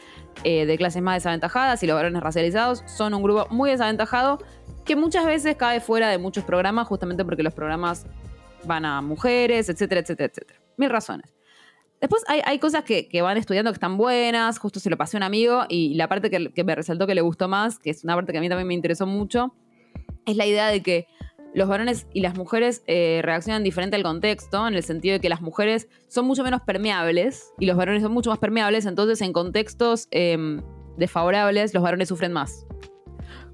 eh, 0.46 0.66
de 0.66 0.78
clases 0.78 1.02
más 1.02 1.16
desaventajadas 1.18 1.84
y 1.84 1.88
los 1.88 1.96
varones 1.96 2.22
racializados 2.24 2.84
son 2.86 3.14
un 3.14 3.22
grupo 3.22 3.48
muy 3.50 3.70
desaventajado 3.70 4.38
que 4.86 4.96
muchas 4.96 5.26
veces 5.26 5.58
cae 5.58 5.82
fuera 5.82 6.08
de 6.10 6.18
muchos 6.20 6.46
programas 6.46 6.88
justamente 6.88 7.26
porque 7.26 7.44
los 7.44 7.54
programas 7.54 8.06
van 8.64 8.86
a 8.86 9.02
mujeres, 9.02 9.68
etcétera, 9.68 10.00
etcétera, 10.00 10.30
etcétera. 10.32 10.62
Mil 10.78 10.90
razones. 10.90 11.36
Después 12.00 12.24
hay, 12.30 12.42
hay 12.46 12.60
cosas 12.60 12.84
que, 12.86 13.10
que 13.10 13.22
van 13.22 13.36
estudiando 13.36 13.72
que 13.72 13.76
están 13.76 13.98
buenas, 13.98 14.58
justo 14.60 14.80
se 14.80 14.90
lo 14.90 14.96
pasé 14.96 15.18
a 15.18 15.20
un 15.20 15.24
amigo 15.24 15.66
y 15.68 15.96
la 15.96 16.08
parte 16.08 16.30
que, 16.30 16.54
que 16.54 16.64
me 16.64 16.76
resaltó 16.76 17.08
que 17.08 17.16
le 17.16 17.22
gustó 17.22 17.50
más, 17.50 17.80
que 17.80 17.90
es 17.90 18.06
una 18.06 18.16
parte 18.16 18.32
que 18.32 18.38
a 18.38 18.42
mí 18.42 18.48
también 18.48 18.68
me 18.68 18.76
interesó 18.76 19.06
mucho, 19.06 19.54
es 20.26 20.38
la 20.38 20.46
idea 20.46 20.68
de 20.68 20.82
que 20.82 21.08
los 21.58 21.68
varones 21.68 22.08
y 22.14 22.22
las 22.22 22.36
mujeres 22.38 22.84
eh, 22.88 23.22
reaccionan 23.24 23.64
diferente 23.64 23.96
al 23.96 24.04
contexto, 24.04 24.68
en 24.68 24.76
el 24.76 24.84
sentido 24.84 25.14
de 25.14 25.20
que 25.20 25.30
las 25.30 25.42
mujeres 25.42 25.88
son 26.08 26.26
mucho 26.26 26.44
menos 26.44 26.62
permeables 26.62 27.52
y 27.60 27.66
los 27.66 27.76
varones 27.76 28.04
son 28.04 28.12
mucho 28.12 28.30
más 28.30 28.40
permeables, 28.40 28.86
entonces 28.86 29.22
en 29.22 29.34
contextos 29.34 30.08
em, 30.12 30.62
desfavorables 30.98 31.74
los 31.74 31.82
varones 31.84 32.10
sufren 32.10 32.32
más. 32.34 32.66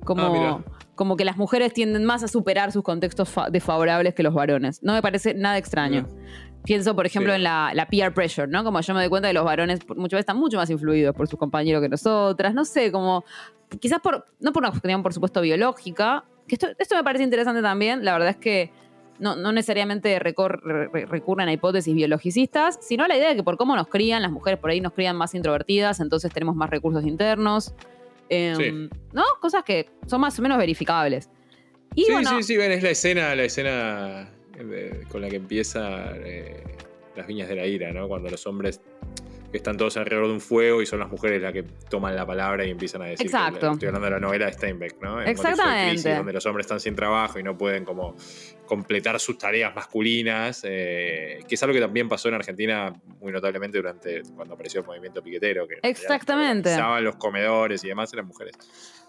Como, 0.03 0.21
Ah, 0.23 0.63
como 0.95 1.15
que 1.15 1.23
las 1.25 1.37
mujeres 1.37 1.73
tienden 1.73 2.03
más 2.03 2.23
a 2.23 2.27
superar 2.27 2.71
sus 2.71 2.83
contextos 2.83 3.29
fa- 3.29 3.49
desfavorables 3.49 4.13
que 4.13 4.21
los 4.23 4.33
varones. 4.33 4.83
No 4.83 4.93
me 4.93 5.01
parece 5.01 5.33
nada 5.33 5.57
extraño. 5.57 6.07
Pienso, 6.65 6.95
por 6.95 7.05
ejemplo, 7.05 7.31
Sí. 7.33 7.37
en 7.37 7.43
la, 7.43 7.71
la 7.73 7.87
peer 7.87 8.13
pressure, 8.13 8.47
¿no? 8.47 8.63
Como 8.63 8.79
yo 8.81 8.93
me 8.93 8.99
doy 9.01 9.09
cuenta 9.09 9.27
que 9.29 9.33
los 9.33 9.43
varones 9.45 9.79
muchas 9.89 10.17
veces 10.17 10.19
están 10.19 10.37
mucho 10.37 10.57
más 10.57 10.69
influidos 10.69 11.15
por 11.15 11.27
sus 11.27 11.37
compañeros 11.39 11.81
que 11.81 11.89
nosotras. 11.89 12.53
No 12.53 12.63
sé, 12.65 12.91
como. 12.91 13.23
Quizás 13.79 13.99
por. 14.01 14.25
No 14.39 14.51
por 14.53 14.61
una 14.63 14.69
cuestión, 14.71 15.03
por 15.03 15.13
supuesto, 15.13 15.41
biológica. 15.41 16.23
Que 16.47 16.55
esto, 16.55 16.67
esto 16.77 16.95
me 16.95 17.03
parece 17.03 17.23
interesante 17.23 17.61
también. 17.61 18.03
La 18.03 18.13
verdad 18.13 18.29
es 18.29 18.37
que 18.37 18.71
no, 19.19 19.35
no 19.35 19.51
necesariamente 19.51 20.19
recor- 20.19 20.59
re- 20.61 20.87
re- 20.87 21.05
recurren 21.05 21.47
a 21.47 21.53
hipótesis 21.53 21.93
biologicistas, 21.95 22.79
sino 22.81 23.03
a 23.05 23.07
la 23.07 23.15
idea 23.15 23.29
de 23.29 23.35
que 23.35 23.43
por 23.43 23.57
cómo 23.57 23.75
nos 23.75 23.87
crían, 23.87 24.21
las 24.21 24.31
mujeres 24.31 24.59
por 24.59 24.69
ahí 24.71 24.81
nos 24.81 24.93
crían 24.93 25.15
más 25.15 25.33
introvertidas, 25.35 25.99
entonces 25.99 26.31
tenemos 26.33 26.55
más 26.55 26.69
recursos 26.69 27.05
internos. 27.05 27.73
Em, 28.29 28.55
Sí. 28.57 28.89
¿No? 29.13 29.23
Cosas 29.41 29.63
que 29.63 29.89
son 30.07 30.19
más 30.21 30.37
o 30.39 30.41
menos 30.41 30.57
verificables. 30.57 31.29
Y 31.95 32.05
sí, 32.05 32.11
bueno, 32.11 32.29
sí, 32.37 32.43
sí, 32.43 32.57
ven, 32.57 32.71
es 32.71 32.81
la 32.83 32.89
escena, 32.89 33.35
la 33.35 33.43
escena 33.43 34.29
de- 34.57 35.05
con 35.11 35.21
la 35.21 35.29
que 35.29 35.35
empieza 35.35 36.11
eh, 36.17 36.63
las 37.15 37.27
viñas 37.27 37.47
de 37.47 37.55
la 37.55 37.65
ira, 37.67 37.91
¿no? 37.93 38.07
Cuando 38.07 38.29
los 38.29 38.45
hombres 38.47 38.81
están 39.57 39.77
todos 39.77 39.97
alrededor 39.97 40.27
de 40.27 40.33
un 40.33 40.41
fuego 40.41 40.81
y 40.81 40.85
son 40.85 40.99
las 40.99 41.09
mujeres 41.09 41.41
las 41.41 41.53
que 41.53 41.63
toman 41.89 42.15
la 42.15 42.25
palabra 42.25 42.65
y 42.65 42.71
empiezan 42.71 43.01
a 43.01 43.05
decir. 43.05 43.25
Exacto. 43.25 43.71
estoy 43.71 43.87
hablando 43.87 44.05
de 44.05 44.11
la 44.11 44.19
novela 44.19 44.45
de 44.45 44.53
Steinbeck, 44.53 45.01
¿no? 45.01 45.21
En 45.21 45.35
contexto 45.35 45.43
de 45.43 45.49
Exactamente. 45.51 45.89
crisis, 45.91 46.17
donde 46.17 46.33
los 46.33 46.45
hombres 46.45 46.65
están 46.65 46.79
sin 46.79 46.95
trabajo 46.95 47.39
y 47.39 47.43
no 47.43 47.57
pueden 47.57 47.85
como 47.85 48.15
completar 48.65 49.19
sus 49.19 49.37
tareas 49.37 49.75
masculinas, 49.75 50.61
eh, 50.63 51.39
que 51.47 51.55
es 51.55 51.63
algo 51.63 51.73
que 51.73 51.81
también 51.81 52.09
pasó 52.09 52.29
en 52.29 52.35
Argentina 52.35 52.93
muy 53.19 53.31
notablemente 53.31 53.77
durante 53.77 54.23
cuando 54.35 54.55
apareció 54.55 54.81
el 54.81 54.87
movimiento 54.87 55.21
piquetero. 55.21 55.67
Que 55.67 55.77
Exactamente. 55.83 56.75
los 57.01 57.15
comedores 57.17 57.83
y 57.83 57.87
demás 57.87 58.11
eran 58.13 58.27
mujeres. 58.27 58.55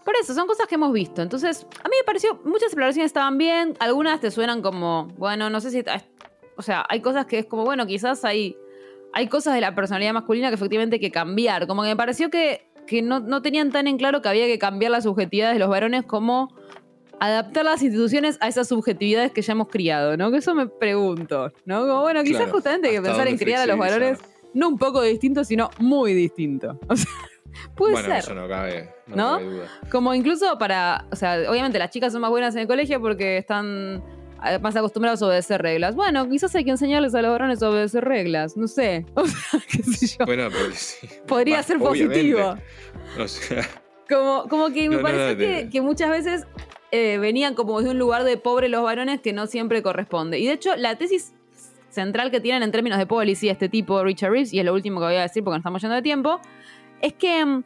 Por 0.05 0.15
eso, 0.21 0.35
son 0.35 0.47
cosas 0.47 0.67
que 0.67 0.75
hemos 0.75 0.93
visto. 0.93 1.23
Entonces, 1.23 1.67
a 1.83 1.89
mí 1.89 1.97
me 1.99 2.05
pareció, 2.05 2.39
muchas 2.45 2.65
exploraciones 2.65 3.07
estaban 3.07 3.39
bien, 3.39 3.75
algunas 3.81 4.21
te 4.21 4.31
suenan 4.31 4.61
como, 4.61 5.09
bueno, 5.17 5.49
no 5.49 5.61
sé 5.61 5.71
si... 5.71 5.83
O 6.57 6.63
sea, 6.63 6.85
hay 6.89 7.01
cosas 7.01 7.27
que 7.27 7.39
es 7.41 7.47
como, 7.47 7.65
bueno, 7.65 7.87
quizás 7.87 8.25
hay, 8.25 8.57
hay 9.15 9.29
cosas 9.29 9.55
de 9.55 9.61
la 9.61 9.75
personalidad 9.75 10.13
masculina 10.13 10.49
que 10.49 10.57
efectivamente 10.57 10.97
hay 10.97 11.01
que 11.01 11.11
cambiar. 11.11 11.67
Como 11.67 11.83
que 11.83 11.89
me 11.89 11.97
pareció 11.97 12.31
que, 12.31 12.69
que 12.87 13.01
no, 13.01 13.21
no 13.21 13.43
tenían 13.43 13.71
tan 13.71 13.87
en 13.87 13.97
claro 13.97 14.21
que 14.21 14.29
había 14.29 14.47
que 14.47 14.59
cambiar 14.59 14.91
las 14.91 15.05
subjetividades 15.05 15.55
de 15.55 15.61
los 15.61 15.69
varones 15.69 16.05
como 16.05 16.55
adaptar 17.21 17.65
las 17.65 17.83
instituciones 17.83 18.39
a 18.41 18.49
esas 18.49 18.69
subjetividades 18.69 19.33
que 19.33 19.41
ya 19.41 19.53
hemos 19.53 19.69
criado, 19.69 20.17
¿no? 20.17 20.31
Que 20.31 20.39
eso 20.39 20.55
me 20.55 20.67
pregunto, 20.67 21.53
¿no? 21.65 21.87
Como, 21.87 22.03
bueno, 22.03 22.23
quizás 22.23 22.43
Claro, 22.43 22.53
justamente 22.53 22.89
hay 22.89 22.93
que 22.95 22.99
¿hasta 22.99 23.11
pensar 23.11 23.29
en 23.29 23.39
criar 23.39 23.61
a 23.61 23.67
los 23.67 23.79
varones 23.79 24.19
no 24.53 24.69
un 24.69 24.79
poco 24.79 25.03
distinto, 25.03 25.45
sino 25.45 25.71
muy 25.79 26.15
distinto. 26.15 26.79
O 26.89 26.97
sea, 26.97 27.11
puede 27.77 27.93
bueno, 27.93 28.09
ser. 28.09 28.19
eso 28.19 28.35
no 28.35 28.49
cabe, 28.49 28.91
no, 29.07 29.17
¿No? 29.17 29.39
cabe 29.39 29.45
duda. 29.45 29.69
Como 29.93 30.13
incluso 30.13 30.59
para, 30.59 31.07
o 31.13 31.17
sea, 31.17 31.49
obviamente 31.49 31.79
las 31.79 31.91
chicas 31.91 32.13
son 32.13 32.21
más 32.21 32.31
buenas 32.31 32.53
en 32.57 32.63
el 32.63 32.67
colegio 32.67 33.01
porque 33.01 33.37
están 33.37 34.03
más 34.61 34.77
acostumbrados 34.77 35.23
a 35.23 35.27
obedecer 35.27 35.63
reglas. 35.63 35.95
Bueno, 35.95 36.29
quizás 36.29 36.55
hay 36.55 36.65
que 36.65 36.71
enseñarles 36.71 37.15
a 37.15 37.23
los 37.23 37.31
varones 37.31 37.63
a 37.63 37.71
obedecer 37.71 38.05
reglas, 38.05 38.57
no 38.57 38.69
sé. 38.69 39.07
O 39.15 39.27
sea, 39.27 39.61
qué 39.71 39.83
sé 39.83 40.07
yo. 40.19 40.27
Bueno, 40.27 40.49
pero 40.51 40.71
sí. 40.73 41.09
Podría 41.27 41.63
ser 41.63 41.79
positivo. 41.79 42.57
O 43.19 43.29
sea, 43.29 43.69
Como, 44.09 44.49
como 44.49 44.71
que 44.71 44.89
me 44.89 44.97
No, 44.97 45.03
parece 45.03 45.65
no, 45.65 45.71
que, 45.71 45.81
muchas 45.81 46.11
veces 46.11 46.47
eh, 46.91 47.19
venían 47.19 47.55
como 47.55 47.81
de 47.81 47.91
un 47.91 47.99
lugar 47.99 48.25
de 48.25 48.37
pobre 48.37 48.69
los 48.69 48.83
varones 48.83 49.21
que 49.21 49.33
no 49.33 49.47
siempre 49.47 49.83
corresponde. 49.83 50.39
Y 50.39 50.47
de 50.47 50.53
hecho, 50.53 50.77
la 50.77 50.97
tesis 50.97 51.33
central 51.89 52.31
que 52.31 52.41
tienen 52.41 52.63
en 52.63 52.73
términos 52.73 52.99
de 52.99 53.07
policy 53.07 53.49
este 53.49 53.69
tipo, 53.69 54.03
Richard 54.05 54.33
Reeves, 54.33 54.53
y 54.53 54.59
es 54.59 54.65
lo 54.65 54.75
último 54.75 55.01
que 55.01 55.07
voy 55.07 55.17
a 55.17 55.23
decir 55.23 55.43
porque 55.43 55.55
nos 55.55 55.61
estamos 55.61 55.81
yendo 55.81 55.95
de 55.95 56.03
tiempo, 56.03 56.41
es 57.01 57.15
que 57.15 57.45
mm, 57.45 57.65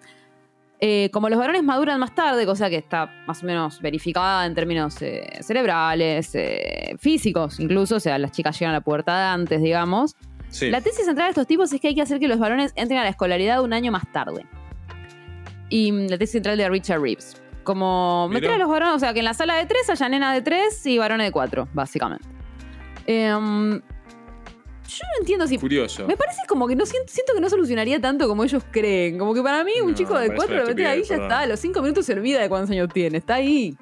eh, 0.81 1.11
como 1.13 1.29
los 1.29 1.39
varones 1.39 1.65
maduran 1.65 1.99
más 1.99 2.15
tarde, 2.15 2.47
cosa 2.47 2.71
que 2.71 2.77
está 2.77 3.11
más 3.27 3.43
o 3.43 3.47
menos 3.47 3.81
verificada 3.81 4.47
en 4.47 4.55
términos 4.55 5.03
eh, 5.03 5.27
cerebrales, 5.41 6.33
eh, 6.35 6.95
físicos 6.99 7.59
incluso, 7.59 7.97
o 7.97 8.01
sea, 8.01 8.17
las 8.19 8.31
chicas 8.31 8.57
llegan 8.59 8.75
a 8.75 8.79
la 8.79 8.81
pubertad 8.81 9.33
antes, 9.33 9.61
digamos, 9.61 10.15
sí. 10.51 10.71
la 10.71 10.81
tesis 10.81 11.05
central 11.05 11.27
de 11.27 11.31
estos 11.31 11.49
tipos 11.49 11.73
es 11.73 11.81
que 11.81 11.89
hay 11.89 11.95
que 11.97 12.03
hacer 12.03 12.21
que 12.21 12.29
los 12.29 12.39
varones 12.39 12.73
entren 12.77 13.01
a 13.01 13.03
la 13.03 13.11
escolaridad 13.11 13.61
un 13.63 13.73
año 13.73 13.91
más 13.91 14.11
tarde. 14.13 14.47
Y 15.69 15.91
mm, 15.91 16.07
la 16.11 16.19
tesis 16.19 16.33
central 16.33 16.57
de 16.57 16.69
Richard 16.69 17.01
Reeves. 17.01 17.43
Como 17.65 18.29
meter 18.31 18.53
a 18.53 18.57
los 18.59 18.69
varones, 18.69 18.95
o 18.95 18.99
sea, 18.99 19.13
que 19.13 19.19
en 19.19 19.27
la 19.27 19.35
sala 19.35 19.57
de 19.57 19.67
tres 19.67 19.91
haya 19.91 20.09
nenas 20.09 20.33
de 20.35 20.43
tres 20.43 20.87
y 20.87 20.97
varones 20.97 21.27
de 21.27 21.33
cuatro, 21.33 21.69
básicamente. 21.75 22.27
Em, 23.07 23.83
yo 24.89 25.05
no 25.15 25.21
entiendo 25.21 25.47
si. 25.47 25.59
Curioso. 25.59 26.07
Me 26.07 26.17
parece 26.17 26.41
como 26.49 26.67
que 26.67 26.75
no 26.75 26.87
siento, 26.87 27.13
siento 27.13 27.35
que 27.35 27.41
no 27.41 27.49
solucionaría 27.51 28.01
tanto 28.01 28.27
como 28.27 28.43
ellos 28.45 28.63
creen. 28.71 29.19
Como 29.19 29.35
que 29.35 29.43
para 29.43 29.63
mí 29.65 29.73
un 29.83 29.93
No, 29.93 29.97
chico 29.97 30.19
de 30.19 30.35
cuatro 30.35 30.57
lo 30.57 30.67
metes 30.67 30.87
ahí 30.87 31.01
y 31.01 31.05
ya 31.05 31.17
está. 31.17 31.41
A 31.41 31.47
los 31.47 31.61
cinco 31.61 31.81
minutos 31.83 32.07
se 32.07 32.15
olvida 32.15 32.41
de 32.41 32.49
cuántos 32.49 32.71
años 32.71 32.89
tiene. 32.93 33.19
Está 33.19 33.37
ahí. 33.37 33.77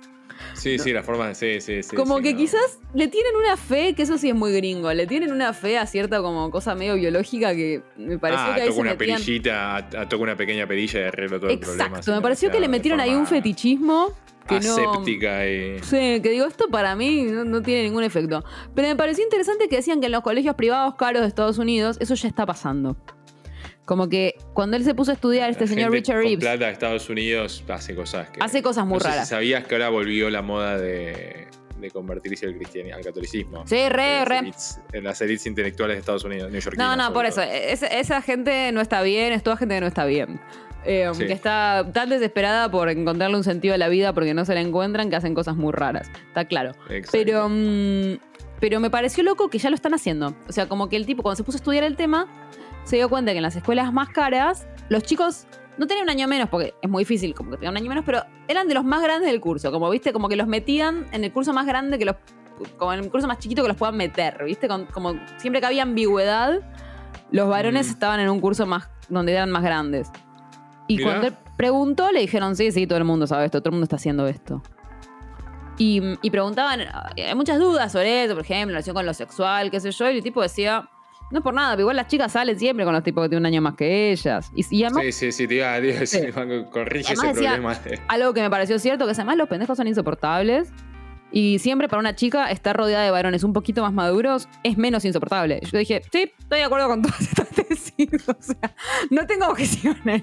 Sí, 0.55 0.78
sí, 0.78 0.93
la 0.93 1.03
forma 1.03 1.28
de. 1.28 1.34
Sí, 1.34 1.61
sí, 1.61 1.82
sí. 1.82 1.95
como 1.97 2.18
sí, 2.18 2.22
que 2.24 2.32
no. 2.32 2.39
quizás 2.39 2.78
le 2.95 3.09
tienen 3.09 3.34
una 3.37 3.57
fe, 3.57 3.95
que 3.95 4.03
eso 4.03 4.18
sí 4.18 4.28
es 4.28 4.34
muy 4.34 4.53
gringo, 4.53 4.93
le 4.93 5.07
tienen 5.07 5.32
una 5.32 5.53
fe 5.53 5.78
a 5.78 5.87
cierta 5.87 6.20
como 6.22 6.51
cosa 6.51 6.74
medio 6.74 6.95
biológica 6.95 7.55
que 7.55 7.82
me 7.97 8.18
pareció 8.18 8.47
ah, 8.47 8.55
que 8.55 8.61
ahí 8.62 8.68
toca 8.68 8.74
se 8.74 8.80
una 8.80 8.91
metían... 8.93 9.18
perillita, 9.18 9.76
a- 9.76 10.09
toca 10.09 10.22
una 10.22 10.37
pequeña 10.37 10.66
perilla 10.66 11.01
y 11.01 11.03
arreglo 11.05 11.41
todo 11.41 11.51
el 11.51 11.59
problema. 11.59 11.84
Exacto, 11.89 12.12
me 12.12 12.20
pareció 12.20 12.51
que 12.51 12.61
le 12.61 12.68
metieron 12.68 13.01
ahí 13.01 13.14
un 13.14 13.26
fetichismo 13.26 14.12
que 14.49 14.61
no... 14.61 14.74
Aséptica 14.74 15.45
y. 15.49 15.80
Sí, 15.82 16.20
que 16.22 16.30
digo, 16.30 16.47
esto 16.47 16.68
para 16.68 16.95
mí 16.95 17.22
no, 17.24 17.45
no 17.45 17.62
tiene 17.62 17.82
ningún 17.82 18.05
efecto. 18.05 18.45
Pero 18.74 18.87
me 18.89 18.95
pareció 18.97 19.24
interesante 19.24 19.68
que 19.68 19.76
decían 19.76 20.01
que 20.01 20.07
en 20.07 20.12
los 20.12 20.22
colegios 20.22 20.55
privados 20.55 20.95
caros 20.95 21.22
de 21.22 21.28
Estados 21.28 21.59
Unidos 21.59 21.97
eso 22.01 22.14
ya 22.14 22.28
está 22.28 22.47
pasando. 22.47 22.97
Como 23.87 24.09
que 24.11 24.34
cuando 24.53 24.76
él 24.76 24.84
se 24.84 24.95
puso 24.95 25.12
a 25.12 25.14
estudiar, 25.14 25.49
este 25.49 25.64
la 25.64 25.68
señor 25.68 25.84
gente 25.84 25.97
Richard 25.99 26.16
con 26.16 26.24
Reeves 26.24 26.45
plata 26.45 26.66
de 26.66 26.72
Estados 26.72 27.09
Unidos 27.09 27.64
hace 27.68 27.95
cosas 27.95 28.28
que. 28.30 28.41
hace 28.43 28.61
cosas 28.62 28.84
muy 28.84 28.95
no 28.95 29.01
sé 29.01 29.07
si 29.07 29.12
raras. 29.12 29.28
sabías 29.28 29.64
que 29.64 29.74
ahora 29.76 29.89
volvió 29.91 30.28
la 30.28 30.43
moda 30.43 30.76
de, 30.76 31.47
de 31.78 31.91
convertirse 31.93 32.47
al, 32.47 32.55
cristiani- 32.59 32.93
al 32.93 33.03
catolicismo. 33.05 33.64
Sí, 33.66 33.89
re, 33.89 34.24
re. 34.24 34.41
elites- 34.41 34.80
En 34.93 35.05
las 35.05 35.20
élites 35.22 35.47
intelectuales 35.47 35.95
de 35.97 36.01
Estados 36.01 36.24
Unidos, 36.24 36.45
No, 36.49 36.51
neoyorquinas, 36.51 36.97
no, 36.97 37.03
sobre 37.05 37.14
por 37.14 37.26
eso. 37.26 37.41
todo. 37.43 37.51
Esa, 37.53 38.22
gente 38.22 38.72
no 38.72 38.80
está 38.80 39.03
bien, 39.03 39.32
es 39.32 39.43
toda 39.43 39.57
gente 39.57 39.76
que 39.76 39.80
no 39.80 39.87
está 39.87 40.05
bien. 40.05 40.41
Eh, 40.84 41.09
Sí. 41.14 41.26
Que 41.26 41.32
está 41.32 41.87
tan 41.93 42.09
desesperada 42.11 42.70
por 42.70 42.89
encontrarle 42.89 43.37
un 43.37 43.45
sentido 43.45 43.74
a 43.74 43.78
la 43.78 43.89
vida 43.89 44.12
porque 44.12 44.34
no 44.34 44.45
se 44.45 44.55
la 44.55 44.61
encuentran 44.61 45.11
que 45.11 45.16
hacen 45.16 45.34
cosas 45.34 45.57
muy 45.57 45.72
raras. 45.72 46.11
Está 46.28 46.45
claro. 46.45 46.72
Exacto. 46.91 47.11
Pero, 47.12 47.49
mm, 47.49 48.18
pero 48.61 48.80
me 48.80 48.89
pareció 48.91 49.22
loco 49.24 49.49
que 49.51 49.59
ya 49.59 49.68
lo 49.68 49.74
están 49.76 49.95
haciendo. 49.95 50.34
O 50.49 50.53
sea, 50.53 50.66
como 50.68 50.89
que 50.89 50.97
el 50.97 51.05
tipo, 51.07 51.22
cuando 51.22 51.37
se 51.37 51.45
puso 51.45 51.57
a 51.57 51.61
estudiar 51.61 51.84
el 51.84 51.97
tema, 51.97 52.26
se 52.87 52.97
dio 52.97 53.09
cuenta 53.11 53.32
que 53.32 53.37
en 53.39 53.43
las 53.43 53.55
escuelas 53.57 53.93
más 53.93 54.09
caras, 54.09 54.66
los 54.89 55.03
chicos 55.03 55.47
no 55.76 55.87
tenían 55.87 56.05
un 56.05 56.11
año 56.11 56.26
menos, 56.26 56.49
porque 56.49 56.72
es 56.80 56.89
muy 56.89 57.03
difícil 57.03 57.34
como 57.34 57.51
que 57.51 57.59
tengan 57.59 57.74
un 57.74 57.76
año 57.78 57.89
menos, 57.91 58.05
pero 58.07 58.22
eran 58.49 58.66
de 58.68 58.72
los 58.74 58.84
más 58.84 59.03
grandes 59.03 59.30
del 59.30 59.41
curso. 59.43 59.70
Como 59.70 59.91
viste, 59.91 60.12
como 60.14 60.28
que 60.30 60.37
los 60.37 60.47
metían 60.47 61.07
en 61.12 61.22
el 61.24 61.30
curso 61.32 61.53
más 61.53 61.66
grande 61.66 61.99
que 61.99 62.07
los. 62.07 62.16
Como 62.78 62.95
en 62.95 63.01
el 63.01 63.11
curso 63.11 63.26
más 63.26 63.39
chiquito 63.39 63.61
que 63.61 63.68
los 63.68 63.76
puedan 63.76 63.99
meter, 63.99 64.43
¿viste? 64.45 64.66
Con- 64.68 64.87
como 64.87 65.12
siempre 65.37 65.61
que 65.61 65.66
había 65.66 65.82
ambigüedad, 65.82 66.61
los 67.30 67.49
varones 67.51 67.89
Mm. 67.89 67.91
estaban 67.91 68.20
en 68.20 68.30
un 68.30 68.41
curso 68.41 68.64
más 68.64 68.89
donde 69.11 69.32
eran 69.32 69.51
más 69.51 69.62
grandes. 69.62 70.11
Y 70.89 70.97
Mirá. 70.97 71.11
cuando 71.11 71.26
él 71.26 71.34
preguntó, 71.59 72.11
le 72.12 72.20
dijeron, 72.20 72.57
sí, 72.57 72.70
sí, 72.72 72.87
todo 72.87 72.97
el 72.99 73.05
mundo 73.05 73.26
sabe 73.26 73.45
esto, 73.45 73.61
todo 73.61 73.70
el 73.70 73.72
mundo 73.72 73.84
está 73.84 73.97
haciendo 73.97 74.26
esto. 74.28 74.62
Y, 75.78 76.01
y 76.22 76.30
preguntaban, 76.30 76.80
hay 77.16 77.34
muchas 77.34 77.59
dudas 77.59 77.93
sobre 77.93 78.24
eso, 78.24 78.34
por 78.34 78.45
ejemplo, 78.45 78.62
en 78.62 78.76
relación 78.76 78.95
con 78.95 79.05
lo 79.05 79.12
sexual, 79.12 79.70
qué 79.70 79.78
sé 79.80 79.91
yo, 79.91 80.09
y 80.11 80.16
el 80.16 80.22
tipo 80.22 80.41
decía, 80.41 80.89
no 81.31 81.39
es 81.39 81.43
por 81.43 81.55
nada, 81.55 81.70
pero 81.72 81.83
igual 81.83 81.97
las 81.97 82.07
chicas 82.07 82.33
salen 82.33 82.59
siempre 82.59 82.85
con 82.85 82.95
los 82.95 83.03
tipos 83.03 83.22
que 83.24 83.29
tienen 83.31 83.43
un 83.43 83.47
año 83.47 83.61
más 83.62 83.74
que 83.74 84.12
ellas. 84.12 84.51
Y, 84.55 84.64
y 84.77 84.85
además, 84.85 85.05
Sí, 85.07 85.12
sí, 85.12 85.33
sí, 85.33 85.47
te 85.49 85.55
iba 85.57 85.72
a 85.72 85.81
decir, 85.81 86.33
corrige 86.72 87.12
ese 87.14 87.27
decía- 87.27 87.51
problema. 87.55 87.74
de- 87.74 88.01
algo 88.09 88.33
que 88.35 88.43
me 88.43 88.51
pareció 88.51 88.79
cierto, 88.79 89.05
que 89.07 89.12
además 89.12 89.37
los 89.37 89.49
pendejos 89.49 89.77
son 89.77 89.87
insoportables. 89.89 90.68
Y 91.33 91.59
siempre 91.59 91.89
para 91.89 91.99
una 92.01 92.14
chica 92.14 92.51
estar 92.53 92.77
rodeada 92.77 93.05
de 93.05 93.11
varones 93.11 93.43
un 93.43 93.53
poquito 93.53 93.83
más 93.83 93.93
maduros 93.93 94.49
es 94.62 94.79
menos 94.79 95.05
insoportable. 95.05 95.61
Yo 95.70 95.77
dije, 95.79 96.01
sí, 96.12 96.33
estoy 96.39 96.59
de 96.59 96.64
acuerdo 96.64 96.87
con 96.89 97.03
todas 97.03 97.20
estas 97.29 97.49
tesis. 97.49 98.29
O 98.29 98.37
sea, 98.41 98.74
no 99.11 99.27
tengo 99.27 99.47
objeciones. 99.49 100.22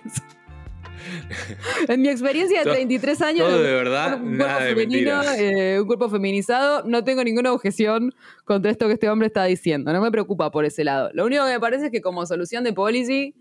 en 1.87 2.01
mi 2.01 2.09
experiencia 2.09 2.59
de 2.59 2.63
Todo- 2.65 2.73
33 2.75 3.21
años, 3.21 3.47
todo 3.47 3.57
un- 3.57 3.63
de 3.63 3.73
verdad, 3.73 4.21
un, 4.21 4.37
nada 4.37 4.57
cuerpo 4.57 4.63
de 4.63 4.69
femenino, 4.87 5.17
mentiras. 5.17 5.39
eh, 5.39 5.77
un 5.79 5.87
cuerpo 5.87 6.09
feminizado, 6.09 6.83
no 6.85 7.03
tengo 7.03 7.23
ninguna 7.23 7.51
objeción 7.53 8.13
contra 8.45 8.71
esto 8.71 8.87
que 8.87 8.93
este 8.93 9.09
hombre 9.09 9.27
está 9.27 9.43
diciendo. 9.45 9.91
No 9.93 10.01
me 10.01 10.11
preocupa 10.11 10.51
por 10.51 10.65
ese 10.65 10.83
lado. 10.83 11.09
Lo 11.13 11.25
único 11.25 11.45
que 11.45 11.51
me 11.51 11.59
parece 11.59 11.85
es 11.85 11.91
que 11.91 12.01
como 12.01 12.25
solución 12.25 12.63
de 12.63 12.73
policy, 12.73 13.35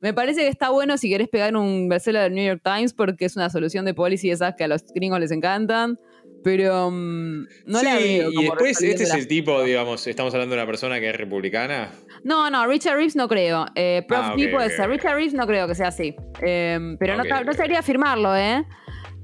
me 0.00 0.14
parece 0.14 0.42
que 0.42 0.48
está 0.48 0.70
bueno 0.70 0.96
si 0.96 1.08
querés 1.10 1.28
pegar 1.28 1.56
un 1.56 1.88
bestseller 1.88 2.22
del 2.22 2.34
New 2.34 2.46
York 2.46 2.60
Times 2.62 2.92
porque 2.94 3.24
es 3.24 3.34
una 3.36 3.50
solución 3.50 3.84
de 3.84 3.94
policy 3.94 4.30
esas 4.30 4.54
que 4.54 4.64
a 4.64 4.68
los 4.68 4.84
gringos 4.94 5.18
les 5.18 5.32
encantan. 5.32 5.98
Pero 6.44 6.90
mm, 6.90 7.46
no 7.66 7.78
sí, 7.78 7.84
la 7.84 7.94
veo 7.96 8.30
y 8.32 8.44
después 8.44 8.80
este 8.82 9.04
es 9.04 9.14
el 9.14 9.26
tipo, 9.26 9.62
digamos, 9.62 10.06
estamos 10.06 10.32
hablando 10.34 10.54
de 10.54 10.62
una 10.62 10.66
persona 10.66 11.00
que 11.00 11.10
es 11.10 11.16
republicana. 11.16 11.90
No, 12.24 12.48
no, 12.50 12.66
Richard 12.66 12.96
Reeves 12.96 13.16
no 13.16 13.28
creo. 13.28 13.66
Eh, 13.74 14.04
Prof. 14.06 14.20
Ah, 14.24 14.32
ok, 14.32 14.38
D 14.38 14.48
puede 14.48 14.70
ser. 14.70 14.88
Richard 14.88 15.14
Reeves 15.14 15.34
no 15.34 15.46
creo 15.46 15.66
que 15.66 15.74
sea 15.74 15.88
así. 15.88 16.14
Eh, 16.42 16.96
pero 16.98 17.16
no, 17.16 17.24
no 17.24 17.52
sabría 17.52 17.80
afirmarlo, 17.80 18.36
¿eh? 18.36 18.64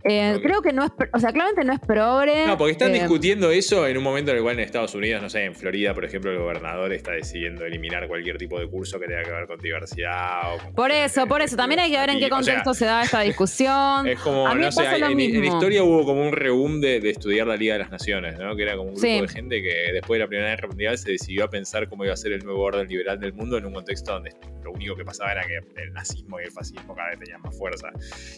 Eh. 0.04 0.38
Creo 0.42 0.60
que 0.62 0.72
no 0.72 0.84
es, 0.84 0.90
o 1.12 1.18
sea, 1.18 1.32
claramente 1.32 1.64
no 1.64 1.72
es 1.72 1.80
progre. 1.80 2.46
No, 2.46 2.58
porque 2.58 2.72
están 2.72 2.90
eh, 2.94 3.00
discutiendo 3.00 3.50
eso 3.50 3.86
en 3.86 3.96
un 3.96 4.04
momento 4.04 4.30
en 4.32 4.36
el 4.36 4.42
cual 4.42 4.54
en 4.58 4.64
Estados 4.64 4.94
Unidos, 4.94 5.22
no 5.22 5.30
sé, 5.30 5.44
en 5.44 5.54
Florida, 5.54 5.94
por 5.94 6.04
ejemplo, 6.04 6.30
el 6.30 6.38
gobernador 6.38 6.92
está 6.92 7.12
decidiendo 7.12 7.64
eliminar 7.64 8.06
cualquier 8.06 8.36
tipo 8.36 8.60
de 8.60 8.68
curso 8.68 9.00
que 9.00 9.06
tenga 9.06 9.22
que 9.22 9.30
ver 9.30 9.46
con 9.46 9.58
diversidad. 9.58 10.54
O 10.54 10.58
con 10.58 10.74
Por 10.74 10.90
eso, 10.90 11.26
por 11.26 11.40
eso. 11.42 11.56
También 11.56 11.80
hay 11.80 11.90
que 11.90 11.98
ver 11.98 12.10
en 12.10 12.18
qué 12.18 12.26
o 12.26 12.28
sea, 12.28 12.36
contexto 12.36 12.74
se 12.74 12.84
da 12.84 13.02
esta 13.02 13.20
discusión. 13.22 14.06
Es 14.06 14.20
como, 14.20 14.46
A 14.46 14.54
mí 14.54 14.62
no 14.62 14.72
sé, 14.72 14.98
lo 14.98 15.06
en, 15.06 15.20
en 15.20 15.44
historia 15.44 15.82
hubo 15.82 16.04
como 16.04 16.22
un 16.22 16.32
reúm 16.32 16.80
de, 16.80 17.00
de 17.00 17.10
estudiar 17.10 17.46
la 17.46 17.56
Liga 17.56 17.74
de 17.74 17.80
las 17.80 17.90
Naciones, 17.90 18.38
¿no? 18.38 18.54
Que 18.56 18.62
era 18.62 18.76
como 18.76 18.90
un 18.90 18.94
grupo 18.94 19.06
Sí. 19.06 19.20
de 19.20 19.28
gente 19.28 19.62
que 19.62 19.92
después 19.92 20.18
de 20.18 20.24
la 20.24 20.28
Primera 20.28 20.50
Guerra 20.50 20.68
Mundial 20.68 20.98
se 20.98 21.12
decidió 21.12 21.44
a 21.44 21.50
pensar 21.50 21.88
cómo 21.88 22.04
iba 22.04 22.12
a 22.12 22.16
ser 22.16 22.32
el 22.32 22.44
nuevo 22.44 22.62
orden 22.62 22.86
liberal 22.88 23.18
del 23.18 23.32
mundo 23.32 23.56
en 23.58 23.66
un 23.66 23.72
contexto 23.72 24.12
donde 24.12 24.30
lo 24.62 24.72
único 24.72 24.96
que 24.96 25.04
pasaba 25.04 25.32
era 25.32 25.42
que 25.46 25.58
el 25.82 25.92
nazismo 25.92 26.40
y 26.40 26.44
el 26.44 26.50
fascismo 26.50 26.94
cada 26.94 27.10
vez 27.10 27.18
tenían 27.20 27.40
más 27.42 27.56
fuerza. 27.56 27.88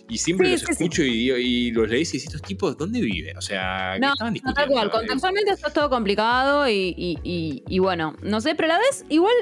Y 0.08 0.18
siempre 0.18 0.46
Sí, 0.48 0.52
los 0.52 0.60
sí. 0.62 0.72
escucho 0.72 1.02
y, 1.02 1.30
y 1.32 1.55
los 1.72 1.88
lees 1.88 2.12
y 2.14 2.18
decís, 2.18 2.26
estos 2.26 2.42
tipos, 2.42 2.76
¿dónde 2.76 3.00
viven? 3.00 3.36
O 3.36 3.40
sea, 3.40 3.92
¿qué 3.94 4.00
No, 4.00 4.12
estaban 4.12 4.32
no, 4.32 4.34
discutiendo? 4.34 4.60
tal 4.60 4.68
cual. 4.70 4.90
Contextualmente 4.90 5.50
esto 5.52 5.68
es 5.68 5.72
todo 5.74 5.90
complicado 5.90 6.68
y, 6.68 6.94
y- 6.96 7.18
y- 7.22 7.62
y 7.68 7.78
bueno, 7.78 8.14
no 8.22 8.40
sé, 8.40 8.54
pero 8.54 8.66
a 8.72 8.76
la 8.76 8.78
vez, 8.78 9.04
igual. 9.08 9.34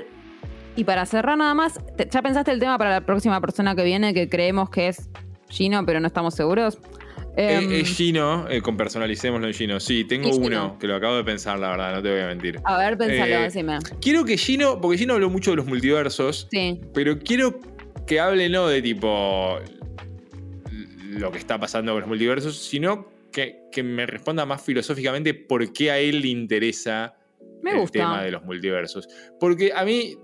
Y 0.77 0.85
para 0.85 1.07
cerrar 1.07 1.39
nada 1.39 1.55
más, 1.55 1.79
te- 1.97 2.09
¿ya 2.11 2.21
pensaste 2.23 2.51
el 2.51 2.59
tema 2.61 2.77
para 2.79 2.91
la 2.91 3.01
próxima 3.07 3.41
persona 3.41 3.77
que 3.77 3.85
viene 3.85 4.12
que 4.15 4.29
creemos 4.29 4.71
que 4.71 4.89
es 4.89 5.09
Gino, 5.49 5.85
pero 5.87 6.01
no 6.01 6.07
estamos 6.09 6.35
seguros? 6.35 6.79
Eh, 7.37 7.59
Em, 7.62 7.73
eh, 7.73 7.85
Gino, 7.85 8.49
eh, 8.49 8.61
con 8.62 8.77
personalicémoslo 8.77 9.47
en 9.49 9.55
Gino. 9.55 9.81
Sí, 9.81 10.05
tengo 10.05 10.29
Y 10.29 10.33
Gino. 10.33 10.47
uno 10.47 10.79
que 10.79 10.87
lo 10.87 10.95
acabo 10.97 11.17
de 11.17 11.25
pensar, 11.25 11.59
la 11.59 11.69
verdad, 11.71 11.95
no 11.95 12.03
te 12.03 12.11
voy 12.12 12.21
a 12.21 12.27
mentir. 12.27 12.61
a 12.65 12.79
ver, 12.79 12.97
pensalo, 12.97 13.35
eh, 13.35 13.43
decime. 13.43 13.79
Quiero 14.01 14.25
que 14.25 14.37
Gino, 14.37 14.81
porque 14.81 14.99
Gino 14.99 15.15
habló 15.15 15.31
mucho 15.31 15.51
de 15.51 15.57
los 15.59 15.67
multiversos, 15.67 16.47
Sí. 16.51 16.81
pero 16.93 17.19
quiero 17.19 17.59
que 18.07 18.21
hable 18.21 18.49
no 18.49 18.67
de 18.69 18.83
tipo 18.83 19.59
lo 21.19 21.31
que 21.33 21.39
está 21.39 21.59
pasando 21.59 21.93
con 21.93 22.01
los 22.01 22.09
multiversos, 22.09 22.57
sino 22.59 23.09
que, 23.33 23.62
que 23.73 23.83
me 23.83 24.07
responda 24.07 24.47
más 24.47 24.62
filosóficamente 24.62 25.35
por 25.35 25.73
qué 25.73 25.91
a 25.91 25.99
él 25.99 26.21
le 26.21 26.29
interesa 26.29 27.17
Me 27.62 27.73
el 27.73 27.79
gusta. 27.81 27.99
tema 27.99 28.23
de 28.23 28.31
los 28.31 28.45
multiversos. 28.45 29.09
Porque 29.41 29.73
a 29.75 29.85
mí, 29.85 30.17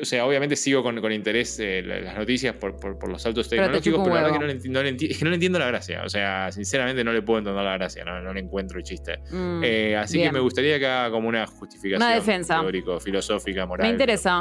o 0.00 0.04
sea, 0.04 0.26
obviamente 0.26 0.56
sigo 0.56 0.82
con, 0.82 1.00
con 1.00 1.10
interés 1.12 1.58
eh, 1.58 1.82
la- 1.82 2.00
las 2.00 2.16
noticias 2.18 2.54
por, 2.56 2.76
por- 2.78 2.98
por 2.98 3.08
los 3.10 3.22
saltos 3.22 3.48
tecnológicos, 3.48 4.00
pero 4.02 4.14
la 4.14 4.22
verdad 4.24 4.32
que 4.32 4.38
no 4.40 4.46
le, 4.46 4.68
no 4.68 4.82
le 4.82 5.06
es 5.10 5.18
que 5.18 5.24
no 5.24 5.30
le 5.30 5.36
entiendo 5.36 5.58
la 5.58 5.68
gracia. 5.68 6.02
O 6.04 6.08
sea, 6.08 6.50
sinceramente 6.52 7.02
no 7.04 7.12
le 7.12 7.22
puedo 7.22 7.38
entender 7.38 7.62
la 7.64 7.74
gracia, 7.78 8.04
no, 8.04 8.20
no 8.20 8.34
le 8.34 8.40
encuentro 8.40 8.78
el 8.78 8.84
chiste. 8.84 9.18
Mm, 9.30 9.62
Eh, 9.64 9.96
así 9.96 10.18
bien. 10.18 10.28
que 10.30 10.32
me 10.34 10.40
gustaría 10.40 10.78
que 10.78 10.86
haga 10.86 11.10
como 11.10 11.28
una 11.28 11.46
justificación 11.46 12.02
Una 12.06 12.14
defensa. 12.14 12.60
teórico, 12.60 13.00
filosófica, 13.00 13.64
moral. 13.64 13.86
Me 13.86 13.92
de 13.96 14.06
los 14.12 14.20
interesa. 14.20 14.40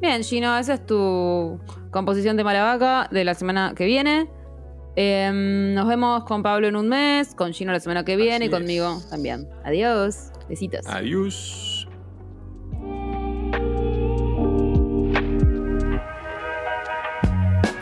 Bien, 0.00 0.24
Gino, 0.24 0.58
esa 0.58 0.74
es 0.74 0.86
tu 0.86 1.60
composición 1.92 2.36
de 2.36 2.42
mala 2.44 2.64
vaca 2.64 3.08
de 3.12 3.24
la 3.24 3.34
semana 3.34 3.74
que 3.76 3.84
viene. 3.84 4.28
Em, 4.96 5.74
nos 5.74 5.86
vemos 5.86 6.24
con 6.24 6.42
Pablo 6.42 6.66
en 6.68 6.76
un 6.76 6.88
mes, 6.88 7.34
con 7.34 7.52
Gino 7.52 7.72
la 7.72 7.80
semana 7.80 8.04
que 8.04 8.16
viene 8.16 8.36
Así 8.36 8.44
y 8.46 8.50
conmigo 8.50 8.96
es. 8.98 9.08
también. 9.08 9.48
Adiós. 9.64 10.30
Besitos. 10.48 10.86
Adiós. 10.86 11.86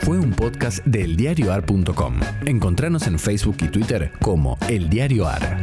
Fue 0.01 0.19
un 0.19 0.33
podcast 0.33 0.85
de 0.87 1.03
eldiarioar.com. 1.05 2.21
Encontranos 2.47 3.07
en 3.07 3.19
Facebook 3.19 3.57
y 3.61 3.69
Twitter 3.69 4.11
como 4.23 4.57
El 4.69 4.89
Diario 4.89 5.27
Ar. 5.29 5.59